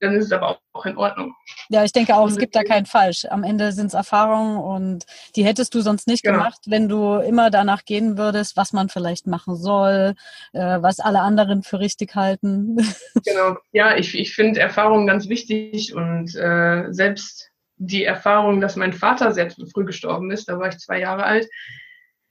dann 0.00 0.14
ist 0.14 0.26
es 0.26 0.32
aber 0.32 0.58
auch 0.72 0.86
in 0.86 0.96
Ordnung. 0.96 1.34
Ja, 1.68 1.84
ich 1.84 1.92
denke 1.92 2.16
auch, 2.16 2.28
es 2.28 2.38
gibt 2.38 2.56
da 2.56 2.64
kein 2.64 2.86
Falsch. 2.86 3.26
Am 3.26 3.44
Ende 3.44 3.72
sind 3.72 3.86
es 3.86 3.94
Erfahrungen 3.94 4.58
und 4.58 5.06
die 5.36 5.44
hättest 5.44 5.74
du 5.74 5.80
sonst 5.80 6.06
nicht 6.06 6.22
genau. 6.22 6.38
gemacht, 6.38 6.60
wenn 6.66 6.88
du 6.88 7.16
immer 7.16 7.50
danach 7.50 7.84
gehen 7.84 8.16
würdest, 8.16 8.56
was 8.56 8.72
man 8.72 8.88
vielleicht 8.88 9.26
machen 9.26 9.56
soll, 9.56 10.14
äh, 10.52 10.78
was 10.80 11.00
alle 11.00 11.20
anderen 11.20 11.62
für 11.62 11.80
richtig 11.80 12.14
halten. 12.14 12.78
Genau, 13.24 13.56
ja, 13.72 13.96
ich, 13.96 14.18
ich 14.18 14.34
finde 14.34 14.60
Erfahrungen 14.60 15.06
ganz 15.06 15.28
wichtig 15.28 15.94
und 15.94 16.34
äh, 16.36 16.86
selbst 16.90 17.50
die 17.76 18.04
Erfahrung, 18.04 18.60
dass 18.60 18.76
mein 18.76 18.92
Vater 18.92 19.32
sehr 19.32 19.50
früh 19.50 19.84
gestorben 19.84 20.30
ist, 20.30 20.48
da 20.48 20.58
war 20.58 20.68
ich 20.68 20.78
zwei 20.78 21.00
Jahre 21.00 21.24
alt, 21.24 21.48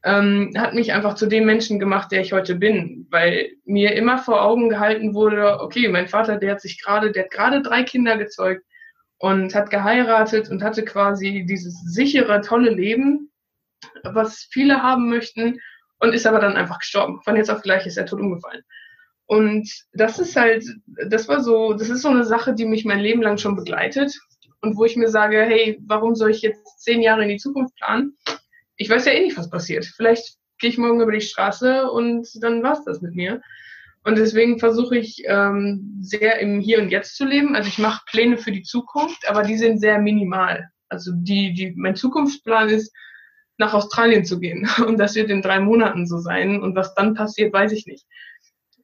ähm, 0.03 0.53
hat 0.57 0.73
mich 0.73 0.93
einfach 0.93 1.15
zu 1.15 1.27
dem 1.27 1.45
Menschen 1.45 1.79
gemacht, 1.79 2.11
der 2.11 2.21
ich 2.21 2.31
heute 2.31 2.55
bin, 2.55 3.07
weil 3.09 3.51
mir 3.65 3.95
immer 3.95 4.17
vor 4.17 4.41
Augen 4.41 4.69
gehalten 4.69 5.13
wurde, 5.13 5.59
okay, 5.59 5.89
mein 5.89 6.07
Vater, 6.07 6.37
der 6.37 6.51
hat 6.51 6.61
sich 6.61 6.81
gerade, 6.81 7.11
der 7.11 7.23
hat 7.23 7.31
gerade 7.31 7.61
drei 7.61 7.83
Kinder 7.83 8.17
gezeugt 8.17 8.63
und 9.17 9.53
hat 9.53 9.69
geheiratet 9.69 10.49
und 10.49 10.63
hatte 10.63 10.85
quasi 10.85 11.45
dieses 11.47 11.81
sichere, 11.83 12.41
tolle 12.41 12.71
Leben, 12.71 13.29
was 14.03 14.47
viele 14.51 14.81
haben 14.81 15.09
möchten 15.09 15.59
und 15.99 16.13
ist 16.13 16.25
aber 16.25 16.39
dann 16.39 16.55
einfach 16.55 16.79
gestorben. 16.79 17.21
Von 17.23 17.35
jetzt 17.35 17.51
auf 17.51 17.61
gleich 17.61 17.85
ist 17.85 17.97
er 17.97 18.05
tot 18.05 18.21
umgefallen. 18.21 18.63
Und 19.25 19.69
das 19.93 20.17
ist 20.17 20.35
halt, 20.35 20.65
das 21.07 21.27
war 21.27 21.43
so, 21.43 21.73
das 21.73 21.89
ist 21.89 22.01
so 22.01 22.09
eine 22.09 22.25
Sache, 22.25 22.55
die 22.55 22.65
mich 22.65 22.85
mein 22.85 22.99
Leben 22.99 23.21
lang 23.21 23.37
schon 23.37 23.55
begleitet 23.55 24.17
und 24.61 24.75
wo 24.75 24.85
ich 24.85 24.95
mir 24.95 25.09
sage, 25.09 25.41
hey, 25.43 25.77
warum 25.85 26.15
soll 26.15 26.31
ich 26.31 26.41
jetzt 26.41 26.81
zehn 26.81 27.01
Jahre 27.01 27.23
in 27.23 27.29
die 27.29 27.37
Zukunft 27.37 27.75
planen? 27.75 28.17
Ich 28.79 28.89
weiß 28.89 29.05
ja 29.05 29.11
eh 29.11 29.19
nicht, 29.19 29.37
was 29.37 29.49
passiert. 29.49 29.85
Vielleicht 29.85 30.37
gehe 30.57 30.69
ich 30.69 30.77
morgen 30.77 31.01
über 31.01 31.11
die 31.11 31.21
Straße 31.21 31.91
und 31.91 32.27
dann 32.41 32.63
war's 32.63 32.83
das 32.85 33.01
mit 33.01 33.13
mir. 33.13 33.41
Und 34.05 34.17
deswegen 34.17 34.57
versuche 34.57 34.97
ich 34.97 35.21
ähm, 35.25 35.97
sehr 36.01 36.39
im 36.39 36.61
Hier 36.61 36.81
und 36.81 36.89
Jetzt 36.89 37.17
zu 37.17 37.25
leben. 37.25 37.55
Also 37.55 37.67
ich 37.67 37.77
mache 37.77 38.03
Pläne 38.09 38.37
für 38.37 38.53
die 38.53 38.63
Zukunft, 38.63 39.29
aber 39.29 39.43
die 39.43 39.57
sind 39.57 39.79
sehr 39.79 39.99
minimal. 39.99 40.69
Also 40.87 41.11
die, 41.13 41.53
die, 41.53 41.73
mein 41.75 41.97
Zukunftsplan 41.97 42.69
ist, 42.69 42.93
nach 43.57 43.73
Australien 43.73 44.23
zu 44.23 44.39
gehen. 44.39 44.69
Und 44.87 44.97
das 44.97 45.15
wird 45.15 45.29
in 45.29 45.41
drei 45.41 45.59
Monaten 45.59 46.07
so 46.07 46.17
sein. 46.17 46.61
Und 46.61 46.75
was 46.77 46.95
dann 46.95 47.13
passiert, 47.13 47.51
weiß 47.51 47.73
ich 47.73 47.85
nicht. 47.85 48.05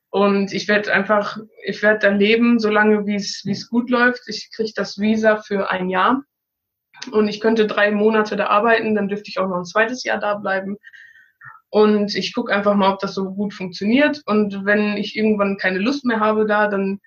Und 0.10 0.52
ich 0.52 0.68
werde 0.68 0.94
einfach, 0.94 1.38
ich 1.66 1.82
werde 1.82 2.00
da 2.00 2.10
leben, 2.10 2.60
solange 2.60 3.06
wie 3.06 3.16
es 3.16 3.44
wie 3.46 3.52
es 3.52 3.70
gut 3.70 3.90
läuft. 3.90 4.24
Ich 4.28 4.50
kriege 4.54 4.74
das 4.76 4.98
Visa 4.98 5.38
für 5.38 5.72
ein 5.72 5.90
Jahr 5.90 6.22
und 7.12 7.28
ich 7.28 7.40
könnte 7.40 7.68
drei 7.68 7.92
Monate 7.92 8.36
da 8.36 8.48
arbeiten, 8.48 8.96
dann 8.96 9.08
dürfte 9.08 9.30
ich 9.30 9.40
auch 9.40 9.48
noch 9.48 9.58
ein 9.58 9.66
zweites 9.66 10.04
Jahr 10.04 10.20
da 10.20 10.36
bleiben. 10.36 10.78
Und 11.70 12.16
ich 12.16 12.34
gucke 12.34 12.54
einfach 12.54 12.76
mal, 12.76 12.94
ob 12.94 13.00
das 13.00 13.14
so 13.16 13.34
gut 13.34 13.54
funktioniert. 13.54 14.22
Und 14.26 14.66
wenn 14.66 14.98
ich 14.98 15.16
irgendwann 15.16 15.58
keine 15.58 15.80
Lust 15.80 16.06
mehr 16.06 16.20
habe 16.20 16.46
da, 16.46 16.68
dann 16.68 17.00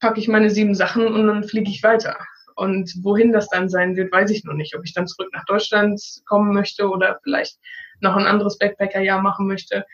packe 0.00 0.20
ich 0.20 0.28
meine 0.28 0.50
sieben 0.50 0.74
Sachen 0.74 1.06
und 1.06 1.26
dann 1.26 1.44
fliege 1.44 1.70
ich 1.70 1.82
weiter. 1.82 2.16
Und 2.56 2.92
wohin 3.02 3.32
das 3.32 3.48
dann 3.48 3.68
sein 3.68 3.96
wird, 3.96 4.12
weiß 4.12 4.30
ich 4.30 4.44
noch 4.44 4.54
nicht. 4.54 4.76
Ob 4.76 4.84
ich 4.84 4.94
dann 4.94 5.06
zurück 5.06 5.30
nach 5.32 5.44
Deutschland 5.44 6.02
kommen 6.26 6.52
möchte 6.52 6.88
oder 6.88 7.20
vielleicht 7.22 7.58
noch 8.00 8.16
ein 8.16 8.26
anderes 8.26 8.58
Backpacker-Jahr 8.58 9.22
machen 9.22 9.46
möchte 9.46 9.84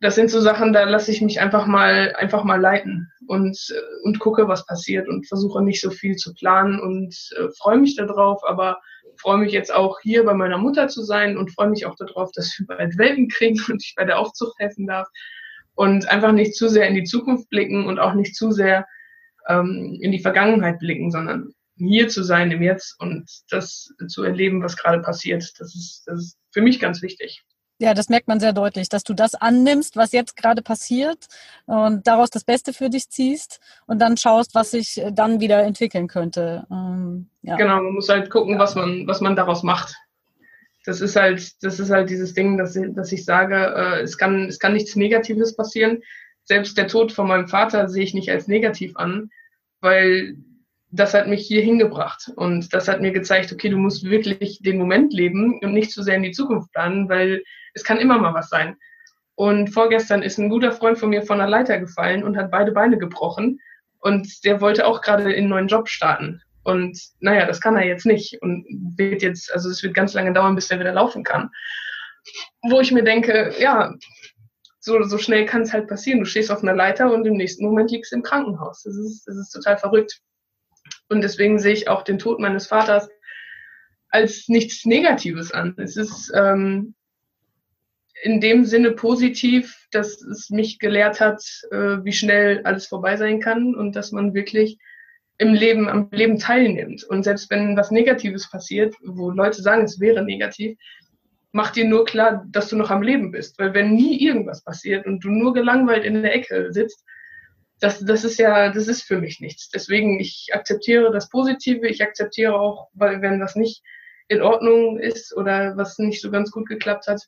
das 0.00 0.14
sind 0.14 0.30
so 0.30 0.40
Sachen, 0.40 0.72
da 0.72 0.84
lasse 0.84 1.10
ich 1.10 1.20
mich 1.20 1.40
einfach 1.40 1.66
mal, 1.66 2.14
einfach 2.16 2.44
mal 2.44 2.60
leiten 2.60 3.12
und, 3.30 3.56
äh, 3.70 4.02
und 4.02 4.18
gucke, 4.18 4.48
was 4.48 4.66
passiert 4.66 5.08
und 5.08 5.26
versuche 5.28 5.62
nicht 5.62 5.80
so 5.80 5.90
viel 5.90 6.16
zu 6.16 6.34
planen 6.34 6.80
und 6.80 7.14
äh, 7.38 7.48
freue 7.58 7.78
mich 7.78 7.94
darauf, 7.94 8.42
aber 8.44 8.80
freue 9.20 9.38
mich 9.38 9.52
jetzt 9.52 9.72
auch 9.72 10.00
hier 10.02 10.24
bei 10.24 10.34
meiner 10.34 10.58
Mutter 10.58 10.88
zu 10.88 11.04
sein 11.04 11.38
und 11.38 11.52
freue 11.52 11.70
mich 11.70 11.86
auch 11.86 11.94
darauf, 11.94 12.32
dass 12.32 12.52
wir 12.58 12.66
bald 12.66 12.98
Welpen 12.98 13.28
kriegen 13.28 13.60
und 13.68 13.84
ich 13.84 13.94
bei 13.96 14.04
der 14.04 14.18
Aufzucht 14.18 14.58
helfen 14.58 14.88
darf 14.88 15.06
und 15.76 16.08
einfach 16.08 16.32
nicht 16.32 16.56
zu 16.56 16.68
sehr 16.68 16.88
in 16.88 16.96
die 16.96 17.04
Zukunft 17.04 17.48
blicken 17.50 17.86
und 17.86 18.00
auch 18.00 18.14
nicht 18.14 18.34
zu 18.34 18.50
sehr 18.50 18.84
ähm, 19.46 19.96
in 20.00 20.10
die 20.10 20.22
Vergangenheit 20.22 20.80
blicken, 20.80 21.12
sondern 21.12 21.52
hier 21.76 22.08
zu 22.08 22.24
sein 22.24 22.50
im 22.50 22.62
Jetzt 22.62 22.96
und 22.98 23.30
das 23.48 23.94
zu 24.08 24.24
erleben, 24.24 24.60
was 24.60 24.76
gerade 24.76 25.02
passiert. 25.02 25.48
Das 25.58 25.74
ist, 25.76 26.02
das 26.06 26.18
ist 26.18 26.38
für 26.52 26.62
mich 26.62 26.80
ganz 26.80 27.00
wichtig. 27.00 27.44
Ja, 27.80 27.94
das 27.94 28.10
merkt 28.10 28.28
man 28.28 28.40
sehr 28.40 28.52
deutlich, 28.52 28.90
dass 28.90 29.04
du 29.04 29.14
das 29.14 29.34
annimmst, 29.34 29.96
was 29.96 30.12
jetzt 30.12 30.36
gerade 30.36 30.60
passiert 30.60 31.28
und 31.64 32.06
daraus 32.06 32.28
das 32.28 32.44
Beste 32.44 32.74
für 32.74 32.90
dich 32.90 33.08
ziehst 33.08 33.58
und 33.86 34.00
dann 34.00 34.18
schaust, 34.18 34.54
was 34.54 34.72
sich 34.72 35.02
dann 35.12 35.40
wieder 35.40 35.62
entwickeln 35.62 36.06
könnte. 36.06 36.66
Ähm, 36.70 37.30
ja. 37.40 37.56
Genau, 37.56 37.76
man 37.76 37.94
muss 37.94 38.10
halt 38.10 38.28
gucken, 38.28 38.58
was 38.58 38.74
man, 38.74 39.06
was 39.06 39.22
man 39.22 39.34
daraus 39.34 39.62
macht. 39.62 39.96
Das 40.84 41.00
ist 41.00 41.16
halt, 41.16 41.62
das 41.62 41.80
ist 41.80 41.88
halt 41.88 42.10
dieses 42.10 42.34
Ding, 42.34 42.58
dass, 42.58 42.78
dass 42.78 43.12
ich 43.12 43.24
sage, 43.24 43.56
äh, 43.56 44.02
es 44.02 44.18
kann, 44.18 44.44
es 44.44 44.58
kann 44.58 44.74
nichts 44.74 44.94
Negatives 44.94 45.56
passieren. 45.56 46.02
Selbst 46.44 46.76
der 46.76 46.86
Tod 46.86 47.12
von 47.12 47.28
meinem 47.28 47.48
Vater 47.48 47.88
sehe 47.88 48.04
ich 48.04 48.12
nicht 48.12 48.30
als 48.30 48.46
negativ 48.46 48.94
an, 48.96 49.30
weil 49.80 50.36
das 50.92 51.14
hat 51.14 51.28
mich 51.28 51.46
hier 51.46 51.62
hingebracht 51.62 52.30
und 52.36 52.72
das 52.74 52.88
hat 52.88 53.00
mir 53.00 53.12
gezeigt, 53.12 53.52
okay, 53.52 53.68
du 53.68 53.76
musst 53.76 54.04
wirklich 54.04 54.60
den 54.60 54.78
Moment 54.78 55.12
leben 55.12 55.58
und 55.62 55.72
nicht 55.72 55.92
zu 55.92 56.02
sehr 56.02 56.16
in 56.16 56.22
die 56.22 56.32
Zukunft 56.32 56.72
planen, 56.72 57.08
weil 57.08 57.42
es 57.74 57.84
kann 57.84 57.98
immer 57.98 58.18
mal 58.18 58.34
was 58.34 58.48
sein. 58.48 58.76
Und 59.36 59.68
vorgestern 59.68 60.22
ist 60.22 60.38
ein 60.38 60.50
guter 60.50 60.72
Freund 60.72 60.98
von 60.98 61.10
mir 61.10 61.22
von 61.22 61.38
der 61.38 61.46
Leiter 61.46 61.78
gefallen 61.78 62.24
und 62.24 62.36
hat 62.36 62.50
beide 62.50 62.72
Beine 62.72 62.98
gebrochen 62.98 63.60
und 64.00 64.44
der 64.44 64.60
wollte 64.60 64.86
auch 64.86 65.00
gerade 65.00 65.32
in 65.32 65.44
einen 65.44 65.48
neuen 65.48 65.68
Job 65.68 65.88
starten. 65.88 66.42
Und 66.62 67.00
naja, 67.20 67.46
das 67.46 67.60
kann 67.60 67.76
er 67.76 67.86
jetzt 67.86 68.04
nicht 68.04 68.40
und 68.42 68.66
wird 68.96 69.22
jetzt, 69.22 69.52
also 69.52 69.70
es 69.70 69.82
wird 69.82 69.94
ganz 69.94 70.12
lange 70.12 70.32
dauern, 70.32 70.56
bis 70.56 70.70
er 70.70 70.80
wieder 70.80 70.92
laufen 70.92 71.24
kann. 71.24 71.50
Wo 72.68 72.80
ich 72.80 72.92
mir 72.92 73.02
denke, 73.02 73.54
ja, 73.58 73.94
so, 74.80 75.02
so 75.04 75.18
schnell 75.18 75.46
kann 75.46 75.62
es 75.62 75.72
halt 75.72 75.88
passieren. 75.88 76.20
Du 76.20 76.26
stehst 76.26 76.50
auf 76.50 76.62
einer 76.62 76.74
Leiter 76.74 77.12
und 77.12 77.26
im 77.26 77.34
nächsten 77.34 77.64
Moment 77.64 77.90
liegst 77.90 78.12
du 78.12 78.16
im 78.16 78.22
Krankenhaus. 78.22 78.82
Das 78.82 78.94
ist, 78.94 79.26
das 79.26 79.36
ist 79.36 79.50
total 79.50 79.78
verrückt. 79.78 80.20
Und 81.10 81.22
deswegen 81.22 81.58
sehe 81.58 81.72
ich 81.72 81.88
auch 81.88 82.02
den 82.02 82.18
Tod 82.18 82.38
meines 82.38 82.68
Vaters 82.68 83.10
als 84.08 84.48
nichts 84.48 84.86
Negatives 84.86 85.52
an. 85.52 85.74
Es 85.76 85.96
ist 85.96 86.32
ähm, 86.34 86.94
in 88.22 88.40
dem 88.40 88.64
Sinne 88.64 88.92
positiv, 88.92 89.86
dass 89.90 90.22
es 90.22 90.50
mich 90.50 90.78
gelehrt 90.78 91.20
hat, 91.20 91.42
äh, 91.72 92.04
wie 92.04 92.12
schnell 92.12 92.62
alles 92.64 92.86
vorbei 92.86 93.16
sein 93.16 93.40
kann 93.40 93.74
und 93.74 93.96
dass 93.96 94.12
man 94.12 94.34
wirklich 94.34 94.78
im 95.38 95.54
Leben, 95.54 95.88
am 95.88 96.08
Leben 96.12 96.38
teilnimmt. 96.38 97.02
Und 97.04 97.24
selbst 97.24 97.50
wenn 97.50 97.76
was 97.76 97.90
Negatives 97.90 98.48
passiert, 98.50 98.94
wo 99.02 99.30
Leute 99.30 99.62
sagen, 99.62 99.82
es 99.82 99.98
wäre 99.98 100.22
negativ, 100.22 100.78
mach 101.52 101.70
dir 101.70 101.86
nur 101.86 102.04
klar, 102.04 102.44
dass 102.50 102.68
du 102.68 102.76
noch 102.76 102.90
am 102.90 103.02
Leben 103.02 103.32
bist. 103.32 103.58
Weil 103.58 103.74
wenn 103.74 103.94
nie 103.94 104.22
irgendwas 104.22 104.62
passiert 104.62 105.06
und 105.06 105.24
du 105.24 105.30
nur 105.30 105.54
gelangweilt 105.54 106.04
in 106.04 106.22
der 106.22 106.34
Ecke 106.34 106.72
sitzt, 106.72 107.04
das, 107.80 108.04
das 108.04 108.24
ist 108.24 108.38
ja, 108.38 108.70
das 108.70 108.88
ist 108.88 109.02
für 109.02 109.18
mich 109.18 109.40
nichts. 109.40 109.70
Deswegen, 109.70 110.20
ich 110.20 110.50
akzeptiere 110.52 111.10
das 111.12 111.28
Positive, 111.28 111.88
ich 111.88 112.02
akzeptiere 112.02 112.54
auch, 112.54 112.88
weil 112.92 113.22
wenn 113.22 113.40
was 113.40 113.56
nicht 113.56 113.82
in 114.28 114.42
Ordnung 114.42 114.98
ist 114.98 115.36
oder 115.36 115.76
was 115.76 115.98
nicht 115.98 116.20
so 116.20 116.30
ganz 116.30 116.50
gut 116.50 116.68
geklappt 116.68 117.06
hat. 117.06 117.22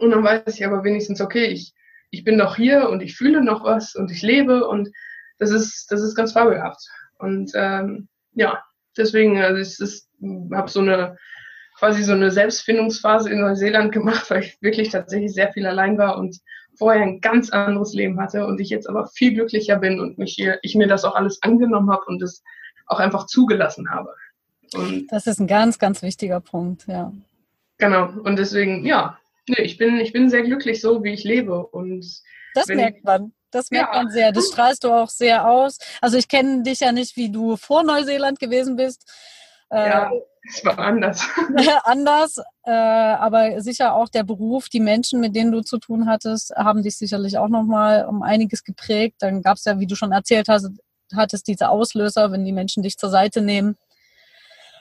Und 0.00 0.10
dann 0.10 0.24
weiß 0.24 0.58
ich 0.58 0.66
aber 0.66 0.84
wenigstens, 0.84 1.20
okay, 1.20 1.46
ich, 1.46 1.72
ich 2.10 2.24
bin 2.24 2.36
noch 2.36 2.56
hier 2.56 2.88
und 2.90 3.02
ich 3.02 3.16
fühle 3.16 3.42
noch 3.42 3.64
was 3.64 3.94
und 3.94 4.10
ich 4.10 4.22
lebe 4.22 4.66
und 4.66 4.90
das 5.38 5.50
ist, 5.50 5.90
das 5.90 6.02
ist 6.02 6.14
ganz 6.14 6.32
fabelhaft. 6.32 6.80
Und 7.18 7.52
ähm, 7.54 8.08
ja, 8.32 8.62
deswegen, 8.96 9.40
also 9.40 9.58
ich, 9.58 9.78
ich 10.20 10.52
habe 10.52 10.68
so 10.68 10.80
eine 10.80 11.16
quasi 11.78 12.02
so 12.02 12.12
eine 12.12 12.30
Selbstfindungsphase 12.32 13.30
in 13.30 13.40
Neuseeland 13.40 13.92
gemacht, 13.92 14.28
weil 14.30 14.42
ich 14.42 14.58
wirklich 14.60 14.90
tatsächlich 14.90 15.32
sehr 15.32 15.52
viel 15.52 15.66
allein 15.66 15.96
war 15.96 16.18
und 16.18 16.36
vorher 16.78 17.02
ein 17.02 17.20
ganz 17.20 17.50
anderes 17.50 17.92
Leben 17.92 18.20
hatte 18.20 18.46
und 18.46 18.60
ich 18.60 18.70
jetzt 18.70 18.88
aber 18.88 19.06
viel 19.08 19.34
glücklicher 19.34 19.76
bin 19.76 20.00
und 20.00 20.16
mich 20.16 20.34
hier, 20.34 20.58
ich 20.62 20.74
mir 20.74 20.86
das 20.86 21.04
auch 21.04 21.14
alles 21.14 21.42
angenommen 21.42 21.90
habe 21.90 22.04
und 22.06 22.22
es 22.22 22.42
auch 22.86 23.00
einfach 23.00 23.26
zugelassen 23.26 23.90
habe. 23.90 24.14
Und 24.74 25.06
das 25.10 25.26
ist 25.26 25.40
ein 25.40 25.46
ganz, 25.46 25.78
ganz 25.78 26.02
wichtiger 26.02 26.40
Punkt, 26.40 26.86
ja. 26.86 27.12
Genau. 27.78 28.08
Und 28.24 28.38
deswegen, 28.38 28.84
ja, 28.84 29.18
nee, 29.48 29.62
ich 29.62 29.78
bin, 29.78 29.96
ich 29.98 30.12
bin 30.12 30.28
sehr 30.28 30.42
glücklich 30.42 30.80
so, 30.80 31.02
wie 31.02 31.12
ich 31.12 31.24
lebe. 31.24 31.66
Und 31.66 32.04
das 32.54 32.66
merkt 32.66 33.04
man. 33.04 33.32
Das 33.50 33.70
merkt 33.70 33.94
ja. 33.94 34.02
man 34.02 34.10
sehr. 34.10 34.32
Das 34.32 34.48
strahlst 34.52 34.84
du 34.84 34.92
auch 34.92 35.08
sehr 35.08 35.48
aus. 35.48 35.78
Also 36.00 36.18
ich 36.18 36.28
kenne 36.28 36.62
dich 36.62 36.80
ja 36.80 36.92
nicht, 36.92 37.16
wie 37.16 37.30
du 37.30 37.56
vor 37.56 37.82
Neuseeland 37.82 38.38
gewesen 38.38 38.76
bist. 38.76 39.10
Ja, 39.70 40.10
äh, 40.10 40.20
es 40.48 40.64
war 40.64 40.78
anders. 40.78 41.28
anders, 41.84 42.38
äh, 42.64 42.70
aber 42.70 43.60
sicher 43.60 43.94
auch 43.94 44.08
der 44.08 44.22
Beruf, 44.22 44.68
die 44.68 44.80
Menschen, 44.80 45.20
mit 45.20 45.36
denen 45.36 45.52
du 45.52 45.60
zu 45.60 45.78
tun 45.78 46.08
hattest, 46.08 46.54
haben 46.56 46.82
dich 46.82 46.96
sicherlich 46.96 47.38
auch 47.38 47.48
nochmal 47.48 48.06
um 48.06 48.22
einiges 48.22 48.64
geprägt. 48.64 49.16
Dann 49.20 49.42
gab 49.42 49.56
es 49.56 49.64
ja, 49.64 49.78
wie 49.78 49.86
du 49.86 49.94
schon 49.94 50.12
erzählt 50.12 50.48
hast, 50.48 50.70
hattest 51.14 51.48
diese 51.48 51.68
Auslöser, 51.68 52.32
wenn 52.32 52.44
die 52.44 52.52
Menschen 52.52 52.82
dich 52.82 52.96
zur 52.96 53.10
Seite 53.10 53.42
nehmen 53.42 53.76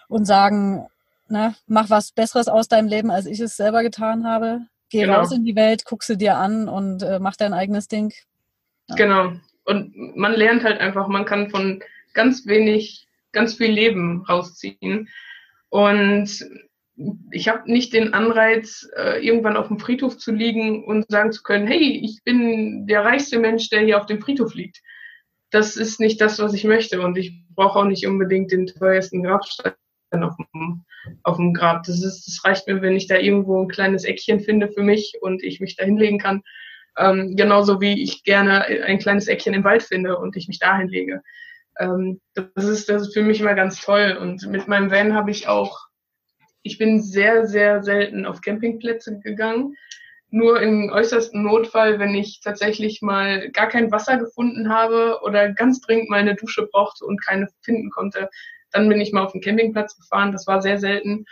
und 0.08 0.26
sagen, 0.26 0.88
ne, 1.28 1.56
mach 1.68 1.90
was 1.90 2.12
Besseres 2.12 2.48
aus 2.48 2.68
deinem 2.68 2.88
Leben, 2.88 3.12
als 3.12 3.26
ich 3.26 3.40
es 3.40 3.58
selber 3.58 3.84
getan 3.84 4.26
habe. 4.26 4.62
Geh 4.90 5.02
genau. 5.02 5.20
raus 5.20 5.32
in 5.32 5.44
die 5.44 5.56
Welt, 5.56 5.84
guck 5.86 6.04
sie 6.04 6.18
dir 6.18 6.38
an 6.38 6.70
und 6.70 7.04
äh, 7.04 7.20
mach 7.20 7.36
dein 7.36 7.54
eigenes 7.54 7.88
Ding. 7.88 8.14
Ja. 8.88 8.96
Genau. 8.96 9.34
Und 9.66 10.16
man 10.16 10.34
lernt 10.34 10.64
halt 10.64 10.80
einfach, 10.80 11.08
man 11.08 11.26
kann 11.26 11.50
von 11.50 11.84
ganz 12.14 12.46
wenig, 12.46 13.07
ganz 13.32 13.56
viel 13.56 13.72
Leben 13.72 14.24
rausziehen. 14.28 15.10
Und 15.70 16.46
ich 17.32 17.48
habe 17.48 17.72
nicht 17.72 17.94
den 17.94 18.14
Anreiz, 18.14 18.90
äh, 18.96 19.24
irgendwann 19.26 19.58
auf 19.58 19.68
dem 19.68 19.80
Friedhof 19.80 20.18
zu 20.18 20.32
liegen 20.32 20.84
und 20.84 21.06
sagen 21.10 21.32
zu 21.32 21.44
können, 21.44 21.68
hey, 21.68 22.02
ich 22.04 22.24
bin 22.24 22.88
der 22.88 23.04
reichste 23.04 23.40
Mensch, 23.40 23.70
der 23.70 23.82
hier 23.82 24.00
auf 24.00 24.08
dem 24.08 24.20
Friedhof 24.20 24.56
liegt. 24.56 24.82
Das 25.52 25.78
ist 25.78 26.00
nicht 26.00 26.20
das, 26.20 26.40
was 26.40 26.54
ich 26.54 26.64
möchte. 26.64 27.02
Und 27.02 27.18
ich 27.18 27.44
brauche 27.54 27.80
auch 27.80 27.86
nicht 27.86 28.08
unbedingt 28.08 28.52
den 28.52 28.66
teuersten 28.66 29.24
Grabstein 29.24 29.74
auf 30.22 30.36
dem, 30.38 30.86
auf 31.24 31.38
dem 31.38 31.54
Grab. 31.54 31.84
Das, 31.84 32.04
ist, 32.04 32.26
das 32.26 32.44
reicht 32.44 32.68
mir, 32.68 32.82
wenn 32.82 32.96
ich 32.96 33.08
da 33.08 33.18
irgendwo 33.18 33.62
ein 33.62 33.68
kleines 33.68 34.04
Eckchen 34.04 34.40
finde 34.40 34.70
für 34.70 34.84
mich 34.84 35.14
und 35.22 35.44
ich 35.44 35.60
mich 35.60 35.76
da 35.76 35.86
hinlegen 35.86 36.18
kann. 36.18 36.42
Ähm, 36.98 37.36
genauso 37.36 37.80
wie 37.80 38.02
ich 38.02 38.24
gerne 38.24 38.64
ein 38.66 38.98
kleines 38.98 39.28
Eckchen 39.28 39.54
im 39.54 39.64
Wald 39.64 39.84
finde 39.84 40.18
und 40.18 40.36
ich 40.36 40.48
mich 40.48 40.58
da 40.58 40.78
hinlege. 40.78 41.22
Ähm, 41.80 42.22
das, 42.34 42.66
ist, 42.66 42.90
das 42.90 43.04
ist 43.04 43.14
für 43.14 43.24
mich 43.24 43.40
immer 43.40 43.54
ganz 43.54 43.82
toll. 43.82 44.18
Und 44.20 44.46
mit 44.48 44.68
meinem 44.68 44.92
Van 44.92 45.14
habe 45.14 45.32
ich 45.32 45.48
auch, 45.48 45.88
ich 46.62 46.78
bin 46.78 47.02
sehr, 47.02 47.46
sehr 47.48 47.84
selten 47.84 48.26
auf 48.26 48.42
Campingplätze 48.42 49.20
gegangen. 49.20 49.76
Nur 50.30 50.62
im 50.62 50.90
äußersten 50.92 51.42
Notfall, 51.44 52.00
wenn 52.00 52.14
ich 52.14 52.42
tatsächlich 52.44 53.02
mal 53.02 53.50
gar 53.52 53.68
kein 53.68 53.92
Wasser 53.92 54.18
gefunden 54.18 54.70
habe 54.70 55.22
oder 55.24 55.54
ganz 55.54 55.80
dringend 55.80 56.10
mal 56.10 56.20
eine 56.20 56.36
Dusche 56.36 56.68
brauchte 56.68 57.06
und 57.06 57.24
keine 57.24 57.48
finden 57.62 57.90
konnte, 57.92 58.30
dann 58.72 58.90
bin 58.90 59.00
ich 59.00 59.14
mal 59.14 59.24
auf 59.24 59.32
den 59.32 59.42
Campingplatz 59.42 59.96
gefahren. 59.96 60.34
Das 60.34 60.46
war 60.46 60.62
sehr 60.62 60.80
selten. 60.80 61.26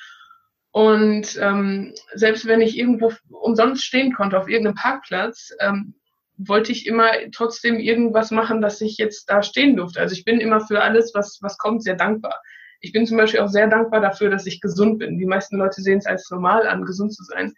Und 0.72 1.38
ähm, 1.42 1.94
selbst 2.14 2.48
wenn 2.48 2.62
ich 2.62 2.78
irgendwo 2.78 3.12
umsonst 3.30 3.84
stehen 3.84 4.14
konnte, 4.14 4.38
auf 4.38 4.50
irgendeinem 4.50 4.76
Parkplatz, 4.76 5.54
ähm, 5.60 5.96
wollte 6.38 6.72
ich 6.72 6.86
immer 6.86 7.12
trotzdem 7.32 7.80
irgendwas 7.80 8.32
machen, 8.32 8.62
dass 8.62 8.82
ich 8.82 8.98
jetzt 8.98 9.30
da 9.30 9.42
stehen 9.42 9.76
durfte. 9.76 10.00
Also 10.00 10.14
ich 10.14 10.26
bin 10.26 10.40
immer 10.40 10.62
für 10.62 10.82
alles, 10.82 11.14
was, 11.14 11.40
was 11.42 11.58
kommt, 11.58 11.84
sehr 11.84 11.96
dankbar. 11.96 12.42
Ich 12.82 12.92
bin 12.92 13.08
zum 13.08 13.18
Beispiel 13.18 13.40
auch 13.40 13.48
sehr 13.48 13.68
dankbar 13.68 14.02
dafür, 14.02 14.30
dass 14.30 14.46
ich 14.46 14.62
gesund 14.62 15.00
bin. 15.00 15.18
Die 15.18 15.26
meisten 15.26 15.58
Leute 15.58 15.82
sehen 15.82 16.00
es 16.00 16.06
als 16.06 16.30
normal 16.30 16.68
an, 16.68 16.86
gesund 16.86 17.14
zu 17.14 17.24
sein. 17.24 17.54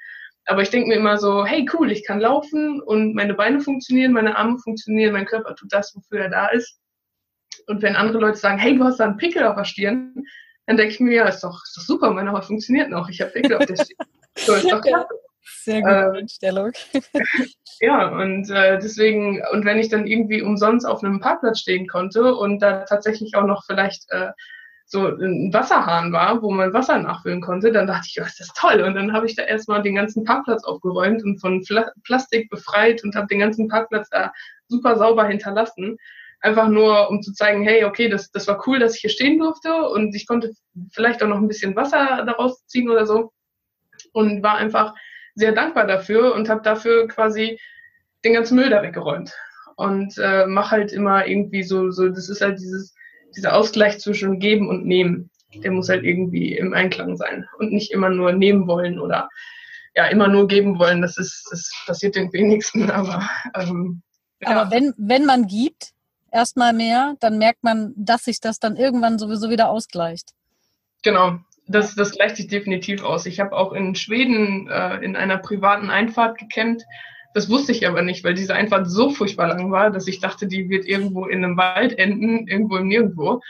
Aber 0.46 0.62
ich 0.62 0.70
denke 0.70 0.88
mir 0.88 0.96
immer 0.96 1.18
so, 1.18 1.46
hey 1.46 1.68
cool, 1.74 1.92
ich 1.92 2.06
kann 2.06 2.22
laufen 2.22 2.82
und 2.82 3.14
meine 3.16 3.34
Beine 3.34 3.60
funktionieren, 3.60 4.14
meine 4.14 4.38
Arme 4.38 4.58
funktionieren, 4.60 5.14
mein 5.14 5.26
Körper 5.26 5.56
tut 5.56 5.74
das, 5.74 5.94
wofür 5.96 6.22
er 6.22 6.30
da 6.30 6.48
ist. 6.48 6.80
Und 7.66 7.82
wenn 7.82 7.98
andere 7.98 8.20
Leute 8.20 8.38
sagen, 8.38 8.58
hey, 8.58 8.78
du 8.78 8.84
hast 8.84 9.00
da 9.00 9.06
einen 9.06 9.18
Pickel 9.18 9.44
auf 9.44 9.58
der 9.58 9.66
Stirn, 9.66 10.14
dann 10.66 10.78
denke 10.78 10.94
ich 10.94 11.00
mir, 11.00 11.14
ja, 11.14 11.28
ist 11.28 11.44
doch, 11.44 11.62
ist 11.64 11.76
doch 11.76 11.82
super, 11.82 12.12
meine 12.12 12.32
Haut 12.32 12.46
funktioniert 12.46 12.90
noch. 12.90 13.10
Ich 13.10 13.20
habe 13.20 13.32
Pickel 13.32 13.58
auf 13.58 13.66
der 13.66 13.76
Stirn. 13.76 14.08
So, 14.38 14.54
ist 14.54 14.72
doch 14.72 14.82
klasse. 14.82 15.08
Sehr 15.48 15.82
gute 15.82 15.94
ähm, 15.94 16.12
Einstellung. 16.14 16.72
ja, 17.80 18.08
und 18.10 18.50
äh, 18.50 18.80
deswegen, 18.80 19.42
und 19.52 19.66
wenn 19.66 19.80
ich 19.80 19.90
dann 19.90 20.08
irgendwie 20.08 20.42
umsonst 20.42 20.86
auf 20.86 21.04
einem 21.04 21.20
Parkplatz 21.20 21.60
stehen 21.60 21.88
konnte 21.88 22.36
und 22.36 22.60
da 22.60 22.84
tatsächlich 22.86 23.36
auch 23.36 23.46
noch 23.46 23.66
vielleicht 23.66 24.10
äh, 24.10 24.32
so 24.86 25.08
ein 25.08 25.52
Wasserhahn 25.54 26.14
war, 26.14 26.42
wo 26.42 26.52
man 26.52 26.74
Wasser 26.74 26.98
nachfüllen 26.98 27.42
konnte, 27.42 27.72
dann 27.72 27.88
dachte 27.88 28.08
ich, 28.08 28.22
oh, 28.22 28.26
ist 28.26 28.40
das 28.40 28.54
toll. 28.54 28.82
Und 28.82 28.96
dann 28.96 29.12
habe 29.14 29.26
ich 29.26 29.36
da 29.36 29.44
erstmal 29.44 29.82
den 29.82 29.96
ganzen 29.96 30.24
Parkplatz 30.24 30.64
aufgeräumt 30.64 31.24
und 31.24 31.40
von 31.40 31.62
Pla 31.64 31.92
Plastik 32.04 32.50
befreit 32.50 33.04
und 33.04 33.16
habe 33.16 33.28
den 33.28 33.40
ganzen 33.40 33.68
Parkplatz 33.68 34.10
da 34.10 34.32
super 34.68 34.98
sauber 34.98 35.28
hinterlassen 35.28 35.98
einfach 36.40 36.68
nur, 36.68 37.10
um 37.10 37.22
zu 37.22 37.34
zeigen, 37.34 37.64
hey, 37.64 37.84
okay, 37.84 38.10
das, 38.10 38.32
das 38.32 38.48
war 38.48 38.62
cool, 38.68 38.80
dass 38.80 38.96
ich 38.96 39.02
hier 39.02 39.10
stehen 39.10 39.40
durfte 39.40 39.74
und 39.90 40.16
ich 40.16 40.28
konnte 40.28 40.54
vielleicht 40.92 41.24
auch 41.24 41.28
noch 41.28 41.38
ein 41.38 41.48
bisschen 41.48 41.76
Wasser 41.76 42.24
daraus 42.26 42.66
ziehen 42.68 42.90
oder 42.90 43.06
so 43.06 43.32
und 44.14 44.44
war 44.44 44.58
einfach 44.58 44.94
sehr 45.38 45.52
dankbar 45.52 45.86
dafür 45.86 46.34
und 46.34 46.50
habe 46.50 46.62
dafür 46.64 47.08
quasi 47.08 47.60
den 48.26 48.34
ganzen 48.34 48.56
Müll 48.56 48.70
da 48.70 48.82
weggeräumt 48.82 49.34
und 49.76 50.18
äh, 50.18 50.48
mache 50.48 50.72
halt 50.72 50.92
immer 50.92 51.28
irgendwie 51.28 51.64
so, 51.64 51.92
so, 51.92 52.10
das 52.10 52.28
ist 52.28 52.42
halt 52.42 52.60
dieses, 52.60 52.96
dieser 53.36 53.56
Ausgleich 53.56 54.00
zwischen 54.00 54.40
Geben 54.40 54.68
und 54.68 54.86
Nehmen. 54.86 55.30
Der 55.64 55.72
muss 55.72 55.90
halt 55.90 56.04
irgendwie 56.04 56.58
im 56.58 56.74
Einklang 56.74 57.16
sein 57.16 57.48
und 57.60 57.72
nicht 57.72 57.92
immer 57.92 58.10
nur 58.10 58.34
nehmen 58.34 58.68
wollen 58.68 59.00
oder 59.00 59.30
ja, 59.96 60.06
immer 60.08 60.28
nur 60.28 60.48
geben 60.48 60.80
wollen. 60.80 61.02
Das 61.02 61.18
ist, 61.18 61.48
das 61.52 61.72
passiert 61.86 62.16
den 62.16 62.34
wenigsten, 62.34 62.90
aber 62.92 63.30
ähm, 63.56 64.02
ja. 64.42 64.50
Aber 64.50 64.72
wenn, 64.72 64.94
wenn 64.98 65.26
man 65.26 65.48
gibt, 65.48 65.94
erstmal 66.32 66.74
mehr, 66.74 67.16
dann 67.20 67.38
merkt 67.38 67.64
man, 67.64 67.94
dass 67.96 68.26
sich 68.26 68.40
das 68.40 68.60
dann 68.60 68.76
irgendwann 68.76 69.20
sowieso 69.20 69.50
wieder 69.50 69.70
ausgleicht. 69.70 70.34
Genau, 71.04 71.40
das, 71.68 71.96
das 71.96 72.12
gleicht 72.12 72.38
sich 72.38 72.48
definitiv 72.48 73.04
aus. 73.04 73.26
Ich 73.26 73.40
habe 73.40 73.56
auch 73.56 73.74
in 73.74 73.96
Schweden 73.96 74.70
äh, 74.70 74.98
in 74.98 75.16
einer 75.16 75.38
privaten 75.38 75.90
Einfahrt 75.90 76.38
gecampt. 76.38 76.84
Das 77.34 77.50
wusste 77.50 77.72
ich 77.72 77.88
aber 77.88 78.02
nicht, 78.02 78.24
weil 78.24 78.34
diese 78.34 78.56
Einfahrt 78.56 78.90
so 78.90 79.10
furchtbar 79.10 79.48
lang 79.48 79.72
war, 79.72 79.92
dass 79.92 80.08
ich 80.08 80.20
dachte, 80.20 80.48
die 80.48 80.70
wird 80.70 80.86
irgendwo 80.86 81.26
in 81.26 81.44
einem 81.44 81.58
Wald 81.58 81.98
enden, 82.00 82.48
irgendwo 82.48 82.78
im 82.78 82.88
Nirgendwo. 82.88 83.42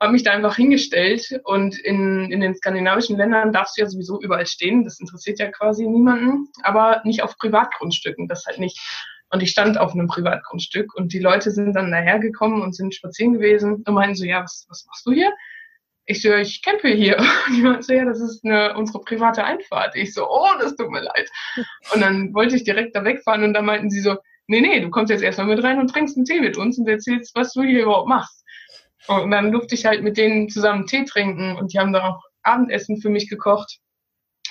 Habe 0.00 0.12
mich 0.12 0.24
da 0.24 0.32
einfach 0.32 0.56
hingestellt 0.56 1.40
und 1.44 1.78
in, 1.78 2.30
in 2.30 2.40
den 2.40 2.54
skandinavischen 2.54 3.16
Ländern 3.16 3.52
darfst 3.52 3.78
du 3.78 3.82
ja 3.82 3.88
sowieso 3.88 4.20
überall 4.20 4.46
stehen. 4.46 4.84
Das 4.84 5.00
interessiert 5.00 5.38
ja 5.38 5.50
quasi 5.50 5.86
niemanden, 5.86 6.48
aber 6.62 7.00
nicht 7.04 7.22
auf 7.22 7.38
Privatgrundstücken. 7.38 8.28
Das 8.28 8.44
halt 8.46 8.58
nicht. 8.58 8.78
Und 9.30 9.42
ich 9.42 9.50
stand 9.50 9.78
auf 9.78 9.92
einem 9.92 10.08
Privatgrundstück 10.08 10.94
und 10.94 11.12
die 11.12 11.20
Leute 11.20 11.50
sind 11.50 11.72
dann 11.72 11.90
dahergekommen 11.90 12.60
und 12.62 12.74
sind 12.74 12.94
spazieren 12.94 13.34
gewesen 13.34 13.82
und 13.84 13.94
meinen 13.94 14.14
so, 14.14 14.24
ja, 14.24 14.42
was, 14.42 14.66
was 14.68 14.84
machst 14.86 15.06
du 15.06 15.12
hier? 15.12 15.32
Ich 16.06 16.20
so, 16.20 16.34
ich 16.34 16.62
campe 16.62 16.88
hier. 16.88 17.18
Und 17.48 17.56
die 17.56 17.62
meinten 17.62 17.82
so, 17.82 17.92
ja, 17.94 18.04
das 18.04 18.20
ist 18.20 18.44
eine, 18.44 18.76
unsere 18.76 19.00
private 19.00 19.44
Einfahrt. 19.44 19.96
Ich 19.96 20.12
so, 20.14 20.28
oh, 20.28 20.50
das 20.60 20.76
tut 20.76 20.90
mir 20.90 21.02
leid. 21.02 21.30
Und 21.94 22.00
dann 22.00 22.34
wollte 22.34 22.56
ich 22.56 22.64
direkt 22.64 22.94
da 22.94 23.04
wegfahren 23.04 23.44
und 23.44 23.54
dann 23.54 23.64
meinten 23.64 23.90
sie 23.90 24.00
so, 24.00 24.16
nee, 24.46 24.60
nee, 24.60 24.80
du 24.80 24.90
kommst 24.90 25.10
jetzt 25.10 25.22
erstmal 25.22 25.46
mit 25.46 25.62
rein 25.62 25.78
und 25.78 25.88
trinkst 25.88 26.16
einen 26.16 26.26
Tee 26.26 26.40
mit 26.40 26.56
uns 26.56 26.78
und 26.78 26.88
erzählst, 26.88 27.34
was 27.34 27.52
du 27.52 27.62
hier 27.62 27.82
überhaupt 27.82 28.08
machst. 28.08 28.44
Und 29.06 29.30
dann 29.30 29.52
durfte 29.52 29.74
ich 29.74 29.86
halt 29.86 30.02
mit 30.02 30.16
denen 30.16 30.48
zusammen 30.48 30.86
Tee 30.86 31.04
trinken 31.04 31.56
und 31.56 31.72
die 31.72 31.78
haben 31.78 31.92
dann 31.92 32.02
auch 32.02 32.22
Abendessen 32.42 33.00
für 33.00 33.10
mich 33.10 33.28
gekocht. 33.28 33.78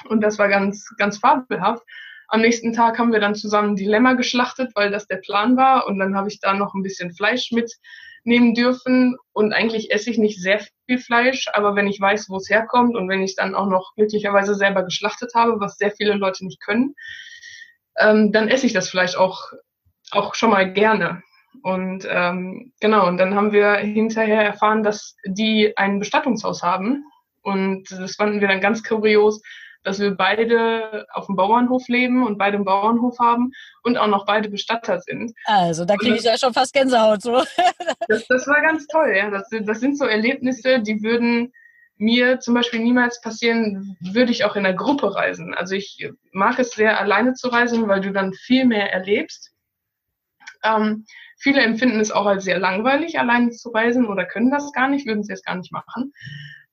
Und 0.09 0.21
das 0.21 0.39
war 0.39 0.49
ganz, 0.49 0.89
ganz 0.97 1.17
fabelhaft. 1.17 1.83
Am 2.27 2.41
nächsten 2.41 2.73
Tag 2.73 2.97
haben 2.97 3.11
wir 3.11 3.19
dann 3.19 3.35
zusammen 3.35 3.75
die 3.75 3.85
Lämmer 3.85 4.15
geschlachtet, 4.15 4.71
weil 4.75 4.89
das 4.89 5.07
der 5.07 5.17
Plan 5.17 5.55
war. 5.55 5.87
Und 5.87 5.99
dann 5.99 6.15
habe 6.15 6.29
ich 6.29 6.39
da 6.39 6.53
noch 6.53 6.73
ein 6.73 6.83
bisschen 6.83 7.13
Fleisch 7.13 7.51
mitnehmen 8.23 8.53
dürfen. 8.53 9.17
Und 9.33 9.53
eigentlich 9.53 9.91
esse 9.91 10.09
ich 10.09 10.17
nicht 10.17 10.41
sehr 10.41 10.59
viel 10.85 10.99
Fleisch, 10.99 11.47
aber 11.53 11.75
wenn 11.75 11.87
ich 11.87 11.99
weiß, 11.99 12.29
wo 12.29 12.37
es 12.37 12.49
herkommt 12.49 12.95
und 12.95 13.09
wenn 13.09 13.21
ich 13.21 13.35
dann 13.35 13.55
auch 13.55 13.67
noch 13.67 13.93
glücklicherweise 13.95 14.55
selber 14.55 14.83
geschlachtet 14.83 15.33
habe, 15.35 15.59
was 15.59 15.77
sehr 15.77 15.91
viele 15.91 16.13
Leute 16.13 16.45
nicht 16.45 16.61
können, 16.61 16.95
ähm, 17.99 18.31
dann 18.31 18.47
esse 18.47 18.65
ich 18.65 18.73
das 18.73 18.89
Fleisch 18.89 19.15
auch, 19.15 19.51
auch 20.11 20.35
schon 20.35 20.49
mal 20.49 20.71
gerne. 20.71 21.21
Und 21.61 22.07
ähm, 22.09 22.73
genau, 22.79 23.07
und 23.07 23.17
dann 23.17 23.35
haben 23.35 23.51
wir 23.51 23.75
hinterher 23.75 24.43
erfahren, 24.43 24.83
dass 24.83 25.15
die 25.25 25.77
ein 25.77 25.99
Bestattungshaus 25.99 26.63
haben. 26.63 27.05
Und 27.43 27.91
das 27.91 28.15
fanden 28.15 28.41
wir 28.41 28.47
dann 28.47 28.61
ganz 28.61 28.83
kurios, 28.83 29.41
dass 29.83 29.99
wir 29.99 30.15
beide 30.15 31.05
auf 31.13 31.27
dem 31.27 31.35
Bauernhof 31.35 31.87
leben 31.87 32.25
und 32.25 32.37
beide 32.37 32.55
einen 32.55 32.65
Bauernhof 32.65 33.19
haben 33.19 33.51
und 33.83 33.97
auch 33.97 34.07
noch 34.07 34.25
beide 34.25 34.49
Bestatter 34.49 34.99
sind. 34.99 35.33
Also, 35.45 35.85
da 35.85 35.95
kriege 35.95 36.15
ich 36.15 36.23
ja 36.23 36.37
schon 36.37 36.53
fast 36.53 36.73
Gänsehaut. 36.73 37.21
So. 37.21 37.43
Das, 38.07 38.27
das 38.27 38.47
war 38.47 38.61
ganz 38.61 38.87
toll, 38.87 39.13
ja. 39.15 39.29
Das, 39.29 39.49
das 39.49 39.79
sind 39.79 39.97
so 39.97 40.05
Erlebnisse, 40.05 40.81
die 40.81 41.01
würden 41.01 41.53
mir 41.97 42.39
zum 42.39 42.53
Beispiel 42.53 42.79
niemals 42.79 43.21
passieren, 43.21 43.97
würde 44.01 44.31
ich 44.31 44.43
auch 44.43 44.55
in 44.55 44.65
einer 44.65 44.75
Gruppe 44.75 45.15
reisen. 45.15 45.53
Also 45.53 45.75
ich 45.75 46.09
mag 46.31 46.59
es 46.59 46.71
sehr, 46.71 46.99
alleine 46.99 47.33
zu 47.33 47.47
reisen, 47.47 47.87
weil 47.87 48.01
du 48.01 48.11
dann 48.11 48.33
viel 48.33 48.65
mehr 48.65 48.91
erlebst. 48.91 49.51
Ähm, 50.63 51.05
viele 51.37 51.61
empfinden 51.61 51.99
es 51.99 52.11
auch 52.11 52.25
als 52.25 52.43
sehr 52.45 52.59
langweilig, 52.59 53.19
alleine 53.19 53.51
zu 53.51 53.69
reisen 53.69 54.07
oder 54.07 54.25
können 54.25 54.51
das 54.51 54.71
gar 54.71 54.87
nicht, 54.87 55.05
würden 55.05 55.23
sie 55.23 55.33
es 55.33 55.43
gar 55.43 55.55
nicht 55.55 55.71
machen. 55.71 56.13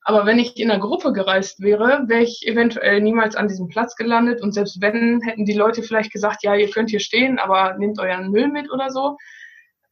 Aber 0.02 0.24
wenn 0.24 0.38
ich 0.38 0.56
in 0.56 0.70
einer 0.70 0.80
Gruppe 0.80 1.12
gereist 1.12 1.60
wäre, 1.60 2.04
wäre 2.06 2.22
ich 2.22 2.46
eventuell 2.46 3.00
niemals 3.00 3.36
an 3.36 3.48
diesem 3.48 3.68
Platz 3.68 3.96
gelandet 3.96 4.40
und 4.40 4.52
selbst 4.52 4.80
wenn, 4.80 5.20
hätten 5.20 5.44
die 5.44 5.52
Leute 5.52 5.82
vielleicht 5.82 6.12
gesagt, 6.12 6.42
ja, 6.42 6.54
ihr 6.54 6.70
könnt 6.70 6.90
hier 6.90 7.00
stehen, 7.00 7.38
aber 7.38 7.76
nehmt 7.76 7.98
euren 7.98 8.30
Müll 8.30 8.48
mit 8.48 8.70
oder 8.70 8.90
so. 8.90 9.16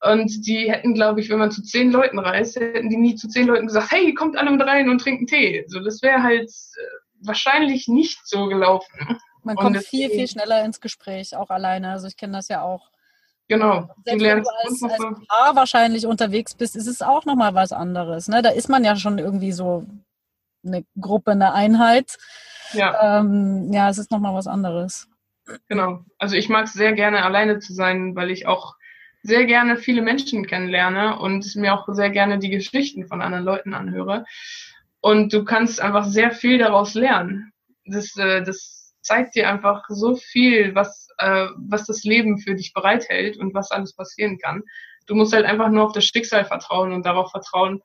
Und 0.01 0.47
die 0.47 0.71
hätten, 0.71 0.95
glaube 0.95 1.21
ich, 1.21 1.29
wenn 1.29 1.41
man 1.41 1.51
zu 1.51 1.63
zehn 1.63 1.91
Leuten 1.91 2.19
reist, 2.19 2.57
hätten 2.57 2.89
die 2.89 2.97
nie 2.97 3.17
zu 3.17 3.29
zehn 3.29 3.47
Leuten 3.47 3.67
gesagt, 3.67 3.91
hey, 3.91 4.15
kommt 4.15 4.37
alle 4.37 4.51
mit 4.51 4.63
rein 4.63 4.89
und 4.89 5.01
trinkt 5.01 5.21
einen 5.21 5.27
Tee. 5.27 5.65
So, 5.67 5.81
das 5.81 6.03
wäre 6.03 6.23
halt 6.23 6.49
äh, 6.49 7.27
wahrscheinlich 7.27 7.89
nicht 7.89 8.19
so 8.25 8.47
gelaufen. 8.47 9.19
Man 9.43 9.57
kommt 9.57 9.79
viel, 9.79 10.09
viel 10.11 10.29
schneller 10.29 10.65
ins 10.65 10.81
Gespräch, 10.81 11.35
auch 11.37 11.51
alleine. 11.51 11.91
Also 11.91 12.07
ich 12.07 12.17
kenne 12.17 12.35
das 12.35 12.49
ja 12.49 12.63
auch. 12.63 12.91
Genau. 13.49 13.89
Selbst 14.05 14.25
wenn 14.25 14.43
du 14.43 14.51
als, 14.65 14.83
als 14.83 15.27
Paar 15.27 15.57
wahrscheinlich 15.57 16.07
unterwegs 16.07 16.55
bist, 16.55 16.77
ist 16.77 16.87
es 16.87 17.01
auch 17.01 17.25
nochmal 17.25 17.55
was 17.55 17.73
anderes. 17.73 18.29
Ne? 18.29 18.43
Da 18.43 18.51
ist 18.51 18.69
man 18.69 18.85
ja 18.85 18.97
schon 18.97 19.19
irgendwie 19.19 19.53
so 19.53 19.87
eine 20.65 20.85
Gruppe, 21.01 21.33
eine 21.33 21.55
Einheit. 21.55 22.19
Ja, 22.73 23.21
ähm, 23.21 23.73
ja 23.73 23.89
es 23.89 23.99
ist 23.99 24.11
nochmal 24.11 24.35
was 24.35 24.47
anderes. 24.47 25.09
Genau. 25.69 26.05
Also 26.19 26.37
ich 26.37 26.51
mag 26.51 26.67
es 26.67 26.75
sehr 26.75 26.93
gerne, 26.93 27.25
alleine 27.25 27.59
zu 27.59 27.73
sein, 27.73 28.15
weil 28.15 28.31
ich 28.31 28.47
auch 28.47 28.75
sehr 29.23 29.47
gerne 29.47 29.77
viele 29.77 30.03
Menschen 30.03 30.47
kennenlerne 30.47 31.19
und 31.19 31.57
mir 31.57 31.75
auch 31.75 31.89
sehr 31.89 32.11
gerne 32.11 32.39
die 32.39 32.51
Geschichten 32.51 33.07
von 33.07 33.23
anderen 33.23 33.45
Leuten 33.45 33.73
anhöre. 33.75 34.25
Und 35.01 35.33
du 35.33 35.45
kannst 35.45 35.81
einfach 35.81 36.05
sehr 36.05 36.33
viel 36.33 36.59
daraus 36.59 36.95
lernen. 36.95 37.53
Das, 37.87 38.17
äh, 38.17 38.43
das 38.43 38.95
zeigt 39.01 39.35
dir 39.35 39.49
einfach 39.49 39.85
so 39.89 40.17
viel, 40.17 40.75
was, 40.75 41.08
äh, 41.19 41.49
was 41.57 41.85
das 41.85 42.05
Leben 42.05 42.39
für 42.39 42.55
dich 42.55 42.73
bereithält 42.73 43.37
und 43.37 43.55
was 43.55 43.71
alles 43.71 43.95
passieren 43.95 44.39
kann. 44.39 44.63
Du 45.07 45.15
musst 45.15 45.33
halt 45.33 45.47
einfach 45.47 45.69
nur 45.71 45.85
auf 45.85 45.93
das 45.93 46.05
Schicksal 46.05 46.45
vertrauen 46.45 46.93
und 46.93 47.07
darauf 47.07 47.31
vertrauen, 47.31 47.81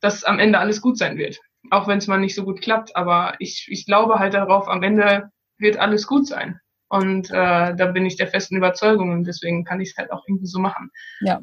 dass 0.00 0.24
am 0.24 0.38
Ende 0.38 0.58
alles 0.58 0.80
gut 0.80 0.98
sein 0.98 1.16
wird. 1.16 1.38
Auch 1.70 1.86
wenn 1.86 1.98
es 1.98 2.08
mal 2.08 2.18
nicht 2.18 2.34
so 2.34 2.44
gut 2.44 2.60
klappt. 2.60 2.96
Aber 2.96 3.34
ich, 3.38 3.66
ich 3.70 3.86
glaube 3.86 4.18
halt 4.18 4.34
darauf, 4.34 4.68
am 4.68 4.82
Ende 4.82 5.30
wird 5.58 5.76
alles 5.76 6.06
gut 6.06 6.26
sein. 6.26 6.60
Und 6.88 7.30
äh, 7.30 7.74
da 7.74 7.86
bin 7.86 8.04
ich 8.04 8.16
der 8.16 8.28
festen 8.28 8.56
Überzeugung 8.56 9.12
und 9.12 9.24
deswegen 9.24 9.64
kann 9.64 9.80
ich 9.80 9.90
es 9.90 9.96
halt 9.96 10.12
auch 10.12 10.24
irgendwie 10.28 10.46
so 10.46 10.58
machen. 10.58 10.90
Ja, 11.20 11.40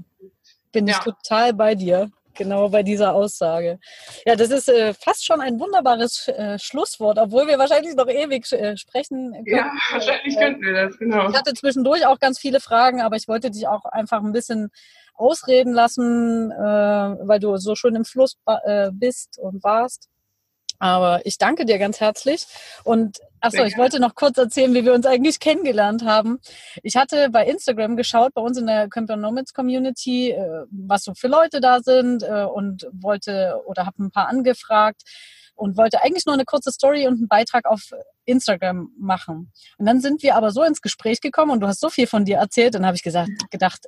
bin 0.72 0.86
ja. 0.86 0.94
ich 0.94 1.00
total 1.00 1.54
bei 1.54 1.74
dir. 1.74 2.12
Genau 2.40 2.70
bei 2.70 2.84
dieser 2.84 3.14
Aussage. 3.14 3.80
Ja, 4.26 4.38
das 4.38 4.50
ist 4.50 4.70
äh, 4.70 4.94
fast 4.94 5.26
schon 5.26 5.42
ein 5.42 5.60
wunderbares 5.60 6.30
äh, 6.30 6.58
Schlusswort, 6.58 7.20
obwohl 7.20 7.48
wir 7.48 7.60
wahrscheinlich 7.60 7.96
noch 7.96 8.08
ewig 8.08 8.50
äh, 8.54 8.78
sprechen 8.78 9.34
können. 9.34 9.46
Ja, 9.46 9.74
wahrscheinlich 9.92 10.38
könnten 10.38 10.62
wir 10.62 10.74
das, 10.74 10.98
genau. 10.98 11.30
Ich 11.30 11.36
hatte 11.36 11.54
zwischendurch 11.54 12.06
auch 12.06 12.18
ganz 12.18 12.40
viele 12.40 12.62
Fragen, 12.62 13.02
aber 13.02 13.18
ich 13.18 13.28
wollte 13.28 13.52
dich 13.52 13.68
auch 13.68 13.84
einfach 13.84 14.24
ein 14.24 14.32
bisschen 14.32 14.72
ausreden 15.16 15.74
lassen, 15.74 16.50
äh, 16.52 16.56
weil 16.56 17.42
du 17.42 17.58
so 17.58 17.76
schön 17.76 17.96
im 17.96 18.06
Fluss 18.06 18.38
äh, 18.46 18.90
bist 18.94 19.38
und 19.38 19.62
warst. 19.64 20.08
Aber 20.80 21.20
ich 21.26 21.38
danke 21.38 21.66
dir 21.66 21.78
ganz 21.78 22.00
herzlich. 22.00 22.48
Und 22.86 23.20
achso, 23.42 23.64
ich 23.64 23.78
wollte 23.78 24.00
noch 24.00 24.16
kurz 24.16 24.38
erzählen, 24.38 24.74
wie 24.74 24.86
wir 24.86 24.94
uns 24.94 25.06
eigentlich 25.06 25.40
kennengelernt 25.40 26.04
haben. 26.04 26.40
Ich 26.84 26.96
hatte 26.96 27.30
bei 27.30 27.46
Instagram 27.46 27.96
geschaut, 27.96 28.34
bei 28.34 28.42
uns 28.42 28.58
in 28.58 28.68
der 28.68 28.90
Camper 28.90 29.16
Nomads 29.16 29.54
Community, 29.54 30.32
äh, 30.32 30.66
was 30.72 31.04
so 31.04 31.14
für 31.14 31.28
Leute 31.28 31.60
da 31.62 31.80
sind 31.82 32.24
äh, 32.24 32.44
und 32.44 32.88
wollte 32.92 33.62
oder 33.66 33.86
habe 33.86 34.04
ein 34.04 34.12
paar 34.12 34.28
angefragt 34.28 35.04
und 35.56 35.78
wollte 35.78 36.02
eigentlich 36.02 36.26
nur 36.26 36.36
eine 36.36 36.46
kurze 36.46 36.72
Story 36.72 37.06
und 37.08 37.16
einen 37.16 37.28
Beitrag 37.28 37.66
auf 37.66 37.92
Instagram 38.26 38.92
machen. 38.98 39.52
Und 39.78 39.86
dann 39.86 40.00
sind 40.00 40.24
wir 40.24 40.36
aber 40.36 40.52
so 40.52 40.64
ins 40.64 40.82
Gespräch 40.82 41.20
gekommen 41.22 41.52
und 41.52 41.60
du 41.60 41.68
hast 41.68 41.82
so 41.82 41.90
viel 41.90 42.08
von 42.08 42.26
dir 42.26 42.38
erzählt, 42.38 42.76
dann 42.76 42.86
habe 42.86 42.96
ich 42.96 43.04
gesagt, 43.04 43.30
gedacht, 43.52 43.88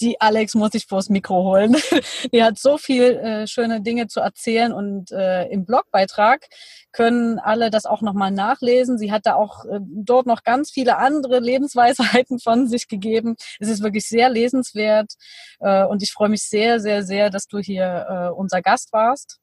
die 0.00 0.20
Alex 0.20 0.54
muss 0.54 0.74
ich 0.74 0.86
vors 0.86 1.08
Mikro 1.08 1.42
holen. 1.42 1.76
die 2.32 2.42
hat 2.42 2.58
so 2.58 2.78
viel 2.78 3.16
äh, 3.16 3.46
schöne 3.46 3.80
Dinge 3.80 4.06
zu 4.06 4.20
erzählen 4.20 4.72
und 4.72 5.10
äh, 5.12 5.46
im 5.48 5.64
Blogbeitrag 5.64 6.46
können 6.92 7.38
alle 7.38 7.70
das 7.70 7.86
auch 7.86 8.02
nochmal 8.02 8.30
nachlesen. 8.30 8.98
Sie 8.98 9.12
hat 9.12 9.26
da 9.26 9.34
auch 9.34 9.64
äh, 9.64 9.80
dort 9.82 10.26
noch 10.26 10.42
ganz 10.42 10.70
viele 10.70 10.96
andere 10.98 11.40
Lebensweisheiten 11.40 12.38
von 12.38 12.68
sich 12.68 12.88
gegeben. 12.88 13.36
Es 13.60 13.68
ist 13.68 13.82
wirklich 13.82 14.06
sehr 14.06 14.30
lesenswert 14.30 15.12
äh, 15.60 15.84
und 15.84 16.02
ich 16.02 16.12
freue 16.12 16.28
mich 16.28 16.42
sehr, 16.42 16.80
sehr, 16.80 17.02
sehr, 17.02 17.30
dass 17.30 17.46
du 17.46 17.58
hier 17.58 18.06
äh, 18.08 18.34
unser 18.34 18.62
Gast 18.62 18.92
warst. 18.92 19.38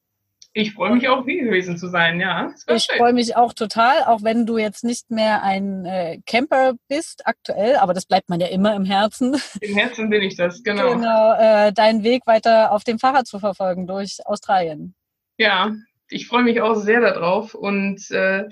Ich 0.58 0.72
freue 0.72 0.94
mich 0.94 1.06
auch, 1.06 1.26
hier 1.26 1.44
gewesen 1.44 1.76
zu 1.76 1.86
sein, 1.86 2.18
ja. 2.18 2.50
Ich 2.74 2.88
freue 2.96 3.12
mich 3.12 3.36
auch 3.36 3.52
total, 3.52 4.04
auch 4.04 4.22
wenn 4.22 4.46
du 4.46 4.56
jetzt 4.56 4.84
nicht 4.84 5.10
mehr 5.10 5.42
ein 5.42 5.84
äh, 5.84 6.18
Camper 6.24 6.76
bist 6.88 7.26
aktuell, 7.26 7.76
aber 7.76 7.92
das 7.92 8.06
bleibt 8.06 8.30
man 8.30 8.40
ja 8.40 8.46
immer 8.46 8.74
im 8.74 8.86
Herzen. 8.86 9.36
Im 9.60 9.74
Herzen 9.74 10.08
bin 10.08 10.22
ich 10.22 10.34
das, 10.34 10.62
genau. 10.62 10.94
Genau, 10.94 11.34
äh, 11.34 11.74
deinen 11.74 12.04
Weg 12.04 12.26
weiter 12.26 12.72
auf 12.72 12.84
dem 12.84 12.98
Fahrrad 12.98 13.26
zu 13.26 13.38
verfolgen 13.38 13.86
durch 13.86 14.20
Australien. 14.24 14.94
Ja, 15.36 15.74
ich 16.08 16.26
freue 16.26 16.44
mich 16.44 16.62
auch 16.62 16.76
sehr 16.76 17.02
darauf 17.02 17.54
und 17.54 18.10
äh, 18.10 18.44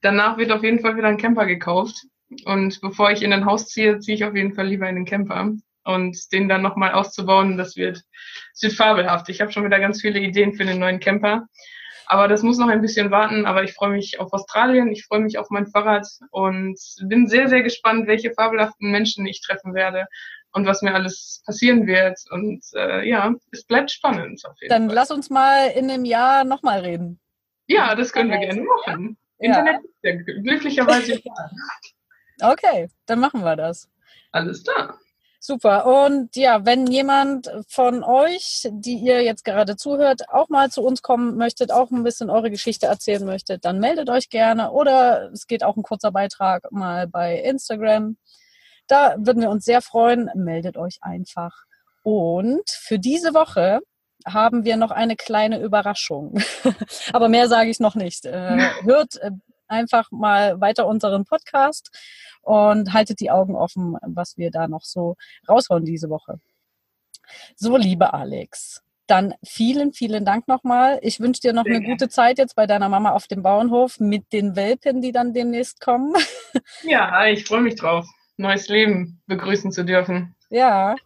danach 0.00 0.38
wird 0.38 0.52
auf 0.52 0.62
jeden 0.62 0.78
Fall 0.78 0.96
wieder 0.96 1.08
ein 1.08 1.18
Camper 1.18 1.46
gekauft. 1.46 2.04
Und 2.44 2.80
bevor 2.82 3.10
ich 3.10 3.22
in 3.24 3.32
ein 3.32 3.46
Haus 3.46 3.66
ziehe, 3.66 3.98
ziehe 3.98 4.14
ich 4.14 4.24
auf 4.24 4.36
jeden 4.36 4.54
Fall 4.54 4.68
lieber 4.68 4.88
in 4.88 4.94
den 4.94 5.06
Camper 5.06 5.54
und 5.88 6.32
den 6.32 6.48
dann 6.48 6.60
nochmal 6.60 6.92
auszubauen, 6.92 7.56
das 7.56 7.74
wird, 7.74 8.02
das 8.52 8.62
wird 8.62 8.72
fabelhaft. 8.74 9.28
Ich 9.30 9.40
habe 9.40 9.50
schon 9.50 9.64
wieder 9.64 9.80
ganz 9.80 10.02
viele 10.02 10.20
Ideen 10.20 10.52
für 10.52 10.66
den 10.66 10.78
neuen 10.78 11.00
Camper. 11.00 11.46
Aber 12.04 12.28
das 12.28 12.42
muss 12.42 12.58
noch 12.58 12.68
ein 12.68 12.82
bisschen 12.82 13.10
warten. 13.10 13.46
Aber 13.46 13.62
ich 13.64 13.72
freue 13.72 13.90
mich 13.90 14.20
auf 14.20 14.30
Australien, 14.34 14.92
ich 14.92 15.06
freue 15.06 15.20
mich 15.20 15.38
auf 15.38 15.48
mein 15.48 15.66
Fahrrad 15.66 16.06
und 16.30 16.78
bin 17.06 17.26
sehr, 17.26 17.48
sehr 17.48 17.62
gespannt, 17.62 18.06
welche 18.06 18.32
fabelhaften 18.32 18.90
Menschen 18.90 19.26
ich 19.26 19.40
treffen 19.40 19.72
werde 19.72 20.06
und 20.52 20.66
was 20.66 20.82
mir 20.82 20.94
alles 20.94 21.42
passieren 21.46 21.86
wird. 21.86 22.18
Und 22.30 22.62
äh, 22.74 23.08
ja, 23.08 23.34
es 23.50 23.64
bleibt 23.64 23.90
spannend. 23.90 24.42
Auf 24.44 24.60
jeden 24.60 24.70
Dann 24.70 24.86
Fall. 24.86 24.94
lass 24.94 25.10
uns 25.10 25.30
mal 25.30 25.68
in 25.68 25.90
einem 25.90 26.04
Jahr 26.04 26.44
nochmal 26.44 26.80
reden. 26.80 27.18
Ja, 27.66 27.94
das 27.94 28.12
können 28.12 28.30
wir 28.30 28.38
gerne 28.38 28.62
machen. 28.62 29.16
Ja. 29.38 29.48
Internet 29.48 29.84
ist 29.84 30.02
ja 30.02 30.12
glücklicherweise. 30.42 31.22
okay, 32.42 32.90
dann 33.06 33.20
machen 33.20 33.42
wir 33.42 33.56
das. 33.56 33.88
Alles 34.32 34.62
klar. 34.62 34.98
Super. 35.40 35.86
Und 35.86 36.34
ja, 36.34 36.66
wenn 36.66 36.86
jemand 36.88 37.50
von 37.68 38.02
euch, 38.02 38.68
die 38.72 38.96
ihr 38.96 39.22
jetzt 39.22 39.44
gerade 39.44 39.76
zuhört, 39.76 40.28
auch 40.30 40.48
mal 40.48 40.70
zu 40.70 40.82
uns 40.82 41.00
kommen 41.00 41.36
möchtet, 41.36 41.70
auch 41.70 41.90
ein 41.92 42.02
bisschen 42.02 42.28
eure 42.28 42.50
Geschichte 42.50 42.86
erzählen 42.86 43.24
möchtet, 43.24 43.64
dann 43.64 43.78
meldet 43.78 44.10
euch 44.10 44.30
gerne. 44.30 44.72
Oder 44.72 45.30
es 45.32 45.46
geht 45.46 45.62
auch 45.62 45.76
ein 45.76 45.84
kurzer 45.84 46.10
Beitrag 46.10 46.70
mal 46.72 47.06
bei 47.06 47.38
Instagram. 47.38 48.16
Da 48.88 49.14
würden 49.18 49.42
wir 49.42 49.50
uns 49.50 49.64
sehr 49.64 49.80
freuen. 49.80 50.28
Meldet 50.34 50.76
euch 50.76 50.98
einfach. 51.02 51.54
Und 52.02 52.68
für 52.68 52.98
diese 52.98 53.32
Woche 53.32 53.80
haben 54.26 54.64
wir 54.64 54.76
noch 54.76 54.90
eine 54.90 55.14
kleine 55.14 55.60
Überraschung. 55.60 56.40
Aber 57.12 57.28
mehr 57.28 57.48
sage 57.48 57.70
ich 57.70 57.78
noch 57.78 57.94
nicht. 57.94 58.24
Äh, 58.26 58.70
hört 58.82 59.16
äh, 59.16 59.30
einfach 59.68 60.10
mal 60.10 60.60
weiter 60.60 60.86
unseren 60.86 61.24
Podcast 61.24 61.90
und 62.42 62.92
haltet 62.92 63.20
die 63.20 63.30
Augen 63.30 63.54
offen, 63.54 63.96
was 64.02 64.36
wir 64.36 64.50
da 64.50 64.68
noch 64.68 64.82
so 64.82 65.16
raushauen 65.48 65.84
diese 65.84 66.08
Woche. 66.10 66.40
So, 67.56 67.76
liebe 67.76 68.14
Alex, 68.14 68.82
dann 69.06 69.34
vielen, 69.44 69.92
vielen 69.92 70.24
Dank 70.24 70.48
nochmal. 70.48 70.98
Ich 71.02 71.20
wünsche 71.20 71.40
dir 71.40 71.52
noch 71.52 71.64
Sehr 71.64 71.74
eine 71.74 71.80
gerne. 71.80 71.94
gute 71.94 72.08
Zeit 72.08 72.38
jetzt 72.38 72.54
bei 72.56 72.66
deiner 72.66 72.88
Mama 72.88 73.12
auf 73.12 73.26
dem 73.26 73.42
Bauernhof 73.42 74.00
mit 74.00 74.32
den 74.32 74.56
Welpen, 74.56 75.00
die 75.02 75.12
dann 75.12 75.34
demnächst 75.34 75.80
kommen. 75.80 76.14
Ja, 76.82 77.26
ich 77.26 77.44
freue 77.44 77.60
mich 77.60 77.76
drauf, 77.76 78.06
neues 78.36 78.68
Leben 78.68 79.20
begrüßen 79.26 79.70
zu 79.70 79.84
dürfen. 79.84 80.34
Ja, 80.50 80.96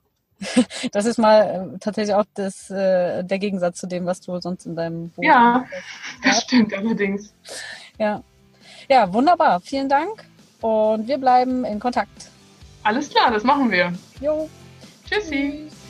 das 0.92 1.04
ist 1.04 1.18
mal 1.18 1.72
äh, 1.74 1.78
tatsächlich 1.78 2.14
auch 2.14 2.24
das, 2.34 2.70
äh, 2.70 3.24
der 3.24 3.38
Gegensatz 3.38 3.78
zu 3.78 3.86
dem, 3.86 4.06
was 4.06 4.20
du 4.20 4.38
sonst 4.40 4.66
in 4.66 4.76
deinem 4.76 5.10
Buch 5.10 5.22
Ja, 5.24 5.66
das 6.22 6.42
stimmt 6.42 6.74
allerdings. 6.74 7.34
Ja. 7.98 8.22
Ja, 8.88 9.12
wunderbar. 9.12 9.60
Vielen 9.60 9.88
Dank 9.88 10.24
und 10.60 11.06
wir 11.06 11.18
bleiben 11.18 11.64
in 11.64 11.78
Kontakt. 11.78 12.30
Alles 12.82 13.10
klar, 13.10 13.30
das 13.30 13.44
machen 13.44 13.70
wir. 13.70 13.92
Jo. 14.20 14.48
Tschüssi. 15.08 15.68
Tschüss. 15.68 15.81